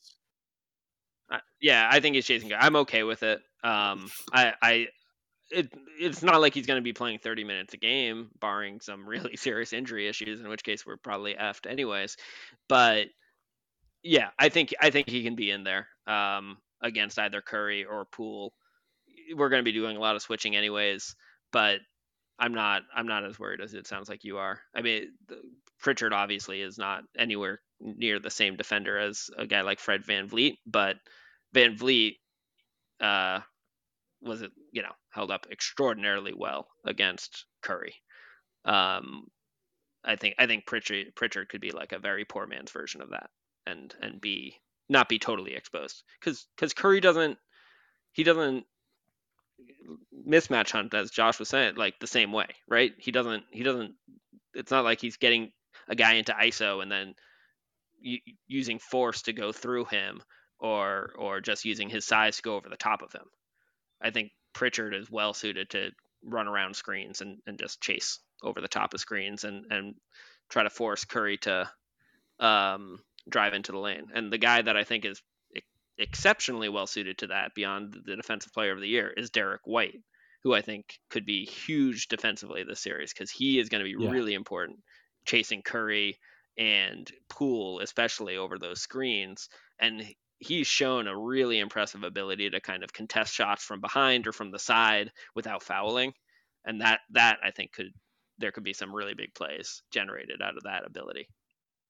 yeah, 1.59 1.87
I 1.91 1.99
think 1.99 2.15
he's 2.15 2.25
chasing. 2.25 2.49
Guards. 2.49 2.65
I'm 2.65 2.75
okay 2.77 3.03
with 3.03 3.23
it. 3.23 3.41
Um, 3.63 4.09
I, 4.31 4.53
I, 4.61 4.87
it, 5.49 5.69
it's 5.99 6.23
not 6.23 6.41
like 6.41 6.53
he's 6.53 6.67
going 6.67 6.77
to 6.77 6.83
be 6.83 6.93
playing 6.93 7.19
30 7.19 7.43
minutes 7.43 7.73
a 7.73 7.77
game, 7.77 8.29
barring 8.39 8.79
some 8.79 9.05
really 9.07 9.35
serious 9.35 9.73
injury 9.73 10.07
issues, 10.07 10.39
in 10.39 10.49
which 10.49 10.63
case 10.63 10.85
we're 10.85 10.97
probably 10.97 11.33
effed 11.35 11.69
anyways. 11.69 12.17
But 12.69 13.07
yeah, 14.03 14.29
I 14.39 14.49
think 14.49 14.73
I 14.79 14.89
think 14.89 15.09
he 15.09 15.23
can 15.23 15.35
be 15.35 15.51
in 15.51 15.63
there 15.63 15.87
um, 16.05 16.57
against 16.81 17.19
either 17.19 17.41
Curry 17.41 17.85
or 17.85 18.05
Poole. 18.05 18.53
We're 19.35 19.49
going 19.49 19.59
to 19.61 19.69
be 19.69 19.77
doing 19.77 19.97
a 19.97 19.99
lot 19.99 20.15
of 20.15 20.21
switching 20.21 20.55
anyways, 20.55 21.15
but 21.51 21.79
I'm 22.39 22.53
not 22.53 22.83
I'm 22.95 23.07
not 23.07 23.25
as 23.25 23.39
worried 23.39 23.61
as 23.61 23.73
it 23.73 23.87
sounds 23.87 24.07
like 24.07 24.23
you 24.23 24.37
are. 24.37 24.59
I 24.75 24.81
mean, 24.81 25.13
Pritchard 25.79 26.13
obviously 26.13 26.61
is 26.61 26.77
not 26.77 27.03
anywhere 27.17 27.59
near 27.79 28.19
the 28.19 28.29
same 28.29 28.55
defender 28.55 28.97
as 28.97 29.29
a 29.37 29.45
guy 29.45 29.61
like 29.61 29.79
Fred 29.79 30.03
VanVleet, 30.03 30.57
but 30.65 30.97
VanVleet 31.55 32.17
uh, 33.01 33.39
was 34.21 34.43
you 34.71 34.81
know 34.81 34.93
held 35.11 35.31
up 35.31 35.47
extraordinarily 35.51 36.33
well 36.35 36.67
against 36.85 37.45
Curry. 37.61 37.95
Um, 38.65 39.27
I 40.03 40.15
think 40.15 40.35
I 40.39 40.47
think 40.47 40.65
Pritchard 40.65 41.15
Pritchard 41.15 41.49
could 41.49 41.61
be 41.61 41.71
like 41.71 41.91
a 41.91 41.99
very 41.99 42.25
poor 42.25 42.47
man's 42.47 42.71
version 42.71 43.01
of 43.01 43.11
that, 43.11 43.29
and 43.65 43.93
and 44.01 44.19
be 44.19 44.55
not 44.89 45.09
be 45.09 45.19
totally 45.19 45.53
exposed 45.55 46.03
because 46.19 46.47
because 46.55 46.73
Curry 46.73 47.01
doesn't 47.01 47.37
he 48.13 48.23
doesn't 48.23 48.65
mismatch 50.27 50.71
hunt 50.71 50.93
as 50.93 51.11
Josh 51.11 51.39
was 51.39 51.49
saying 51.49 51.75
like 51.75 51.99
the 51.99 52.07
same 52.07 52.31
way, 52.31 52.47
right? 52.67 52.93
He 52.97 53.11
doesn't 53.11 53.43
he 53.51 53.63
doesn't. 53.63 53.93
It's 54.53 54.71
not 54.71 54.83
like 54.83 54.99
he's 54.99 55.17
getting 55.17 55.51
a 55.87 55.95
guy 55.95 56.13
into 56.13 56.33
ISO 56.33 56.81
and 56.81 56.91
then 56.91 57.13
using 58.47 58.79
force 58.79 59.23
to 59.23 59.33
go 59.33 59.51
through 59.51 59.85
him 59.85 60.21
or 60.59 61.13
or 61.17 61.41
just 61.41 61.65
using 61.65 61.89
his 61.89 62.05
size 62.05 62.37
to 62.37 62.41
go 62.41 62.55
over 62.55 62.69
the 62.69 62.77
top 62.77 63.01
of 63.01 63.11
him. 63.11 63.25
I 64.01 64.11
think 64.11 64.31
Pritchard 64.53 64.93
is 64.93 65.09
well 65.09 65.33
suited 65.33 65.69
to 65.71 65.91
run 66.23 66.47
around 66.47 66.75
screens 66.75 67.21
and, 67.21 67.39
and 67.45 67.59
just 67.59 67.81
chase 67.81 68.19
over 68.43 68.61
the 68.61 68.67
top 68.67 68.93
of 68.93 68.99
screens 68.99 69.43
and, 69.43 69.65
and 69.71 69.95
try 70.49 70.63
to 70.63 70.69
force 70.69 71.05
Curry 71.05 71.37
to 71.37 71.69
um, 72.39 72.99
drive 73.29 73.53
into 73.53 73.71
the 73.71 73.77
lane. 73.79 74.07
And 74.13 74.31
the 74.31 74.37
guy 74.37 74.61
that 74.61 74.77
I 74.77 74.83
think 74.83 75.05
is 75.05 75.21
exceptionally 75.97 76.69
well 76.69 76.87
suited 76.87 77.17
to 77.19 77.27
that 77.27 77.55
beyond 77.55 77.97
the 78.05 78.15
defensive 78.15 78.53
player 78.53 78.71
of 78.71 78.79
the 78.79 78.87
year 78.87 79.11
is 79.15 79.29
Derrick 79.29 79.61
White, 79.65 80.01
who 80.43 80.53
I 80.53 80.61
think 80.61 80.99
could 81.09 81.25
be 81.25 81.45
huge 81.45 82.07
defensively 82.07 82.63
this 82.63 82.79
series 82.79 83.13
because 83.13 83.31
he 83.31 83.59
is 83.59 83.69
going 83.69 83.83
to 83.83 83.97
be 83.97 84.03
yeah. 84.03 84.11
really 84.11 84.33
important 84.33 84.79
chasing 85.25 85.61
Curry 85.61 86.19
and 86.57 87.09
Poole, 87.29 87.79
especially 87.79 88.37
over 88.37 88.57
those 88.57 88.81
screens. 88.81 89.49
And 89.79 90.03
he's 90.39 90.67
shown 90.67 91.07
a 91.07 91.17
really 91.17 91.59
impressive 91.59 92.03
ability 92.03 92.49
to 92.49 92.61
kind 92.61 92.83
of 92.83 92.93
contest 92.93 93.33
shots 93.33 93.63
from 93.63 93.81
behind 93.81 94.27
or 94.27 94.31
from 94.31 94.51
the 94.51 94.59
side 94.59 95.11
without 95.35 95.63
fouling, 95.63 96.13
and 96.65 96.81
that 96.81 96.99
that 97.11 97.37
I 97.43 97.51
think 97.51 97.73
could 97.73 97.91
there 98.37 98.51
could 98.51 98.63
be 98.63 98.73
some 98.73 98.93
really 98.93 99.13
big 99.15 99.33
plays 99.33 99.81
generated 99.91 100.41
out 100.41 100.57
of 100.57 100.63
that 100.63 100.85
ability. 100.85 101.27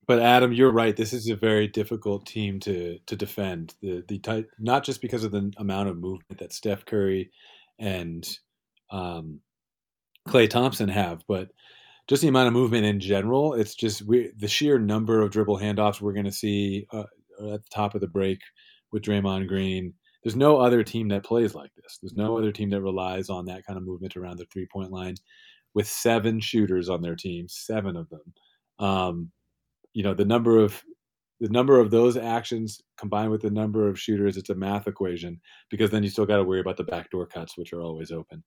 But 0.07 0.22
Adam, 0.22 0.53
you're 0.53 0.72
right. 0.72 0.95
This 0.95 1.11
is 1.11 1.30
a 1.30 1.36
very 1.36 1.68
difficult 1.68 2.26
team 2.26 2.59
to 2.61 2.99
to 3.07 3.15
defend. 3.15 3.76
The 3.82 4.03
the 4.07 4.20
type, 4.20 4.49
not 4.57 4.84
just 4.84 5.01
because 5.01 5.24
of 5.24 5.32
the 5.32 5.51
amount 5.57 5.89
of 5.89 5.97
movement 5.97 6.39
that 6.39 6.53
Steph 6.53 6.86
Curry 6.86 7.32
and 7.80 8.28
um, 8.89 9.41
Klay 10.28 10.49
Thompson 10.49 10.89
have, 10.89 11.24
but 11.28 11.49
just 12.08 12.22
the 12.22 12.28
amount 12.28 12.47
of 12.47 12.53
movement 12.53 12.86
in 12.86 12.99
general. 12.99 13.53
It's 13.53 13.76
just 13.76 14.01
we, 14.03 14.32
the 14.38 14.47
sheer 14.47 14.80
number 14.80 15.22
of 15.22 15.32
dribble 15.32 15.60
handoffs 15.60 16.01
we're 16.01 16.14
going 16.14 16.26
to 16.26 16.32
see. 16.32 16.88
Uh, 16.91 17.03
uh, 17.41 17.53
at 17.53 17.64
the 17.64 17.70
top 17.70 17.95
of 17.95 18.01
the 18.01 18.08
break 18.08 18.39
with 18.91 19.03
Draymond 19.03 19.47
Green. 19.47 19.93
There's 20.24 20.36
no 20.36 20.58
other 20.58 20.84
team 20.84 21.10
that 21.10 21.24
plays 21.24 21.53
like 21.53 21.72
this. 21.76 21.99
There's 22.01 22.16
no 22.16 22.38
other 22.38 22.51
team 22.51 22.70
that 22.72 22.82
relies 22.82 23.30
on 23.30 23.45
that 23.45 23.66
kind 23.66 23.78
of 23.78 23.86
movement 23.86 24.18
around 24.18 24.38
the 24.38 24.45
three 24.51 24.68
point 24.72 24.91
line 24.91 25.16
with 25.74 25.88
seven 25.88 26.39
shooters 26.39 26.89
on 26.89 27.01
their 27.01 27.16
team, 27.16 27.47
seven 27.47 27.95
of 27.95 28.10
them. 28.10 28.34
Um, 28.80 29.32
you 29.93 30.03
know, 30.03 30.14
the 30.14 30.26
number 30.26 30.60
of 30.60 30.84
the 31.39 31.49
number 31.49 31.80
of 31.80 31.91
those 31.91 32.18
actions 32.18 32.82
combined 32.97 33.30
with 33.30 33.43
the 33.43 33.51
number 33.51 33.88
of 33.88 33.99
shooters, 33.99 34.38
it's 34.38 34.49
a 34.49 34.55
math 34.55 34.88
equation 34.88 35.39
because 35.70 35.91
then 35.91 36.01
you 36.01 36.10
still 36.10 36.26
got 36.26 36.38
to 36.38 36.43
worry 36.43 36.60
about 36.60 36.78
the 36.78 36.84
backdoor 36.84 37.28
cuts, 37.28 37.58
which 37.58 37.74
are 37.74 37.82
always 37.82 38.12
open. 38.12 38.43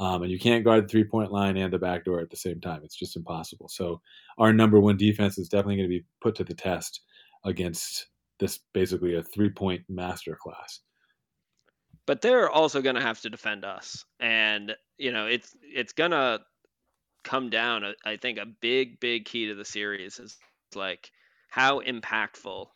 Um, 0.00 0.22
and 0.22 0.32
you 0.32 0.38
can't 0.38 0.64
guard 0.64 0.84
the 0.84 0.88
three 0.88 1.04
point 1.04 1.32
line 1.32 1.56
and 1.56 1.72
the 1.72 1.78
backdoor 1.78 2.20
at 2.20 2.30
the 2.30 2.36
same 2.36 2.60
time. 2.60 2.80
It's 2.84 2.96
just 2.96 3.16
impossible. 3.16 3.68
So 3.68 4.00
our 4.38 4.52
number 4.52 4.80
one 4.80 4.96
defense 4.96 5.38
is 5.38 5.48
definitely 5.48 5.76
going 5.76 5.88
to 5.88 5.98
be 5.98 6.04
put 6.20 6.34
to 6.36 6.44
the 6.44 6.54
test 6.54 7.00
against 7.44 8.08
this 8.40 8.60
basically 8.72 9.14
a 9.14 9.22
three 9.22 9.50
point 9.50 9.82
masterclass. 9.90 10.80
But 12.06 12.20
they're 12.20 12.50
also 12.50 12.82
going 12.82 12.96
to 12.96 13.00
have 13.00 13.20
to 13.22 13.30
defend 13.30 13.64
us, 13.64 14.04
and 14.20 14.74
you 14.98 15.12
know 15.12 15.26
it's 15.26 15.56
it's 15.62 15.92
going 15.92 16.10
to 16.10 16.40
come 17.22 17.48
down. 17.48 17.84
I 18.04 18.16
think 18.16 18.38
a 18.38 18.46
big 18.46 19.00
big 19.00 19.24
key 19.24 19.46
to 19.46 19.54
the 19.54 19.64
series 19.64 20.18
is 20.18 20.36
like 20.74 21.10
how 21.48 21.80
impactful 21.80 22.66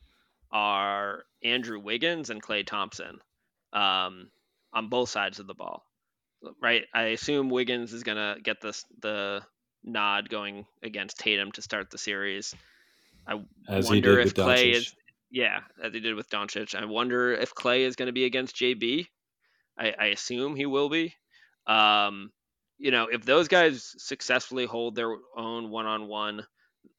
are 0.51 1.25
Andrew 1.43 1.79
Wiggins 1.79 2.31
and 2.31 2.43
Klay 2.43 2.67
Thompson 2.67 3.19
um, 3.73 4.31
on 4.73 4.89
both 4.89 5.11
sides 5.11 5.39
of 5.39 5.47
the 5.47 5.55
ball, 5.55 5.85
right? 6.61 6.85
I 6.95 7.05
assume 7.05 7.51
Wiggins 7.51 7.93
is 7.93 8.03
gonna 8.03 8.37
get 8.43 8.61
this 8.61 8.85
the 9.01 9.43
nod 9.85 10.29
going 10.29 10.67
against 10.83 11.19
Tatum 11.19 11.53
to 11.53 11.63
start 11.63 11.91
the 11.91 11.99
series. 11.99 12.55
I 13.27 13.43
As 13.69 13.89
wonder 13.89 14.19
if 14.19 14.35
Klay 14.35 14.73
is 14.73 14.95
yeah, 15.31 15.61
as 15.83 15.93
he 15.93 16.01
did 16.01 16.15
with 16.15 16.31
Doncic. 16.31 16.75
I 16.75 16.85
wonder 16.87 17.33
if 17.33 17.55
Klay 17.55 17.81
is 17.81 17.97
going 17.97 18.07
to 18.07 18.13
be 18.13 18.25
against 18.25 18.57
JB. 18.57 19.07
I, 19.79 19.95
I 19.99 20.07
assume 20.07 20.57
he 20.57 20.67
will 20.67 20.89
be. 20.89 21.15
Um, 21.67 22.33
you 22.79 22.91
know, 22.91 23.09
if 23.11 23.25
those 23.25 23.49
guys 23.49 23.95
successfully 23.99 24.65
hold 24.65 24.95
their 24.95 25.15
own 25.37 25.71
one 25.71 25.87
on 25.87 26.09
one 26.09 26.47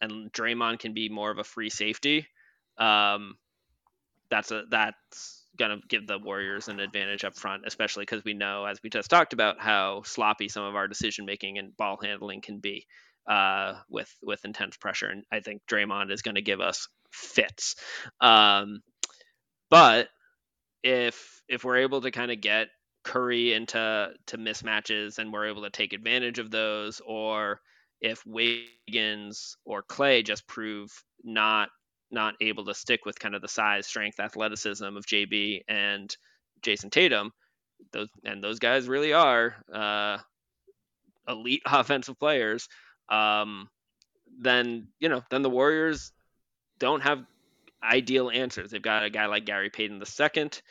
and 0.01 0.31
Draymond 0.31 0.79
can 0.79 0.93
be 0.93 1.09
more 1.09 1.31
of 1.31 1.39
a 1.39 1.43
free 1.43 1.69
safety, 1.69 2.27
um, 2.77 3.37
that's 4.29 4.51
a 4.51 4.63
that's 4.69 5.38
gonna 5.59 5.79
give 5.87 6.07
the 6.07 6.17
Warriors 6.17 6.67
an 6.67 6.79
advantage 6.79 7.23
up 7.23 7.37
front, 7.37 7.63
especially 7.67 8.03
because 8.03 8.23
we 8.23 8.33
know, 8.33 8.65
as 8.65 8.79
we 8.83 8.89
just 8.89 9.09
talked 9.09 9.33
about, 9.33 9.59
how 9.59 10.01
sloppy 10.05 10.49
some 10.49 10.63
of 10.63 10.75
our 10.75 10.87
decision 10.87 11.25
making 11.25 11.59
and 11.59 11.75
ball 11.77 11.99
handling 12.01 12.41
can 12.41 12.59
be 12.59 12.87
uh, 13.29 13.75
with 13.89 14.11
with 14.23 14.43
intense 14.45 14.77
pressure. 14.77 15.07
And 15.07 15.23
I 15.31 15.41
think 15.41 15.61
Draymond 15.69 16.11
is 16.11 16.23
going 16.23 16.35
to 16.35 16.41
give 16.41 16.61
us 16.61 16.87
fits. 17.11 17.75
Um, 18.19 18.81
but 19.69 20.09
if 20.83 21.41
if 21.47 21.63
we're 21.63 21.77
able 21.77 22.01
to 22.01 22.11
kind 22.11 22.31
of 22.31 22.41
get 22.41 22.69
Curry 23.03 23.53
into 23.53 24.09
to 24.27 24.37
mismatches 24.37 25.19
and 25.19 25.31
we're 25.31 25.47
able 25.47 25.63
to 25.63 25.69
take 25.69 25.93
advantage 25.93 26.39
of 26.39 26.51
those, 26.51 27.01
or 27.05 27.59
if 28.01 28.23
Wiggins 28.25 29.57
or 29.65 29.83
Klay 29.83 30.25
just 30.25 30.47
prove 30.47 30.91
not 31.23 31.69
not 32.11 32.35
able 32.41 32.65
to 32.65 32.73
stick 32.73 33.05
with 33.05 33.19
kind 33.19 33.35
of 33.35 33.41
the 33.41 33.47
size, 33.47 33.87
strength, 33.87 34.19
athleticism 34.19 34.83
of 34.83 35.05
JB 35.05 35.63
and 35.67 36.15
Jayson 36.61 36.89
Tatum, 36.89 37.31
those 37.91 38.09
and 38.23 38.43
those 38.43 38.59
guys 38.59 38.87
really 38.87 39.13
are 39.13 39.55
uh, 39.73 40.17
elite 41.27 41.63
offensive 41.65 42.19
players. 42.19 42.67
Um, 43.09 43.69
then 44.39 44.87
you 44.99 45.09
know, 45.09 45.23
then 45.29 45.41
the 45.41 45.49
Warriors 45.49 46.11
don't 46.79 47.01
have 47.01 47.25
ideal 47.83 48.29
answers. 48.29 48.71
They've 48.71 48.81
got 48.81 49.03
a 49.05 49.09
guy 49.09 49.25
like 49.27 49.45
Gary 49.45 49.69
Payton 49.69 49.99
the 49.99 50.05
second, 50.05 50.61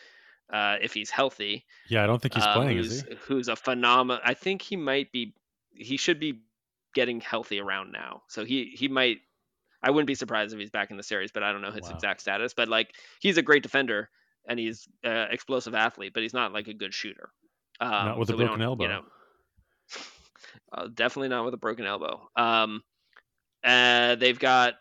uh, 0.53 0.77
if 0.81 0.95
he's 0.95 1.11
healthy. 1.11 1.65
Yeah, 1.89 2.05
I 2.05 2.07
don't 2.07 2.21
think 2.21 2.35
he's 2.35 2.45
uh, 2.45 2.55
playing. 2.55 2.77
Who's, 2.77 2.93
Is 2.93 3.03
he? 3.03 3.17
who's 3.27 3.49
a 3.49 3.57
phenomenal? 3.57 4.23
I 4.25 4.35
think 4.35 4.63
he 4.63 4.77
might 4.77 5.13
be. 5.13 5.35
He 5.75 5.97
should 5.97 6.19
be 6.19 6.41
getting 6.95 7.21
healthy 7.21 7.61
around 7.61 7.93
now. 7.93 8.23
So 8.29 8.45
he 8.45 8.73
he 8.75 8.89
might. 8.89 9.19
I 9.83 9.91
wouldn't 9.91 10.07
be 10.07 10.15
surprised 10.15 10.53
if 10.53 10.61
he's 10.61 10.71
back 10.71 10.91
in 10.91 10.97
the 10.97 11.03
series, 11.03 11.31
but 11.33 11.43
I 11.43 11.53
don't 11.53 11.63
know 11.63 11.71
his 11.71 11.89
Wow. 11.89 11.97
exact 11.97 12.21
status. 12.21 12.55
But 12.55 12.69
like, 12.69 12.95
he's 13.21 13.39
a 13.39 13.43
great 13.43 13.63
defender 13.63 14.11
and 14.49 14.59
he's 14.59 14.89
uh, 15.05 15.27
explosive 15.31 15.75
athlete, 15.75 16.13
but 16.15 16.23
he's 16.23 16.35
not 16.35 16.53
like 16.53 16.69
a 16.69 16.75
good 16.75 16.95
shooter. 16.95 17.31
Um, 17.81 18.07
Not 18.07 18.19
with 18.19 18.31
a 18.31 18.33
so 18.33 18.39
we 18.39 18.45
broken 18.45 18.63
elbow. 18.63 18.85
You 18.85 18.89
know, 18.91 19.03
uh, 20.73 20.89
definitely 20.95 21.29
not 21.29 21.45
with 21.45 21.55
a 21.55 21.59
broken 21.59 21.87
elbow. 21.87 22.29
Um, 22.37 22.83
uh, 23.65 24.15
they've 24.17 24.39
got 24.39 24.75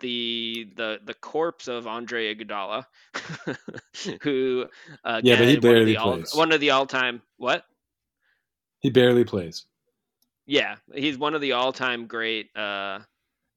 the 0.00 0.66
the 0.76 0.98
the 1.04 1.14
corpse 1.14 1.68
of 1.68 1.86
Andre 1.86 2.34
Iguodala, 2.34 2.84
who 4.22 4.66
uh, 5.04 5.20
Yeah, 5.22 5.36
but 5.36 5.48
he 5.48 5.56
again, 5.56 5.60
one 5.62 5.74
barely 5.74 5.96
all, 5.96 6.16
plays. 6.16 6.32
one 6.34 6.52
of 6.52 6.60
the 6.60 6.70
all 6.70 6.86
time 6.86 7.22
what? 7.36 7.64
He 8.80 8.90
barely 8.90 9.24
plays. 9.24 9.64
Yeah, 10.46 10.76
he's 10.94 11.18
one 11.18 11.34
of 11.34 11.40
the 11.40 11.52
all 11.52 11.72
time 11.72 12.06
great 12.06 12.54
uh, 12.56 13.00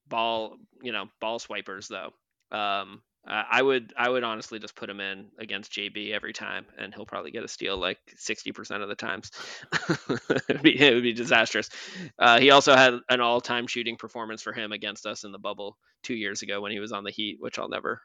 ball 0.10 0.57
you 0.82 0.91
know 0.91 1.05
ball 1.22 1.39
swipers 1.39 1.88
though. 1.88 2.12
Um, 2.51 3.01
I 3.28 3.62
would 3.62 3.93
I 3.97 4.10
would 4.10 4.24
honestly 4.24 4.57
just 4.60 4.76
put 4.76 4.89
him 4.89 4.99
in 5.01 5.28
against 5.39 5.74
JB 5.74 6.12
every 6.14 6.34
time, 6.34 6.66
and 6.78 6.93
he'll 6.93 7.05
probably 7.05 7.32
get 7.32 7.43
a 7.43 7.47
steal 7.47 7.78
like 7.78 7.99
sixty 8.16 8.51
percent 8.51 8.82
of 8.82 8.89
the 8.89 8.95
times. 8.95 9.32
It'd 10.49 10.64
be 10.64 10.80
it 10.80 10.93
would 10.93 11.03
be 11.03 11.14
disastrous. 11.14 11.70
Uh, 12.18 12.39
he 12.39 12.49
also 12.49 12.76
had 12.76 12.95
an 13.10 13.22
all 13.22 13.41
time 13.41 13.68
shooting 13.68 13.97
performance 13.97 14.41
for 14.41 14.53
him 14.53 14.72
against 14.72 15.05
us 15.05 15.26
in 15.26 15.32
the 15.32 15.38
bubble 15.38 15.78
two 16.01 16.16
years 16.16 16.41
ago 16.41 16.62
when 16.62 16.72
he 16.72 16.80
was 16.80 16.91
on 16.91 17.03
the 17.03 17.12
Heat, 17.12 17.38
which 17.39 17.60
I'll 17.60 17.70
never 17.70 18.01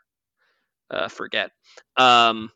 uh, 0.90 1.08
forget. 1.08 1.52
Um, 1.96 2.50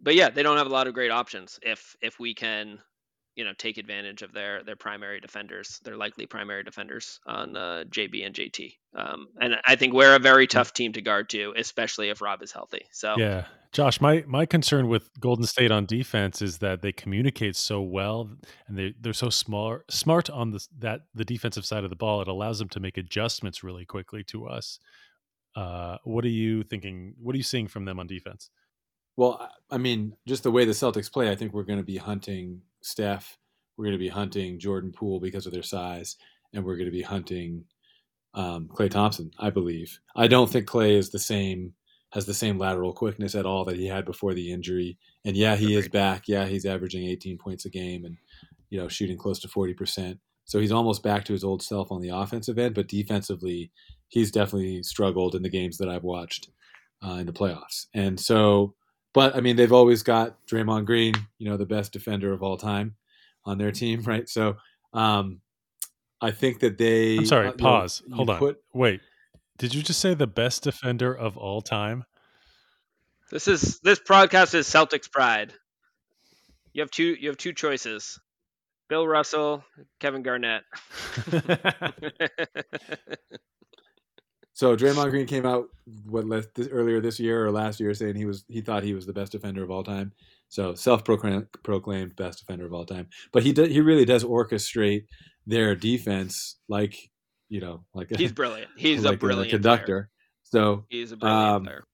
but 0.00 0.14
yeah, 0.14 0.30
they 0.30 0.42
don't 0.42 0.58
have 0.58 0.66
a 0.66 0.70
lot 0.70 0.88
of 0.88 0.94
great 0.94 1.10
options. 1.10 1.58
If 1.62 1.96
if 2.02 2.18
we 2.18 2.34
can, 2.34 2.80
you 3.40 3.46
know, 3.46 3.54
take 3.56 3.78
advantage 3.78 4.20
of 4.20 4.34
their 4.34 4.62
their 4.62 4.76
primary 4.76 5.18
defenders, 5.18 5.80
their 5.82 5.96
likely 5.96 6.26
primary 6.26 6.62
defenders 6.62 7.20
on 7.26 7.56
uh, 7.56 7.84
JB 7.88 8.26
and 8.26 8.34
JT. 8.34 8.74
Um, 8.94 9.28
and 9.40 9.56
I 9.64 9.76
think 9.76 9.94
we're 9.94 10.14
a 10.14 10.18
very 10.18 10.46
tough 10.46 10.74
team 10.74 10.92
to 10.92 11.00
guard 11.00 11.30
too, 11.30 11.54
especially 11.56 12.10
if 12.10 12.20
Rob 12.20 12.42
is 12.42 12.52
healthy. 12.52 12.82
So 12.92 13.14
Yeah, 13.16 13.46
Josh, 13.72 13.98
my 13.98 14.24
my 14.26 14.44
concern 14.44 14.88
with 14.88 15.08
Golden 15.18 15.46
State 15.46 15.70
on 15.70 15.86
defense 15.86 16.42
is 16.42 16.58
that 16.58 16.82
they 16.82 16.92
communicate 16.92 17.56
so 17.56 17.80
well, 17.80 18.30
and 18.68 18.76
they 18.76 18.92
they're 19.00 19.14
so 19.14 19.30
smart 19.30 19.90
smart 19.90 20.28
on 20.28 20.50
the 20.50 20.62
that 20.80 21.00
the 21.14 21.24
defensive 21.24 21.64
side 21.64 21.84
of 21.84 21.88
the 21.88 21.96
ball. 21.96 22.20
It 22.20 22.28
allows 22.28 22.58
them 22.58 22.68
to 22.68 22.80
make 22.80 22.98
adjustments 22.98 23.64
really 23.64 23.86
quickly 23.86 24.22
to 24.24 24.48
us. 24.48 24.80
Uh, 25.56 25.96
what 26.04 26.26
are 26.26 26.28
you 26.28 26.62
thinking? 26.62 27.14
What 27.18 27.34
are 27.34 27.38
you 27.38 27.42
seeing 27.42 27.68
from 27.68 27.86
them 27.86 27.98
on 27.98 28.06
defense? 28.06 28.50
Well, 29.16 29.38
I- 29.40 29.76
I 29.76 29.78
mean, 29.78 30.16
just 30.26 30.42
the 30.42 30.50
way 30.50 30.66
the 30.66 30.72
Celtics 30.72 31.10
play, 31.10 31.30
I 31.30 31.36
think 31.36 31.54
we're 31.54 31.62
going 31.62 31.78
to 31.78 31.84
be 31.84 31.96
hunting 31.96 32.60
Steph. 32.82 33.38
We're 33.76 33.86
going 33.86 33.96
to 33.96 33.98
be 33.98 34.08
hunting 34.08 34.58
Jordan 34.58 34.92
Poole 34.92 35.20
because 35.20 35.46
of 35.46 35.52
their 35.52 35.62
size, 35.62 36.16
and 36.52 36.64
we're 36.64 36.76
going 36.76 36.86
to 36.86 36.92
be 36.92 37.02
hunting 37.02 37.64
um, 38.34 38.68
Klay 38.68 38.90
Thompson. 38.90 39.30
I 39.38 39.50
believe. 39.50 39.98
I 40.14 40.26
don't 40.26 40.50
think 40.50 40.66
Klay 40.66 40.96
is 40.96 41.10
the 41.10 41.18
same 41.18 41.74
has 42.12 42.26
the 42.26 42.34
same 42.34 42.58
lateral 42.58 42.92
quickness 42.92 43.36
at 43.36 43.46
all 43.46 43.64
that 43.64 43.76
he 43.76 43.86
had 43.86 44.04
before 44.04 44.34
the 44.34 44.52
injury. 44.52 44.98
And 45.24 45.36
yeah, 45.36 45.54
he 45.54 45.76
is 45.76 45.88
back. 45.88 46.24
Yeah, 46.26 46.46
he's 46.46 46.66
averaging 46.66 47.06
18 47.06 47.38
points 47.38 47.64
a 47.66 47.70
game 47.70 48.04
and 48.04 48.16
you 48.68 48.80
know 48.80 48.88
shooting 48.88 49.16
close 49.16 49.38
to 49.40 49.48
40 49.48 49.74
percent. 49.74 50.18
So 50.44 50.58
he's 50.58 50.72
almost 50.72 51.04
back 51.04 51.24
to 51.26 51.32
his 51.32 51.44
old 51.44 51.62
self 51.62 51.92
on 51.92 52.00
the 52.00 52.08
offensive 52.08 52.58
end, 52.58 52.74
but 52.74 52.88
defensively, 52.88 53.70
he's 54.08 54.32
definitely 54.32 54.82
struggled 54.82 55.36
in 55.36 55.42
the 55.42 55.48
games 55.48 55.78
that 55.78 55.88
I've 55.88 56.02
watched 56.02 56.50
uh, 57.06 57.14
in 57.14 57.26
the 57.26 57.32
playoffs. 57.32 57.86
And 57.94 58.18
so, 58.18 58.74
but 59.12 59.34
I 59.36 59.40
mean, 59.40 59.56
they've 59.56 59.72
always 59.72 60.02
got 60.02 60.36
Draymond 60.46 60.86
Green, 60.86 61.14
you 61.38 61.48
know, 61.48 61.56
the 61.56 61.66
best 61.66 61.92
defender 61.92 62.32
of 62.32 62.42
all 62.42 62.56
time 62.56 62.94
on 63.44 63.58
their 63.58 63.72
team, 63.72 64.02
right? 64.06 64.28
So, 64.28 64.56
um, 64.92 65.40
I 66.20 66.30
think 66.30 66.60
that 66.60 66.78
they. 66.78 67.18
I'm 67.18 67.26
sorry. 67.26 67.48
uh, 67.48 67.52
you 67.52 67.56
know, 67.56 67.62
pause. 67.62 68.02
you 68.06 68.14
Hold 68.14 68.30
on. 68.30 68.38
put- 68.38 68.62
Wait. 68.74 69.00
Did 69.58 69.74
you 69.74 69.82
just 69.82 70.00
say 70.00 70.14
the 70.14 70.26
best 70.26 70.62
defender 70.62 71.14
of 71.14 71.36
all 71.36 71.60
time? 71.60 72.04
this 73.30 73.46
is 73.46 73.78
this 73.80 73.98
broadcast 74.00 74.54
is 74.54 74.66
Celtics 74.66 75.10
pride. 75.10 75.52
You 76.72 76.80
have 76.82 76.90
two 76.90 77.14
you 77.20 77.28
have 77.28 77.36
two 77.36 77.52
choices. 77.52 78.18
Bill 78.88 79.06
Russell, 79.06 79.62
Kevin 80.00 80.22
Garnett. 80.22 80.62
So 84.52 84.76
Draymond 84.76 85.10
Green 85.10 85.26
came 85.26 85.46
out 85.46 85.68
what 86.04 86.26
this, 86.54 86.68
earlier 86.68 87.00
this 87.00 87.18
year 87.20 87.46
or 87.46 87.50
last 87.50 87.80
year 87.80 87.94
saying 87.94 88.16
he 88.16 88.24
was 88.26 88.44
he 88.48 88.60
thought 88.60 88.82
he 88.82 88.94
was 88.94 89.06
the 89.06 89.12
best 89.12 89.32
defender 89.32 89.62
of 89.62 89.70
all 89.70 89.82
time. 89.84 90.12
So 90.48 90.74
self-proclaimed 90.74 92.16
best 92.16 92.40
defender 92.40 92.66
of 92.66 92.72
all 92.74 92.84
time. 92.84 93.08
But 93.32 93.44
he 93.44 93.52
do, 93.52 93.64
he 93.64 93.80
really 93.80 94.04
does 94.04 94.24
orchestrate 94.24 95.04
their 95.46 95.74
defense 95.76 96.56
like 96.68 96.96
you 97.48 97.60
know 97.60 97.84
like 97.94 98.14
He's 98.16 98.32
brilliant. 98.42 98.70
He's 98.76 99.04
like 99.04 99.14
a 99.14 99.18
brilliant 99.18 99.50
conductor. 99.50 99.86
Player. 99.86 100.10
So 100.44 100.84
He's 100.88 101.12
a 101.12 101.16
brilliant 101.16 101.46
Um, 101.56 101.64
player. 101.64 101.84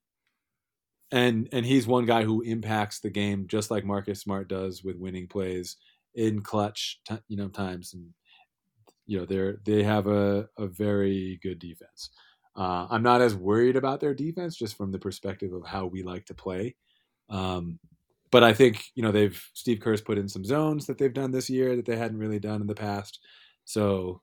and 1.13 1.49
and 1.53 1.65
he's 1.67 1.87
one 1.87 2.07
guy 2.07 2.25
who 2.25 2.41
impacts 2.41 3.01
the 3.01 3.11
game 3.11 3.47
just 3.47 3.71
like 3.71 3.85
Marcus 3.85 4.21
Smart 4.23 4.49
does 4.49 4.83
with 4.83 4.97
winning 4.97 5.29
plays 5.29 5.77
in 6.15 6.41
clutch 6.41 7.01
you 7.29 7.37
know 7.37 7.49
times 7.49 7.93
and 7.95 8.09
you 9.05 9.19
know 9.19 9.27
they're 9.27 9.59
they 9.65 9.83
have 9.83 10.07
a, 10.07 10.49
a 10.59 10.67
very 10.67 11.39
good 11.43 11.59
defense. 11.59 12.11
Uh, 12.57 12.87
I'm 12.91 13.03
not 13.03 13.21
as 13.21 13.35
worried 13.35 13.77
about 13.77 14.01
their 14.01 14.15
defense 14.15 14.57
just 14.57 14.77
from 14.77 14.91
the 14.91 14.99
perspective 14.99 15.53
of 15.53 15.67
how 15.67 15.87
we 15.87 16.03
like 16.03 16.25
to 16.27 16.35
play. 16.35 16.75
Um, 17.29 17.79
but 18.31 18.43
I 18.43 18.53
think 18.53 18.85
you 18.95 19.03
know 19.03 19.13
they've 19.13 19.43
Steve 19.55 19.81
Kerr's 19.81 20.01
put 20.01 20.19
in 20.19 20.29
some 20.29 20.45
zones 20.45 20.87
that 20.87 20.99
they've 20.99 21.13
done 21.13 21.33
this 21.33 21.51
year 21.51 21.77
that 21.77 21.85
they 21.85 21.97
hadn't 21.97 22.19
really 22.19 22.39
done 22.39 22.61
in 22.61 22.67
the 22.67 22.75
past. 22.75 23.21
So 23.65 24.21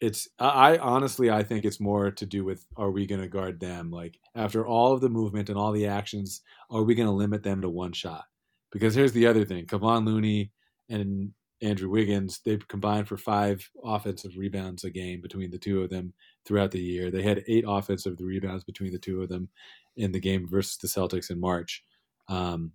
it's 0.00 0.28
I, 0.38 0.76
I 0.76 0.78
honestly 0.78 1.30
I 1.30 1.42
think 1.42 1.64
it's 1.64 1.80
more 1.80 2.10
to 2.10 2.26
do 2.26 2.44
with 2.44 2.66
are 2.76 2.90
we 2.90 3.06
going 3.06 3.20
to 3.20 3.28
guard 3.28 3.60
them? 3.60 3.90
Like 3.90 4.18
after 4.34 4.66
all 4.66 4.92
of 4.92 5.00
the 5.00 5.08
movement 5.08 5.48
and 5.48 5.58
all 5.58 5.72
the 5.72 5.86
actions, 5.86 6.42
are 6.70 6.82
we 6.82 6.94
going 6.94 7.08
to 7.08 7.14
limit 7.14 7.42
them 7.42 7.60
to 7.62 7.68
one 7.68 7.92
shot? 7.92 8.24
Because 8.70 8.94
here's 8.94 9.12
the 9.12 9.26
other 9.26 9.44
thing: 9.44 9.66
Kevon 9.66 10.06
Looney 10.06 10.50
and 10.88 11.32
Andrew 11.62 11.88
Wiggins 11.88 12.40
they've 12.44 12.66
combined 12.68 13.08
for 13.08 13.16
five 13.16 13.68
offensive 13.84 14.32
rebounds 14.36 14.84
a 14.84 14.90
game 14.90 15.20
between 15.20 15.50
the 15.50 15.58
two 15.58 15.82
of 15.82 15.90
them 15.90 16.12
throughout 16.44 16.70
the 16.70 16.80
year. 16.80 17.10
They 17.10 17.22
had 17.22 17.44
eight 17.48 17.64
offensive 17.66 18.16
rebounds 18.18 18.64
between 18.64 18.92
the 18.92 18.98
two 18.98 19.22
of 19.22 19.28
them 19.28 19.48
in 19.96 20.12
the 20.12 20.20
game 20.20 20.48
versus 20.48 20.76
the 20.78 20.88
Celtics 20.88 21.30
in 21.30 21.40
March. 21.40 21.84
Um, 22.28 22.72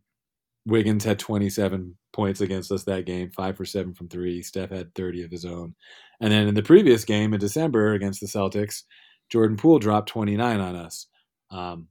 Wiggins 0.66 1.04
had 1.06 1.20
27 1.20 1.98
points 2.12 2.42
against 2.42 2.72
us 2.72 2.84
that 2.84 3.06
game, 3.06 3.32
five 3.32 3.56
for 3.56 3.66
seven 3.66 3.94
from 3.94 4.10
three. 4.10 4.42
Steph 4.42 4.70
had 4.70 4.94
30 4.96 5.24
of 5.24 5.32
his 5.32 5.46
own. 5.46 5.76
And 6.20 6.32
then 6.32 6.48
in 6.48 6.56
the 6.56 6.64
previous 6.64 7.06
game 7.06 7.34
in 7.34 7.40
December 7.40 7.94
against 7.94 8.20
the 8.20 8.28
Celtics, 8.28 8.84
Jordan 9.30 9.58
Poole 9.58 9.80
dropped 9.80 10.10
29 10.10 10.60
on 10.60 10.76
us. 10.76 11.08
Um, 11.52 11.88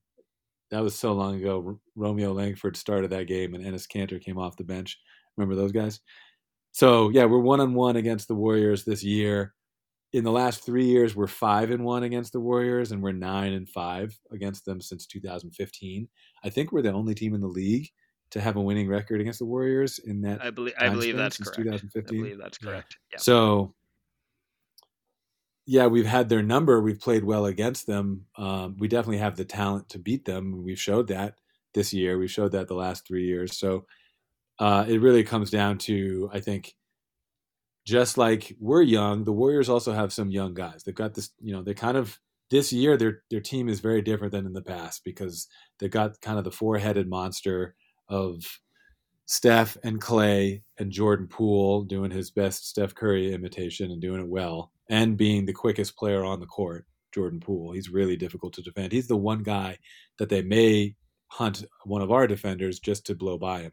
that 0.70 0.82
was 0.82 0.94
so 0.94 1.12
long 1.12 1.36
ago. 1.36 1.78
Romeo 1.94 2.32
Langford 2.32 2.76
started 2.76 3.10
that 3.10 3.28
game, 3.28 3.54
and 3.54 3.64
Enes 3.64 3.86
Kanter 3.86 4.20
came 4.20 4.38
off 4.38 4.56
the 4.56 4.64
bench. 4.64 4.98
Remember 5.36 5.54
those 5.54 5.72
guys? 5.72 6.00
So 6.76 7.08
yeah, 7.08 7.24
we're 7.24 7.38
one 7.38 7.60
on 7.60 7.72
one 7.72 7.96
against 7.96 8.28
the 8.28 8.34
Warriors 8.34 8.84
this 8.84 9.02
year. 9.02 9.54
In 10.12 10.24
the 10.24 10.30
last 10.30 10.62
three 10.62 10.84
years, 10.84 11.16
we're 11.16 11.26
five 11.26 11.70
and 11.70 11.82
one 11.82 12.02
against 12.02 12.34
the 12.34 12.40
Warriors, 12.40 12.92
and 12.92 13.02
we're 13.02 13.12
nine 13.12 13.54
and 13.54 13.66
five 13.66 14.14
against 14.30 14.66
them 14.66 14.82
since 14.82 15.06
2015. 15.06 16.06
I 16.44 16.50
think 16.50 16.72
we're 16.72 16.82
the 16.82 16.92
only 16.92 17.14
team 17.14 17.34
in 17.34 17.40
the 17.40 17.46
league 17.46 17.88
to 18.28 18.42
have 18.42 18.56
a 18.56 18.60
winning 18.60 18.88
record 18.88 19.22
against 19.22 19.38
the 19.38 19.46
Warriors 19.46 19.98
in 20.00 20.20
that. 20.20 20.44
I 20.44 20.50
believe 20.50 20.74
I 20.78 20.90
believe 20.90 21.16
that's 21.16 21.38
correct. 21.38 21.56
2015. 21.56 22.18
I 22.18 22.22
believe 22.22 22.38
that's 22.38 22.58
correct. 22.58 22.98
Yeah. 23.10 23.18
So 23.20 23.74
yeah, 25.64 25.86
we've 25.86 26.04
had 26.04 26.28
their 26.28 26.42
number. 26.42 26.82
We've 26.82 27.00
played 27.00 27.24
well 27.24 27.46
against 27.46 27.86
them. 27.86 28.26
Um, 28.36 28.76
we 28.78 28.86
definitely 28.86 29.16
have 29.16 29.36
the 29.36 29.46
talent 29.46 29.88
to 29.88 29.98
beat 29.98 30.26
them. 30.26 30.62
We've 30.62 30.78
showed 30.78 31.08
that 31.08 31.38
this 31.72 31.94
year. 31.94 32.18
We've 32.18 32.30
showed 32.30 32.52
that 32.52 32.68
the 32.68 32.74
last 32.74 33.06
three 33.06 33.24
years. 33.24 33.56
So 33.56 33.86
uh, 34.58 34.84
it 34.88 35.00
really 35.00 35.24
comes 35.24 35.50
down 35.50 35.78
to 35.78 36.30
I 36.32 36.40
think 36.40 36.74
just 37.86 38.18
like 38.18 38.54
we're 38.60 38.82
young, 38.82 39.24
the 39.24 39.32
Warriors 39.32 39.68
also 39.68 39.92
have 39.92 40.12
some 40.12 40.30
young 40.30 40.54
guys. 40.54 40.82
They've 40.82 40.94
got 40.94 41.14
this, 41.14 41.30
you 41.40 41.52
know, 41.52 41.62
they 41.62 41.72
kind 41.74 41.96
of 41.96 42.18
this 42.50 42.72
year 42.72 42.96
their 42.96 43.22
their 43.30 43.40
team 43.40 43.68
is 43.68 43.80
very 43.80 44.02
different 44.02 44.32
than 44.32 44.46
in 44.46 44.52
the 44.52 44.62
past 44.62 45.02
because 45.04 45.46
they've 45.78 45.90
got 45.90 46.20
kind 46.20 46.38
of 46.38 46.44
the 46.44 46.50
four 46.50 46.78
headed 46.78 47.08
monster 47.08 47.74
of 48.08 48.60
Steph 49.26 49.76
and 49.82 50.00
Klay 50.00 50.62
and 50.78 50.92
Jordan 50.92 51.26
Poole 51.28 51.82
doing 51.84 52.10
his 52.10 52.30
best 52.30 52.68
Steph 52.68 52.94
Curry 52.94 53.32
imitation 53.32 53.90
and 53.90 54.00
doing 54.00 54.20
it 54.20 54.28
well, 54.28 54.72
and 54.88 55.16
being 55.16 55.46
the 55.46 55.52
quickest 55.52 55.96
player 55.96 56.24
on 56.24 56.40
the 56.40 56.46
court, 56.46 56.86
Jordan 57.12 57.40
Poole. 57.40 57.72
He's 57.72 57.88
really 57.90 58.16
difficult 58.16 58.52
to 58.54 58.62
defend. 58.62 58.92
He's 58.92 59.08
the 59.08 59.16
one 59.16 59.42
guy 59.42 59.78
that 60.18 60.28
they 60.28 60.42
may 60.42 60.94
hunt 61.28 61.64
one 61.84 62.02
of 62.02 62.12
our 62.12 62.26
defenders 62.28 62.78
just 62.78 63.04
to 63.06 63.14
blow 63.16 63.36
by 63.36 63.62
him 63.62 63.72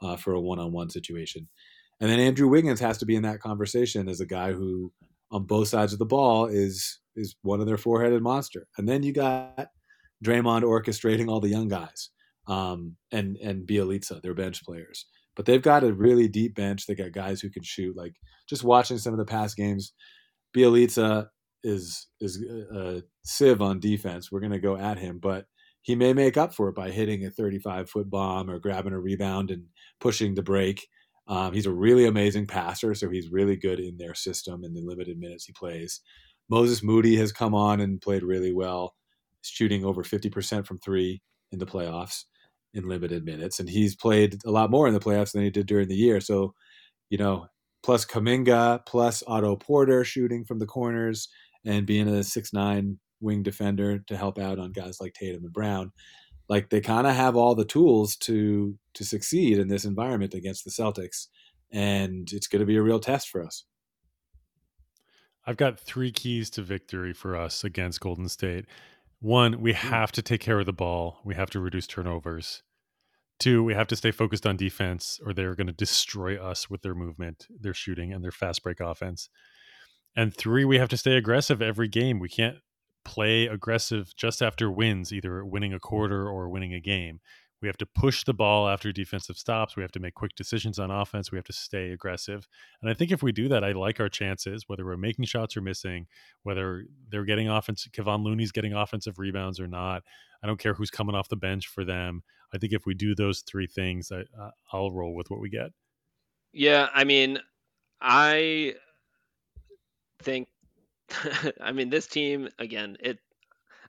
uh, 0.00 0.16
for 0.16 0.34
a 0.34 0.40
one 0.40 0.58
on 0.58 0.72
one 0.72 0.90
situation. 0.90 1.48
And 2.00 2.10
then 2.10 2.20
Andrew 2.20 2.48
Wiggins 2.48 2.80
has 2.80 2.98
to 2.98 3.06
be 3.06 3.16
in 3.16 3.22
that 3.22 3.40
conversation 3.40 4.08
as 4.08 4.20
a 4.20 4.26
guy 4.26 4.52
who, 4.52 4.92
on 5.30 5.44
both 5.44 5.68
sides 5.68 5.92
of 5.92 5.98
the 5.98 6.06
ball, 6.06 6.46
is 6.46 7.00
is 7.16 7.36
one 7.42 7.60
of 7.60 7.66
their 7.66 7.76
four 7.76 8.02
headed 8.02 8.22
monster. 8.22 8.66
And 8.76 8.88
then 8.88 9.02
you 9.02 9.12
got 9.12 9.68
Draymond 10.24 10.62
orchestrating 10.62 11.28
all 11.28 11.40
the 11.40 11.48
young 11.48 11.68
guys 11.68 12.10
um, 12.46 12.96
and 13.12 13.36
and 13.36 13.66
Bjelica, 13.66 14.20
their 14.22 14.34
bench 14.34 14.64
players. 14.64 15.06
But 15.36 15.46
they've 15.46 15.62
got 15.62 15.84
a 15.84 15.92
really 15.92 16.28
deep 16.28 16.54
bench. 16.54 16.86
They 16.86 16.94
got 16.94 17.12
guys 17.12 17.40
who 17.40 17.50
can 17.50 17.62
shoot. 17.62 17.96
Like 17.96 18.14
just 18.48 18.64
watching 18.64 18.98
some 18.98 19.12
of 19.12 19.18
the 19.18 19.24
past 19.24 19.56
games, 19.56 19.92
Bjelica 20.56 21.28
is 21.62 22.08
is 22.20 22.42
a 22.42 23.02
sieve 23.24 23.62
on 23.62 23.80
defense. 23.80 24.30
We're 24.30 24.40
going 24.40 24.52
to 24.52 24.58
go 24.58 24.76
at 24.76 24.98
him, 24.98 25.18
but 25.20 25.46
he 25.84 25.94
may 25.94 26.14
make 26.14 26.38
up 26.38 26.54
for 26.54 26.70
it 26.70 26.74
by 26.74 26.90
hitting 26.90 27.26
a 27.26 27.30
35 27.30 27.90
foot 27.90 28.08
bomb 28.08 28.48
or 28.48 28.58
grabbing 28.58 28.94
a 28.94 28.98
rebound 28.98 29.50
and 29.50 29.64
pushing 30.00 30.34
the 30.34 30.42
break. 30.42 30.88
Um, 31.28 31.52
he's 31.52 31.66
a 31.66 31.72
really 31.72 32.06
amazing 32.06 32.46
passer, 32.46 32.94
so 32.94 33.10
he's 33.10 33.30
really 33.30 33.56
good 33.56 33.78
in 33.78 33.98
their 33.98 34.14
system 34.14 34.64
in 34.64 34.72
the 34.72 34.80
limited 34.80 35.18
minutes 35.18 35.44
he 35.44 35.52
plays. 35.52 36.00
Moses 36.48 36.82
Moody 36.82 37.16
has 37.16 37.32
come 37.32 37.54
on 37.54 37.80
and 37.80 38.00
played 38.00 38.22
really 38.22 38.50
well, 38.50 38.94
shooting 39.42 39.84
over 39.84 40.02
50% 40.02 40.66
from 40.66 40.78
three 40.78 41.20
in 41.52 41.58
the 41.58 41.66
playoffs 41.66 42.24
in 42.72 42.88
limited 42.88 43.26
minutes, 43.26 43.60
and 43.60 43.68
he's 43.68 43.94
played 43.94 44.38
a 44.46 44.50
lot 44.50 44.70
more 44.70 44.88
in 44.88 44.94
the 44.94 45.00
playoffs 45.00 45.32
than 45.32 45.42
he 45.42 45.50
did 45.50 45.66
during 45.66 45.88
the 45.88 45.94
year. 45.94 46.18
So, 46.18 46.54
you 47.10 47.18
know, 47.18 47.46
plus 47.82 48.06
Kuminga, 48.06 48.86
plus 48.86 49.22
Otto 49.26 49.56
Porter 49.56 50.02
shooting 50.02 50.46
from 50.46 50.60
the 50.60 50.66
corners, 50.66 51.28
and 51.66 51.86
being 51.86 52.08
a 52.08 52.24
six 52.24 52.54
nine 52.54 52.98
wing 53.24 53.42
defender 53.42 53.98
to 53.98 54.16
help 54.16 54.38
out 54.38 54.58
on 54.58 54.72
guys 54.72 55.00
like 55.00 55.14
Tatum 55.14 55.44
and 55.44 55.52
Brown. 55.52 55.92
Like 56.48 56.70
they 56.70 56.80
kind 56.80 57.06
of 57.06 57.14
have 57.14 57.36
all 57.36 57.54
the 57.54 57.64
tools 57.64 58.16
to 58.16 58.78
to 58.94 59.04
succeed 59.04 59.58
in 59.58 59.68
this 59.68 59.84
environment 59.84 60.34
against 60.34 60.64
the 60.64 60.70
Celtics, 60.70 61.26
and 61.72 62.28
it's 62.32 62.46
going 62.46 62.60
to 62.60 62.66
be 62.66 62.76
a 62.76 62.82
real 62.82 63.00
test 63.00 63.28
for 63.28 63.42
us. 63.42 63.64
I've 65.46 65.56
got 65.56 65.80
three 65.80 66.12
keys 66.12 66.50
to 66.50 66.62
victory 66.62 67.12
for 67.12 67.36
us 67.36 67.64
against 67.64 68.00
Golden 68.00 68.28
State. 68.28 68.66
One, 69.20 69.60
we 69.60 69.72
have 69.72 70.12
to 70.12 70.22
take 70.22 70.40
care 70.40 70.60
of 70.60 70.66
the 70.66 70.72
ball. 70.72 71.20
We 71.24 71.34
have 71.34 71.50
to 71.50 71.60
reduce 71.60 71.86
turnovers. 71.86 72.62
Two, 73.38 73.64
we 73.64 73.74
have 73.74 73.88
to 73.88 73.96
stay 73.96 74.10
focused 74.10 74.46
on 74.46 74.56
defense, 74.56 75.18
or 75.24 75.32
they're 75.32 75.54
going 75.54 75.66
to 75.66 75.72
destroy 75.72 76.40
us 76.40 76.70
with 76.70 76.82
their 76.82 76.94
movement, 76.94 77.46
their 77.50 77.74
shooting, 77.74 78.12
and 78.12 78.22
their 78.22 78.30
fast 78.30 78.62
break 78.62 78.80
offense. 78.80 79.28
And 80.16 80.34
three, 80.34 80.64
we 80.64 80.78
have 80.78 80.88
to 80.90 80.96
stay 80.96 81.16
aggressive 81.16 81.60
every 81.60 81.88
game. 81.88 82.20
We 82.20 82.28
can't 82.28 82.58
play 83.04 83.46
aggressive 83.46 84.14
just 84.16 84.42
after 84.42 84.70
wins, 84.70 85.12
either 85.12 85.44
winning 85.44 85.72
a 85.72 85.80
quarter 85.80 86.28
or 86.28 86.48
winning 86.48 86.74
a 86.74 86.80
game. 86.80 87.20
We 87.62 87.68
have 87.68 87.76
to 87.78 87.86
push 87.86 88.24
the 88.24 88.34
ball 88.34 88.68
after 88.68 88.92
defensive 88.92 89.38
stops. 89.38 89.74
We 89.74 89.82
have 89.82 89.92
to 89.92 90.00
make 90.00 90.14
quick 90.14 90.34
decisions 90.34 90.78
on 90.78 90.90
offense. 90.90 91.32
We 91.32 91.38
have 91.38 91.46
to 91.46 91.52
stay 91.54 91.92
aggressive. 91.92 92.46
And 92.82 92.90
I 92.90 92.94
think 92.94 93.10
if 93.10 93.22
we 93.22 93.32
do 93.32 93.48
that, 93.48 93.64
I 93.64 93.72
like 93.72 94.00
our 94.00 94.10
chances, 94.10 94.64
whether 94.66 94.84
we're 94.84 94.98
making 94.98 95.24
shots 95.24 95.56
or 95.56 95.62
missing, 95.62 96.06
whether 96.42 96.84
they're 97.08 97.24
getting 97.24 97.48
offense, 97.48 97.88
Kevon 97.90 98.22
Looney's 98.22 98.52
getting 98.52 98.74
offensive 98.74 99.18
rebounds 99.18 99.60
or 99.60 99.66
not. 99.66 100.02
I 100.42 100.46
don't 100.46 100.60
care 100.60 100.74
who's 100.74 100.90
coming 100.90 101.14
off 101.14 101.30
the 101.30 101.36
bench 101.36 101.68
for 101.68 101.86
them. 101.86 102.22
I 102.52 102.58
think 102.58 102.74
if 102.74 102.84
we 102.84 102.92
do 102.92 103.14
those 103.14 103.40
three 103.40 103.66
things, 103.66 104.12
I, 104.12 104.24
I'll 104.70 104.92
roll 104.92 105.14
with 105.14 105.30
what 105.30 105.40
we 105.40 105.48
get. 105.48 105.70
Yeah, 106.52 106.88
I 106.92 107.04
mean, 107.04 107.38
I 108.00 108.74
think, 110.22 110.48
I 111.60 111.72
mean, 111.72 111.90
this 111.90 112.06
team 112.06 112.48
again. 112.58 112.96
It, 113.00 113.18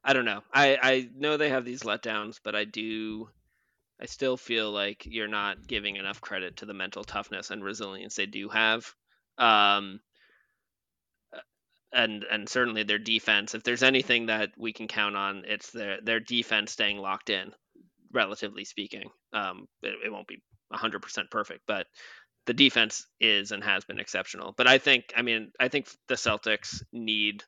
I 0.03 0.13
don't 0.13 0.25
know. 0.25 0.41
I 0.53 0.77
I 0.81 1.09
know 1.15 1.37
they 1.37 1.49
have 1.49 1.65
these 1.65 1.81
letdowns, 1.81 2.39
but 2.43 2.55
I 2.55 2.65
do 2.65 3.29
I 3.99 4.05
still 4.05 4.37
feel 4.37 4.71
like 4.71 5.05
you're 5.05 5.27
not 5.27 5.67
giving 5.67 5.95
enough 5.95 6.21
credit 6.21 6.57
to 6.57 6.65
the 6.65 6.73
mental 6.73 7.03
toughness 7.03 7.49
and 7.51 7.63
resilience 7.63 8.15
they 8.15 8.25
do 8.25 8.49
have. 8.49 8.93
Um, 9.37 10.01
uh, 11.33 11.39
and 11.93 12.23
and 12.25 12.49
certainly 12.49 12.83
their 12.83 12.99
defense. 12.99 13.55
If 13.55 13.63
there's 13.63 13.83
anything 13.83 14.25
that 14.27 14.51
we 14.57 14.73
can 14.73 14.87
count 14.87 15.15
on, 15.15 15.43
it's 15.45 15.71
their 15.71 16.01
their 16.01 16.19
defense 16.19 16.71
staying 16.73 16.97
locked 16.97 17.29
in, 17.29 17.53
relatively 18.11 18.65
speaking. 18.65 19.09
Um, 19.33 19.67
it, 19.81 19.95
it 20.05 20.11
won't 20.11 20.27
be 20.27 20.41
100% 20.73 21.31
perfect, 21.31 21.61
but 21.67 21.87
the 22.45 22.53
defense 22.53 23.07
is 23.19 23.51
and 23.51 23.63
has 23.63 23.85
been 23.85 23.99
exceptional. 23.99 24.53
But 24.55 24.67
I 24.67 24.77
think, 24.77 25.13
I 25.15 25.21
mean, 25.21 25.51
I 25.59 25.67
think 25.67 25.89
the 26.07 26.15
Celtics 26.15 26.83
need 26.91 27.43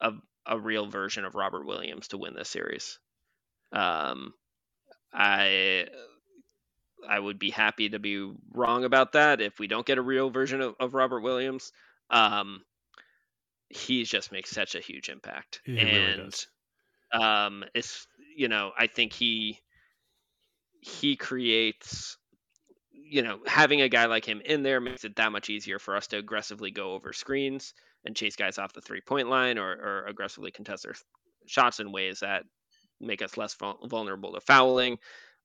a 0.00 0.12
a 0.46 0.58
real 0.58 0.86
version 0.86 1.24
of 1.24 1.34
Robert 1.34 1.66
Williams 1.66 2.08
to 2.08 2.18
win 2.18 2.34
this 2.34 2.50
series. 2.50 2.98
Um, 3.72 4.34
I 5.12 5.86
I 7.08 7.18
would 7.18 7.38
be 7.38 7.50
happy 7.50 7.90
to 7.90 7.98
be 7.98 8.32
wrong 8.52 8.84
about 8.84 9.12
that 9.12 9.40
if 9.40 9.58
we 9.58 9.66
don't 9.66 9.86
get 9.86 9.98
a 9.98 10.02
real 10.02 10.30
version 10.30 10.60
of, 10.60 10.74
of 10.80 10.94
Robert 10.94 11.20
Williams. 11.20 11.72
Um, 12.10 12.62
he 13.68 14.04
just 14.04 14.32
makes 14.32 14.50
such 14.50 14.74
a 14.74 14.80
huge 14.80 15.08
impact, 15.08 15.60
he 15.64 15.78
and 15.78 16.18
really 16.18 16.32
um, 17.12 17.64
it's 17.74 18.06
you 18.36 18.48
know 18.48 18.72
I 18.76 18.86
think 18.86 19.12
he 19.12 19.60
he 20.80 21.16
creates 21.16 22.18
you 23.06 23.22
know 23.22 23.38
having 23.46 23.82
a 23.82 23.88
guy 23.88 24.06
like 24.06 24.24
him 24.24 24.40
in 24.44 24.62
there 24.62 24.80
makes 24.80 25.04
it 25.04 25.16
that 25.16 25.32
much 25.32 25.50
easier 25.50 25.78
for 25.78 25.96
us 25.96 26.06
to 26.08 26.18
aggressively 26.18 26.70
go 26.70 26.92
over 26.92 27.12
screens 27.12 27.74
and 28.04 28.16
chase 28.16 28.36
guys 28.36 28.58
off 28.58 28.72
the 28.72 28.80
three 28.80 29.00
point 29.00 29.28
line 29.28 29.58
or, 29.58 29.70
or 29.70 30.06
aggressively 30.06 30.50
contest 30.50 30.84
their 30.84 30.94
shots 31.46 31.80
in 31.80 31.92
ways 31.92 32.20
that 32.20 32.44
make 33.00 33.22
us 33.22 33.36
less 33.36 33.56
vulnerable 33.86 34.32
to 34.32 34.40
fouling. 34.40 34.98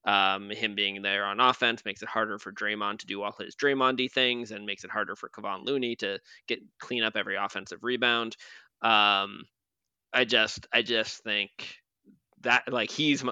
Um, 0.06 0.50
him 0.50 0.76
being 0.76 1.02
there 1.02 1.26
on 1.26 1.42
offense 1.42 1.84
makes 1.84 2.02
it 2.02 2.08
harder 2.08 2.40
for 2.40 2.54
Draymond 2.54 3.00
to 3.00 3.06
do 3.06 3.22
all 3.22 3.36
his 3.38 3.56
Draymondy 3.56 4.10
things 4.10 4.52
and 4.52 4.66
makes 4.66 4.86
it 4.86 4.92
harder 4.92 5.16
for 5.16 5.30
Kevon 5.30 5.66
Looney 5.66 5.98
to 5.98 6.20
get 6.48 6.60
clean 6.80 7.04
up 7.04 7.18
every 7.18 7.36
offensive 7.36 7.80
rebound. 7.84 8.38
Um, 8.82 9.44
I 10.14 10.24
just 10.26 10.68
I 10.72 10.84
just 10.84 11.22
think 11.24 11.52
that 12.42 12.72
like 12.72 12.90
he's 12.90 13.24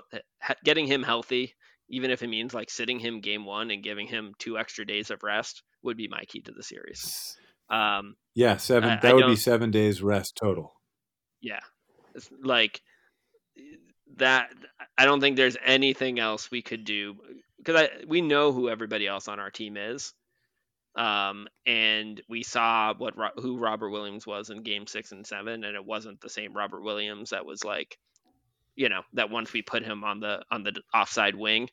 getting 0.66 0.88
him 0.88 1.04
healthy 1.04 1.56
even 1.90 2.12
if 2.12 2.22
it 2.24 2.28
means 2.28 2.54
like 2.54 2.70
sitting 2.70 3.00
him 3.00 3.22
game 3.22 3.46
one 3.46 3.72
and 3.72 3.84
giving 3.84 4.08
him 4.08 4.34
two 4.40 4.58
extra 4.58 4.86
days 4.86 5.10
of 5.12 5.24
rest, 5.24 5.64
would 5.84 5.98
be 5.98 6.08
my 6.08 6.24
key 6.28 6.42
to 6.42 6.52
the 6.52 6.64
series. 6.64 7.38
Um, 7.70 8.16
yeah, 8.36 8.58
seven. 8.58 8.90
I- 8.90 9.00
that 9.02 9.12
I 9.12 9.14
would 9.14 9.28
be 9.28 9.36
seven 9.36 9.72
days 9.72 10.02
rest 10.02 10.36
total. 10.36 10.74
yeah, 11.42 11.60
it's 12.16 12.30
like 12.44 12.82
that. 14.18 14.50
I 14.98 15.06
don't 15.06 15.20
think 15.22 15.38
there's 15.38 15.58
anything 15.64 16.20
else 16.20 16.50
we 16.50 16.62
could 16.62 16.84
do 16.86 17.16
because 17.58 17.82
I 17.82 17.90
we 18.08 18.22
know 18.22 18.52
who 18.52 18.70
everybody 18.70 19.08
else 19.08 19.28
on 19.28 19.40
our 19.40 19.52
team 19.52 19.78
is. 19.78 20.14
Um, 20.96 21.48
and 21.68 22.20
we 22.28 22.42
saw 22.42 22.94
what 22.98 23.14
who 23.38 23.60
Robert 23.60 23.92
Williams 23.92 24.26
was 24.26 24.50
in 24.50 24.64
Game 24.64 24.88
Six 24.88 25.12
and 25.12 25.28
Seven, 25.28 25.64
and 25.64 25.76
it 25.76 25.86
wasn't 25.86 26.20
the 26.22 26.30
same 26.30 26.54
Robert 26.54 26.82
Williams 26.82 27.30
that 27.30 27.46
was 27.46 27.64
like, 27.64 28.00
you 28.78 28.90
know, 28.90 29.02
that 29.14 29.30
once 29.30 29.52
we 29.52 29.62
put 29.62 29.84
him 29.84 30.06
on 30.06 30.22
the 30.22 30.44
on 30.50 30.64
the 30.64 30.74
offside 30.94 31.36
wing, 31.36 31.70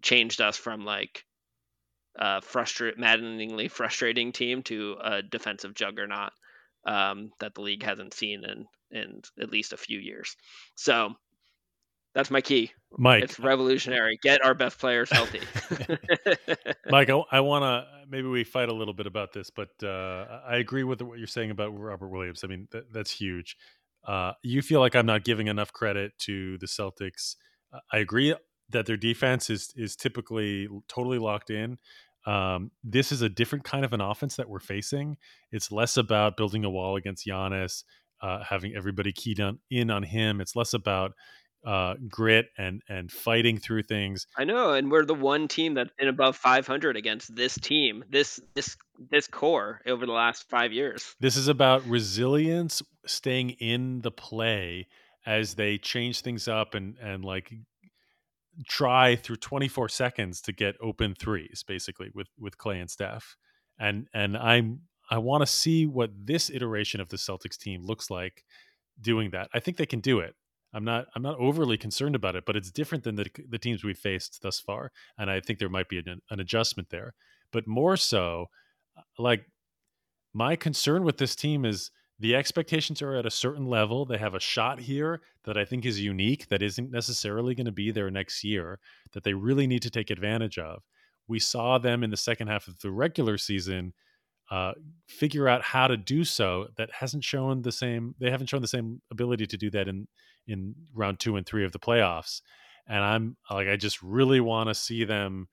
changed 0.00 0.40
us 0.40 0.56
from 0.56 0.84
like 0.84 1.24
a 2.16 2.40
frustrate, 2.40 2.98
maddeningly 2.98 3.68
frustrating 3.68 4.32
team 4.32 4.62
to 4.62 4.96
a 5.02 5.22
defensive 5.22 5.74
juggernaut 5.74 6.32
um, 6.86 7.32
that 7.40 7.54
the 7.54 7.60
league 7.60 7.82
hasn't 7.82 8.14
seen 8.14 8.44
in 8.44 8.66
in 8.90 9.22
at 9.40 9.50
least 9.50 9.72
a 9.72 9.76
few 9.76 9.98
years. 9.98 10.36
So 10.76 11.14
that's 12.14 12.30
my 12.30 12.40
key. 12.40 12.72
Mike, 12.98 13.22
It's 13.22 13.38
revolutionary. 13.38 14.18
Get 14.22 14.44
our 14.44 14.54
best 14.54 14.78
players 14.78 15.10
healthy. 15.10 15.40
Mike, 16.86 17.10
I, 17.10 17.22
I 17.30 17.40
want 17.40 17.62
to 17.62 17.86
maybe 18.08 18.28
we 18.28 18.44
fight 18.44 18.68
a 18.68 18.74
little 18.74 18.94
bit 18.94 19.06
about 19.06 19.32
this, 19.32 19.50
but 19.50 19.70
uh, 19.82 20.40
I 20.46 20.56
agree 20.56 20.84
with 20.84 21.02
what 21.02 21.18
you're 21.18 21.26
saying 21.26 21.50
about 21.50 21.68
Robert 21.76 22.08
Williams. 22.08 22.42
I 22.44 22.48
mean, 22.48 22.68
that, 22.72 22.92
that's 22.92 23.10
huge. 23.10 23.56
Uh, 24.06 24.32
you 24.42 24.62
feel 24.62 24.80
like 24.80 24.96
I'm 24.96 25.06
not 25.06 25.24
giving 25.24 25.46
enough 25.46 25.72
credit 25.72 26.12
to 26.20 26.58
the 26.58 26.66
Celtics. 26.66 27.36
Uh, 27.72 27.80
I 27.92 27.98
agree 27.98 28.34
that 28.70 28.86
their 28.86 28.96
defense 28.96 29.50
is 29.50 29.72
is 29.76 29.96
typically 29.96 30.68
totally 30.88 31.18
locked 31.18 31.50
in. 31.50 31.78
Um, 32.26 32.70
this 32.84 33.12
is 33.12 33.22
a 33.22 33.28
different 33.28 33.64
kind 33.64 33.84
of 33.84 33.92
an 33.92 34.00
offense 34.00 34.36
that 34.36 34.48
we're 34.48 34.60
facing. 34.60 35.16
It's 35.52 35.72
less 35.72 35.96
about 35.96 36.36
building 36.36 36.64
a 36.64 36.70
wall 36.70 36.96
against 36.96 37.26
Giannis, 37.26 37.84
uh, 38.20 38.44
having 38.44 38.74
everybody 38.76 39.12
keyed 39.12 39.40
on, 39.40 39.58
in 39.70 39.90
on 39.90 40.02
him. 40.02 40.40
It's 40.40 40.54
less 40.54 40.74
about 40.74 41.12
uh, 41.64 41.94
grit 42.08 42.46
and 42.56 42.82
and 42.88 43.10
fighting 43.10 43.58
through 43.58 43.82
things. 43.82 44.26
I 44.36 44.44
know, 44.44 44.72
and 44.72 44.90
we're 44.90 45.04
the 45.04 45.14
one 45.14 45.48
team 45.48 45.74
that's 45.74 45.92
been 45.98 46.08
above 46.08 46.36
500 46.36 46.96
against 46.96 47.34
this 47.34 47.54
team, 47.56 48.04
this 48.08 48.40
this 48.54 48.76
this 49.10 49.26
core 49.26 49.80
over 49.86 50.06
the 50.06 50.12
last 50.12 50.48
five 50.48 50.72
years. 50.72 51.14
This 51.20 51.36
is 51.36 51.48
about 51.48 51.86
resilience, 51.86 52.82
staying 53.06 53.50
in 53.50 54.00
the 54.00 54.10
play 54.10 54.86
as 55.26 55.54
they 55.54 55.78
change 55.78 56.22
things 56.22 56.48
up 56.48 56.74
and 56.74 56.96
and 57.02 57.24
like 57.24 57.52
try 58.68 59.16
through 59.16 59.36
24 59.36 59.88
seconds 59.88 60.40
to 60.42 60.52
get 60.52 60.74
open 60.82 61.14
threes 61.14 61.64
basically 61.66 62.10
with 62.14 62.28
with 62.38 62.56
Klay 62.58 62.80
and 62.80 62.90
Steph. 62.90 63.36
And 63.78 64.06
and 64.14 64.36
I'm 64.36 64.82
I 65.10 65.18
want 65.18 65.42
to 65.42 65.46
see 65.46 65.86
what 65.86 66.10
this 66.14 66.50
iteration 66.50 67.00
of 67.00 67.08
the 67.08 67.16
Celtics 67.16 67.58
team 67.58 67.84
looks 67.84 68.10
like 68.10 68.44
doing 69.00 69.30
that. 69.30 69.48
I 69.52 69.60
think 69.60 69.76
they 69.76 69.86
can 69.86 70.00
do 70.00 70.20
it. 70.20 70.34
I'm 70.72 70.84
not 70.84 71.06
I'm 71.14 71.22
not 71.22 71.38
overly 71.38 71.76
concerned 71.76 72.14
about 72.14 72.36
it, 72.36 72.44
but 72.46 72.56
it's 72.56 72.70
different 72.70 73.04
than 73.04 73.16
the 73.16 73.26
the 73.48 73.58
teams 73.58 73.84
we've 73.84 73.98
faced 73.98 74.40
thus 74.42 74.60
far, 74.60 74.92
and 75.18 75.30
I 75.30 75.40
think 75.40 75.58
there 75.58 75.68
might 75.68 75.88
be 75.88 75.98
an, 75.98 76.20
an 76.30 76.40
adjustment 76.40 76.90
there. 76.90 77.14
But 77.52 77.66
more 77.66 77.96
so, 77.96 78.46
uh, 78.96 79.02
like 79.18 79.44
my 80.32 80.56
concern 80.56 81.04
with 81.04 81.18
this 81.18 81.34
team 81.34 81.64
is 81.64 81.90
the 82.20 82.36
expectations 82.36 83.02
are 83.02 83.14
at 83.14 83.26
a 83.26 83.30
certain 83.30 83.66
level. 83.66 84.04
They 84.04 84.18
have 84.18 84.34
a 84.34 84.40
shot 84.40 84.78
here 84.78 85.22
that 85.44 85.56
I 85.56 85.64
think 85.64 85.86
is 85.86 86.00
unique, 86.00 86.48
that 86.48 86.62
isn't 86.62 86.90
necessarily 86.90 87.54
going 87.54 87.66
to 87.66 87.72
be 87.72 87.90
there 87.90 88.10
next 88.10 88.44
year, 88.44 88.78
that 89.12 89.24
they 89.24 89.32
really 89.32 89.66
need 89.66 89.82
to 89.82 89.90
take 89.90 90.10
advantage 90.10 90.58
of. 90.58 90.82
We 91.28 91.38
saw 91.38 91.78
them 91.78 92.04
in 92.04 92.10
the 92.10 92.16
second 92.16 92.48
half 92.48 92.68
of 92.68 92.78
the 92.80 92.90
regular 92.90 93.38
season 93.38 93.94
uh, 94.50 94.72
figure 95.06 95.48
out 95.48 95.62
how 95.62 95.86
to 95.86 95.96
do 95.96 96.24
so. 96.24 96.68
That 96.76 96.90
hasn't 96.92 97.24
shown 97.24 97.62
the 97.62 97.72
same. 97.72 98.14
They 98.18 98.30
haven't 98.30 98.48
shown 98.48 98.62
the 98.62 98.68
same 98.68 99.00
ability 99.10 99.46
to 99.46 99.56
do 99.56 99.70
that 99.70 99.88
in 99.88 100.08
in 100.46 100.74
round 100.92 101.20
two 101.20 101.36
and 101.36 101.46
three 101.46 101.64
of 101.64 101.72
the 101.72 101.78
playoffs. 101.78 102.40
And 102.88 103.04
I'm 103.04 103.36
like, 103.50 103.68
I 103.68 103.76
just 103.76 104.02
really 104.02 104.40
want 104.40 104.68
to 104.68 104.74
see 104.74 105.04
them 105.04 105.48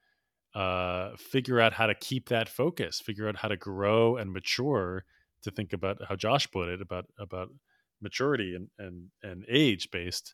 uh, 0.55 1.11
figure 1.17 1.59
out 1.59 1.73
how 1.73 1.85
to 1.85 1.93
keep 1.93 2.29
that 2.29 2.49
focus, 2.49 2.99
figure 2.99 3.27
out 3.29 3.35
how 3.35 3.47
to 3.47 3.57
grow 3.57 4.17
and 4.17 4.31
mature. 4.31 5.05
To 5.43 5.51
think 5.51 5.71
about 5.71 5.99
how 6.09 6.15
Josh 6.15 6.49
put 6.49 6.67
it 6.67 6.81
about 6.81 7.05
about 7.19 7.49
maturity 8.01 8.55
and 8.55 8.69
and 8.79 9.09
and 9.21 9.45
age 9.47 9.91
based 9.91 10.33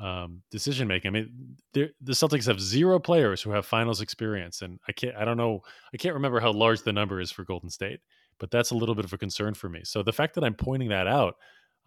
um, 0.00 0.42
decision 0.50 0.88
making. 0.88 1.08
I 1.08 1.12
mean, 1.12 1.56
the 1.72 1.92
Celtics 2.08 2.46
have 2.46 2.60
zero 2.60 2.98
players 2.98 3.42
who 3.42 3.50
have 3.50 3.66
finals 3.66 4.00
experience, 4.00 4.62
and 4.62 4.80
I 4.88 4.92
can't. 4.92 5.14
I 5.16 5.24
don't 5.24 5.36
know. 5.36 5.62
I 5.92 5.96
can't 5.98 6.14
remember 6.14 6.40
how 6.40 6.52
large 6.52 6.82
the 6.82 6.92
number 6.92 7.20
is 7.20 7.30
for 7.30 7.44
Golden 7.44 7.70
State, 7.70 8.00
but 8.38 8.50
that's 8.50 8.70
a 8.70 8.74
little 8.74 8.94
bit 8.94 9.04
of 9.04 9.12
a 9.12 9.18
concern 9.18 9.54
for 9.54 9.68
me. 9.68 9.80
So 9.84 10.02
the 10.02 10.12
fact 10.12 10.34
that 10.34 10.44
I'm 10.44 10.54
pointing 10.54 10.88
that 10.88 11.06
out, 11.06 11.36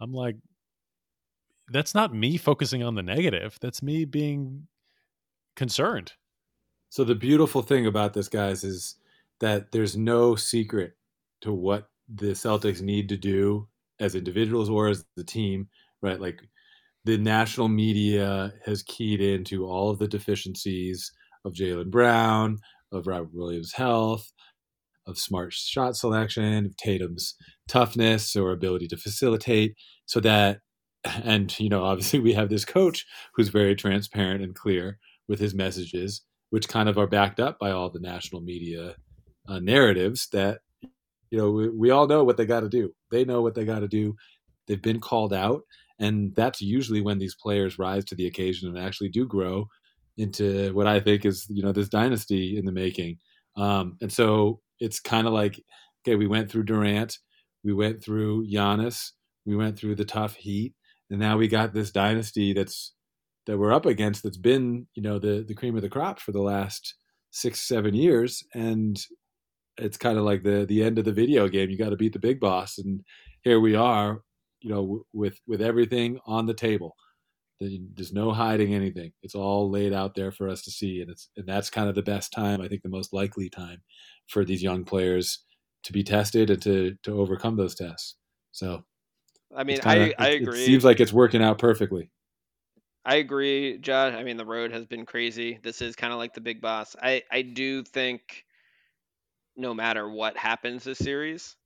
I'm 0.00 0.12
like, 0.12 0.36
that's 1.70 1.94
not 1.94 2.14
me 2.14 2.36
focusing 2.36 2.82
on 2.82 2.94
the 2.94 3.02
negative. 3.02 3.58
That's 3.60 3.82
me 3.82 4.04
being 4.04 4.66
concerned. 5.56 6.12
So 6.90 7.02
the 7.02 7.14
beautiful 7.14 7.62
thing 7.62 7.86
about 7.86 8.14
this, 8.14 8.28
guys, 8.28 8.62
is 8.62 8.96
that 9.40 9.72
there's 9.72 9.96
no 9.96 10.36
secret 10.36 10.94
to 11.40 11.52
what 11.52 11.88
the 12.14 12.26
Celtics 12.26 12.80
need 12.80 13.08
to 13.08 13.16
do 13.16 13.66
as 13.98 14.14
individuals 14.14 14.70
or 14.70 14.88
as 14.88 15.04
the 15.16 15.24
team, 15.24 15.68
right? 16.02 16.20
Like 16.20 16.42
the 17.04 17.18
national 17.18 17.68
media 17.68 18.52
has 18.64 18.82
keyed 18.82 19.20
into 19.20 19.66
all 19.66 19.90
of 19.90 19.98
the 19.98 20.08
deficiencies 20.08 21.12
of 21.44 21.52
Jaylen 21.52 21.90
Brown, 21.90 22.58
of 22.92 23.06
Robert 23.06 23.34
Williams' 23.34 23.72
health, 23.74 24.32
of 25.06 25.18
smart 25.18 25.52
shot 25.52 25.96
selection, 25.96 26.66
of 26.66 26.76
Tatum's 26.76 27.34
toughness 27.68 28.34
or 28.36 28.52
ability 28.52 28.88
to 28.88 28.96
facilitate, 28.96 29.74
so 30.06 30.20
that, 30.20 30.60
and 31.04 31.58
you 31.60 31.68
know, 31.68 31.84
obviously 31.84 32.20
we 32.20 32.32
have 32.32 32.48
this 32.48 32.64
coach 32.64 33.06
who's 33.34 33.48
very 33.48 33.74
transparent 33.74 34.42
and 34.42 34.54
clear 34.54 34.98
with 35.28 35.40
his 35.40 35.54
messages, 35.54 36.22
which 36.50 36.68
kind 36.68 36.88
of 36.88 36.98
are 36.98 37.06
backed 37.06 37.40
up 37.40 37.58
by 37.58 37.70
all 37.70 37.90
the 37.90 38.00
national 38.00 38.40
media 38.40 38.96
uh, 39.48 39.58
narratives 39.58 40.28
that 40.32 40.60
you 41.30 41.38
know 41.38 41.50
we, 41.50 41.68
we 41.68 41.90
all 41.90 42.06
know 42.06 42.24
what 42.24 42.36
they 42.38 42.46
got 42.46 42.60
to 42.60 42.68
do. 42.68 42.92
They 43.10 43.24
know 43.24 43.42
what 43.42 43.54
they 43.54 43.64
got 43.64 43.80
to 43.80 43.88
do. 43.88 44.14
They've 44.66 44.80
been 44.80 45.00
called 45.00 45.34
out, 45.34 45.62
and 45.98 46.34
that's 46.34 46.60
usually 46.60 47.00
when 47.00 47.18
these 47.18 47.34
players 47.34 47.78
rise 47.78 48.04
to 48.06 48.14
the 48.14 48.26
occasion 48.26 48.68
and 48.68 48.78
actually 48.78 49.08
do 49.08 49.26
grow 49.26 49.68
into 50.16 50.72
what 50.74 50.86
I 50.86 51.00
think 51.00 51.24
is 51.24 51.46
you 51.48 51.62
know 51.62 51.72
this 51.72 51.88
dynasty 51.88 52.56
in 52.58 52.64
the 52.64 52.72
making. 52.72 53.18
Um, 53.56 53.96
and 54.00 54.12
so 54.12 54.60
it's 54.80 55.00
kind 55.00 55.26
of 55.26 55.32
like 55.32 55.62
okay, 56.06 56.16
we 56.16 56.26
went 56.26 56.50
through 56.50 56.64
Durant, 56.64 57.18
we 57.62 57.72
went 57.72 58.02
through 58.02 58.46
Giannis, 58.46 59.10
we 59.46 59.56
went 59.56 59.78
through 59.78 59.94
the 59.94 60.04
tough 60.04 60.34
Heat, 60.34 60.74
and 61.10 61.18
now 61.18 61.36
we 61.36 61.48
got 61.48 61.72
this 61.72 61.90
dynasty 61.90 62.52
that's 62.52 62.92
that 63.46 63.58
we're 63.58 63.72
up 63.72 63.86
against 63.86 64.22
that's 64.22 64.36
been 64.36 64.86
you 64.94 65.02
know 65.02 65.18
the 65.18 65.44
the 65.46 65.54
cream 65.54 65.76
of 65.76 65.82
the 65.82 65.88
crop 65.88 66.18
for 66.18 66.32
the 66.32 66.40
last 66.40 66.94
six 67.30 67.60
seven 67.60 67.94
years 67.94 68.42
and 68.54 68.98
it's 69.76 69.96
kind 69.96 70.18
of 70.18 70.24
like 70.24 70.42
the 70.44 70.64
the 70.68 70.82
end 70.82 70.98
of 70.98 71.04
the 71.04 71.12
video 71.12 71.48
game 71.48 71.68
you 71.68 71.76
got 71.76 71.90
to 71.90 71.96
beat 71.96 72.12
the 72.12 72.18
big 72.18 72.38
boss 72.38 72.78
and 72.78 73.00
here 73.42 73.60
we 73.60 73.74
are 73.74 74.22
you 74.64 74.70
know 74.70 74.82
w- 74.82 75.04
with 75.12 75.38
with 75.46 75.62
everything 75.62 76.18
on 76.26 76.46
the 76.46 76.54
table 76.54 76.96
there's 77.60 78.12
no 78.12 78.32
hiding 78.32 78.74
anything 78.74 79.12
it's 79.22 79.34
all 79.36 79.70
laid 79.70 79.92
out 79.92 80.14
there 80.14 80.32
for 80.32 80.48
us 80.48 80.62
to 80.62 80.70
see 80.70 81.00
and 81.00 81.10
it's 81.10 81.30
and 81.36 81.46
that's 81.46 81.70
kind 81.70 81.88
of 81.88 81.94
the 81.94 82.02
best 82.02 82.32
time 82.32 82.60
i 82.60 82.68
think 82.68 82.82
the 82.82 82.88
most 82.88 83.12
likely 83.12 83.48
time 83.48 83.82
for 84.28 84.44
these 84.44 84.62
young 84.62 84.84
players 84.84 85.44
to 85.82 85.92
be 85.92 86.02
tested 86.02 86.50
and 86.50 86.62
to 86.62 86.94
to 87.02 87.18
overcome 87.20 87.56
those 87.56 87.74
tests 87.74 88.16
so 88.52 88.84
I 89.56 89.64
mean, 89.64 89.80
kinda- 89.80 90.14
I 90.18 90.24
I 90.26 90.28
it- 90.30 90.42
agree. 90.42 90.62
it 90.62 90.66
seems 90.66 90.84
like 90.84 91.00
it's 91.00 91.12
working 91.12 91.42
out 91.42 91.58
perfectly 91.58 92.10
I 93.06 93.16
agree, 93.16 93.78
Josh. 93.78 94.14
I 94.14 94.22
mean, 94.24 94.38
the 94.38 94.46
road 94.46 94.72
has 94.72 94.86
been 94.86 95.04
crazy. 95.06 95.58
This 95.62 95.82
is 95.82 95.94
kind 95.94 96.12
of 96.12 96.18
like 96.18 96.32
the 96.34 96.40
big 96.40 96.60
boss. 96.62 96.96
I 97.00 97.22
I 97.30 97.42
do 97.42 97.82
think 97.84 98.44
no 99.56 99.74
matter 99.74 100.08
what 100.08 100.36
happens 100.36 100.84
this 100.84 100.98
series, 100.98 101.56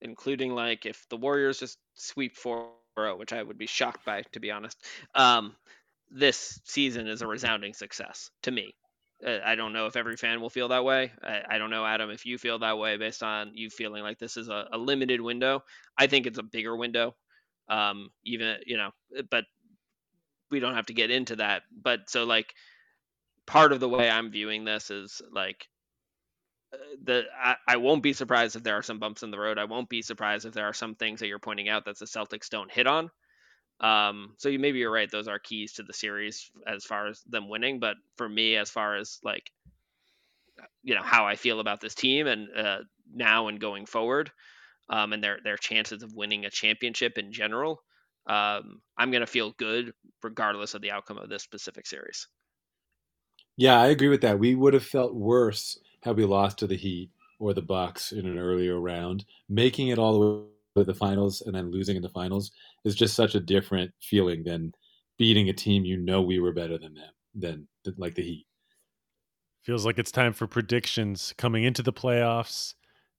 including 0.00 0.54
like 0.54 0.86
if 0.86 1.06
the 1.08 1.16
Warriors 1.16 1.58
just 1.58 1.78
sweep 1.94 2.36
4 2.36 2.68
which 3.16 3.32
I 3.32 3.42
would 3.42 3.58
be 3.58 3.66
shocked 3.66 4.04
by 4.06 4.22
to 4.32 4.40
be 4.40 4.50
honest. 4.50 4.78
Um 5.14 5.54
this 6.10 6.60
season 6.64 7.08
is 7.08 7.22
a 7.22 7.26
resounding 7.26 7.74
success 7.74 8.30
to 8.42 8.50
me. 8.50 8.74
Uh, 9.26 9.38
I 9.44 9.54
don't 9.54 9.72
know 9.72 9.86
if 9.86 9.96
every 9.96 10.16
fan 10.16 10.40
will 10.40 10.50
feel 10.50 10.68
that 10.68 10.84
way. 10.84 11.10
I, 11.22 11.42
I 11.50 11.58
don't 11.58 11.70
know, 11.70 11.84
Adam, 11.84 12.10
if 12.10 12.26
you 12.26 12.38
feel 12.38 12.58
that 12.58 12.78
way 12.78 12.96
based 12.96 13.22
on 13.22 13.52
you 13.54 13.70
feeling 13.70 14.02
like 14.02 14.18
this 14.18 14.36
is 14.36 14.48
a, 14.48 14.68
a 14.72 14.78
limited 14.78 15.20
window. 15.20 15.64
I 15.98 16.06
think 16.06 16.26
it's 16.26 16.38
a 16.38 16.42
bigger 16.42 16.76
window. 16.76 17.16
Um, 17.68 18.10
even 18.24 18.56
you 18.66 18.76
know, 18.76 18.90
but 19.30 19.44
we 20.50 20.60
don't 20.60 20.74
have 20.74 20.86
to 20.86 20.94
get 20.94 21.10
into 21.10 21.36
that. 21.36 21.62
But 21.82 22.08
so 22.08 22.24
like 22.24 22.54
part 23.46 23.72
of 23.72 23.80
the 23.80 23.88
way 23.88 24.08
I'm 24.10 24.30
viewing 24.30 24.64
this 24.64 24.90
is 24.90 25.22
like 25.32 25.68
the 27.02 27.24
I, 27.38 27.56
I 27.66 27.76
won't 27.76 28.02
be 28.02 28.12
surprised 28.12 28.56
if 28.56 28.62
there 28.62 28.76
are 28.76 28.82
some 28.82 28.98
bumps 28.98 29.22
in 29.22 29.30
the 29.30 29.38
road. 29.38 29.58
I 29.58 29.64
won't 29.64 29.88
be 29.88 30.02
surprised 30.02 30.46
if 30.46 30.54
there 30.54 30.66
are 30.66 30.72
some 30.72 30.94
things 30.94 31.20
that 31.20 31.28
you're 31.28 31.38
pointing 31.38 31.68
out 31.68 31.84
that 31.84 31.98
the 31.98 32.06
Celtics 32.06 32.48
don't 32.48 32.70
hit 32.70 32.86
on. 32.86 33.10
Um, 33.80 34.34
so 34.38 34.48
you 34.48 34.58
maybe 34.58 34.78
you're 34.78 34.90
right; 34.90 35.10
those 35.10 35.28
are 35.28 35.38
keys 35.38 35.74
to 35.74 35.82
the 35.82 35.92
series 35.92 36.50
as 36.66 36.84
far 36.84 37.08
as 37.08 37.22
them 37.28 37.48
winning. 37.48 37.78
But 37.78 37.96
for 38.16 38.28
me, 38.28 38.56
as 38.56 38.70
far 38.70 38.96
as 38.96 39.18
like 39.22 39.50
you 40.82 40.94
know 40.94 41.02
how 41.02 41.26
I 41.26 41.36
feel 41.36 41.60
about 41.60 41.80
this 41.80 41.94
team 41.94 42.26
and 42.26 42.48
uh, 42.56 42.78
now 43.12 43.48
and 43.48 43.60
going 43.60 43.86
forward, 43.86 44.30
um, 44.88 45.12
and 45.12 45.22
their 45.22 45.38
their 45.44 45.56
chances 45.56 46.02
of 46.02 46.14
winning 46.14 46.46
a 46.46 46.50
championship 46.50 47.18
in 47.18 47.32
general, 47.32 47.82
um, 48.26 48.80
I'm 48.96 49.12
to 49.12 49.26
feel 49.26 49.52
good 49.52 49.92
regardless 50.22 50.74
of 50.74 50.82
the 50.82 50.90
outcome 50.90 51.18
of 51.18 51.28
this 51.28 51.42
specific 51.42 51.86
series. 51.86 52.28
Yeah, 53.56 53.80
I 53.80 53.88
agree 53.88 54.08
with 54.08 54.20
that. 54.20 54.38
We 54.38 54.54
would 54.54 54.74
have 54.74 54.84
felt 54.84 55.14
worse 55.14 55.78
had 56.06 56.16
we 56.16 56.24
lost 56.24 56.58
to 56.58 56.66
the 56.66 56.76
Heat 56.76 57.10
or 57.40 57.52
the 57.52 57.60
Bucks 57.60 58.12
in 58.12 58.26
an 58.26 58.38
earlier 58.38 58.80
round. 58.80 59.24
Making 59.48 59.88
it 59.88 59.98
all 59.98 60.12
the 60.12 60.26
way 60.26 60.44
to 60.76 60.84
the 60.84 60.94
finals 60.94 61.42
and 61.42 61.54
then 61.54 61.70
losing 61.70 61.96
in 61.96 62.02
the 62.02 62.08
finals 62.08 62.52
is 62.84 62.94
just 62.94 63.14
such 63.14 63.34
a 63.34 63.40
different 63.40 63.92
feeling 64.00 64.44
than 64.44 64.72
beating 65.18 65.48
a 65.48 65.52
team 65.52 65.84
you 65.84 65.96
know 65.96 66.22
we 66.22 66.38
were 66.38 66.52
better 66.52 66.78
than 66.78 66.94
them 66.94 67.66
than 67.84 67.96
like 67.98 68.14
the 68.14 68.22
Heat. 68.22 68.46
Feels 69.64 69.84
like 69.84 69.98
it's 69.98 70.12
time 70.12 70.32
for 70.32 70.46
predictions 70.46 71.34
coming 71.36 71.64
into 71.64 71.82
the 71.82 71.92
playoffs. 71.92 72.74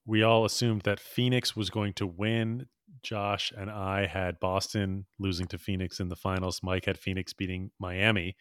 We 0.06 0.24
all 0.24 0.46
assumed 0.46 0.84
that 0.84 1.00
Phoenix 1.02 1.56
was 1.56 1.70
going 1.70 1.94
to 1.94 2.08
win. 2.08 2.68
Josh 3.04 3.52
and 3.56 3.70
I 3.70 4.06
had 4.06 4.40
Boston 4.40 5.06
losing 5.20 5.46
to 5.48 5.58
Phoenix 5.58 6.00
in 6.00 6.08
the 6.08 6.16
finals. 6.16 6.62
Mike 6.64 6.86
had 6.86 6.98
Phoenix 6.98 7.34
beating 7.34 7.72
Miami. 7.80 8.38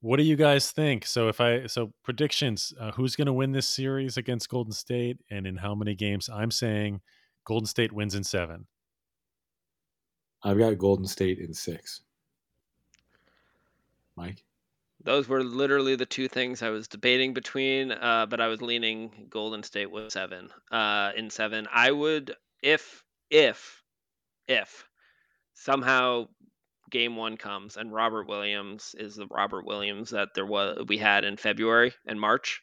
What 0.00 0.16
do 0.16 0.22
you 0.22 0.36
guys 0.36 0.70
think? 0.70 1.04
So 1.06 1.28
if 1.28 1.40
I 1.40 1.66
so 1.66 1.92
predictions, 2.02 2.72
uh, 2.80 2.92
who's 2.92 3.16
going 3.16 3.26
to 3.26 3.32
win 3.32 3.52
this 3.52 3.68
series 3.68 4.16
against 4.16 4.48
Golden 4.48 4.72
State 4.72 5.18
and 5.30 5.46
in 5.46 5.56
how 5.56 5.74
many 5.74 5.94
games? 5.94 6.28
I'm 6.28 6.50
saying 6.50 7.00
Golden 7.44 7.66
State 7.66 7.92
wins 7.92 8.14
in 8.14 8.24
7. 8.24 8.66
I've 10.42 10.58
got 10.58 10.78
Golden 10.78 11.06
State 11.06 11.38
in 11.38 11.52
6. 11.52 12.02
Mike 14.16 14.44
those 15.02 15.28
were 15.28 15.42
literally 15.42 15.96
the 15.96 16.06
two 16.06 16.28
things 16.28 16.62
I 16.62 16.70
was 16.70 16.86
debating 16.86 17.32
between, 17.32 17.92
uh, 17.92 18.26
but 18.26 18.40
I 18.40 18.48
was 18.48 18.60
leaning 18.60 19.26
Golden 19.30 19.62
State 19.62 19.90
with 19.90 20.12
seven. 20.12 20.50
Uh, 20.70 21.12
in 21.16 21.30
seven, 21.30 21.66
I 21.72 21.90
would 21.90 22.36
if 22.62 23.04
if 23.30 23.82
if 24.46 24.88
somehow 25.54 26.28
game 26.90 27.16
one 27.16 27.36
comes 27.36 27.76
and 27.76 27.92
Robert 27.92 28.28
Williams 28.28 28.94
is 28.98 29.16
the 29.16 29.26
Robert 29.26 29.66
Williams 29.66 30.10
that 30.10 30.28
there 30.34 30.46
was 30.46 30.84
we 30.88 30.98
had 30.98 31.24
in 31.24 31.36
February 31.36 31.92
and 32.06 32.20
March, 32.20 32.62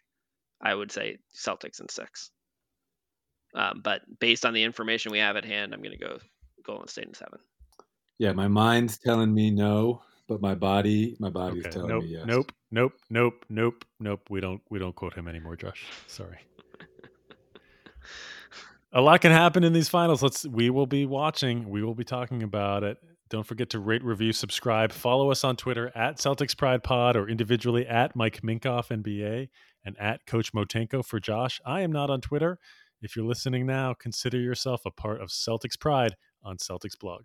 I 0.61 0.75
would 0.75 0.91
say 0.91 1.17
Celtics 1.35 1.79
in 1.79 1.89
six. 1.89 2.31
Um, 3.55 3.81
but 3.83 4.01
based 4.19 4.45
on 4.45 4.53
the 4.53 4.63
information 4.63 5.11
we 5.11 5.19
have 5.19 5.35
at 5.35 5.45
hand, 5.45 5.73
I'm 5.73 5.81
going 5.81 5.97
to 5.97 6.05
go 6.05 6.17
Golden 6.63 6.87
State 6.87 7.05
in 7.05 7.13
seven. 7.13 7.39
Yeah, 8.19 8.33
my 8.33 8.47
mind's 8.47 8.97
telling 8.97 9.33
me 9.33 9.51
no, 9.51 10.01
but 10.27 10.41
my 10.41 10.55
body, 10.55 11.15
my 11.19 11.29
body's 11.29 11.65
okay. 11.65 11.71
telling 11.71 11.89
nope, 11.89 12.03
me 12.03 12.09
yes. 12.09 12.25
Nope, 12.25 12.51
nope, 12.71 12.93
nope, 13.09 13.45
nope, 13.49 13.85
nope. 13.99 14.21
We 14.29 14.41
don't 14.41 14.61
we 14.69 14.79
don't 14.79 14.95
quote 14.95 15.13
him 15.13 15.27
anymore, 15.27 15.55
Josh. 15.55 15.85
Sorry. 16.07 16.39
a 18.91 19.01
lot 19.01 19.21
can 19.21 19.31
happen 19.31 19.63
in 19.63 19.73
these 19.73 19.89
finals. 19.89 20.21
Let's 20.21 20.45
we 20.45 20.69
will 20.69 20.87
be 20.87 21.05
watching. 21.05 21.69
We 21.69 21.83
will 21.83 21.95
be 21.95 22.03
talking 22.03 22.43
about 22.43 22.83
it. 22.83 22.97
Don't 23.29 23.45
forget 23.45 23.69
to 23.71 23.79
rate, 23.79 24.03
review, 24.03 24.31
subscribe. 24.31 24.91
Follow 24.91 25.31
us 25.31 25.43
on 25.43 25.57
Twitter 25.57 25.91
at 25.95 26.17
Celtics 26.17 26.55
Pride 26.55 26.83
Pod 26.83 27.15
or 27.17 27.27
individually 27.27 27.85
at 27.85 28.15
Mike 28.15 28.41
Minkoff 28.41 28.89
NBA 28.89 29.49
and 29.83 29.97
at 29.99 30.25
Coach 30.25 30.53
Motenko 30.53 31.03
for 31.03 31.19
Josh. 31.19 31.59
I 31.65 31.81
am 31.81 31.91
not 31.91 32.09
on 32.09 32.21
Twitter. 32.21 32.57
If 33.01 33.15
you're 33.15 33.25
listening 33.25 33.65
now, 33.65 33.93
consider 33.93 34.39
yourself 34.39 34.81
a 34.85 34.91
part 34.91 35.21
of 35.21 35.29
Celtics 35.29 35.79
Pride 35.79 36.15
on 36.43 36.57
Celtics 36.57 36.97
Blog. 36.97 37.23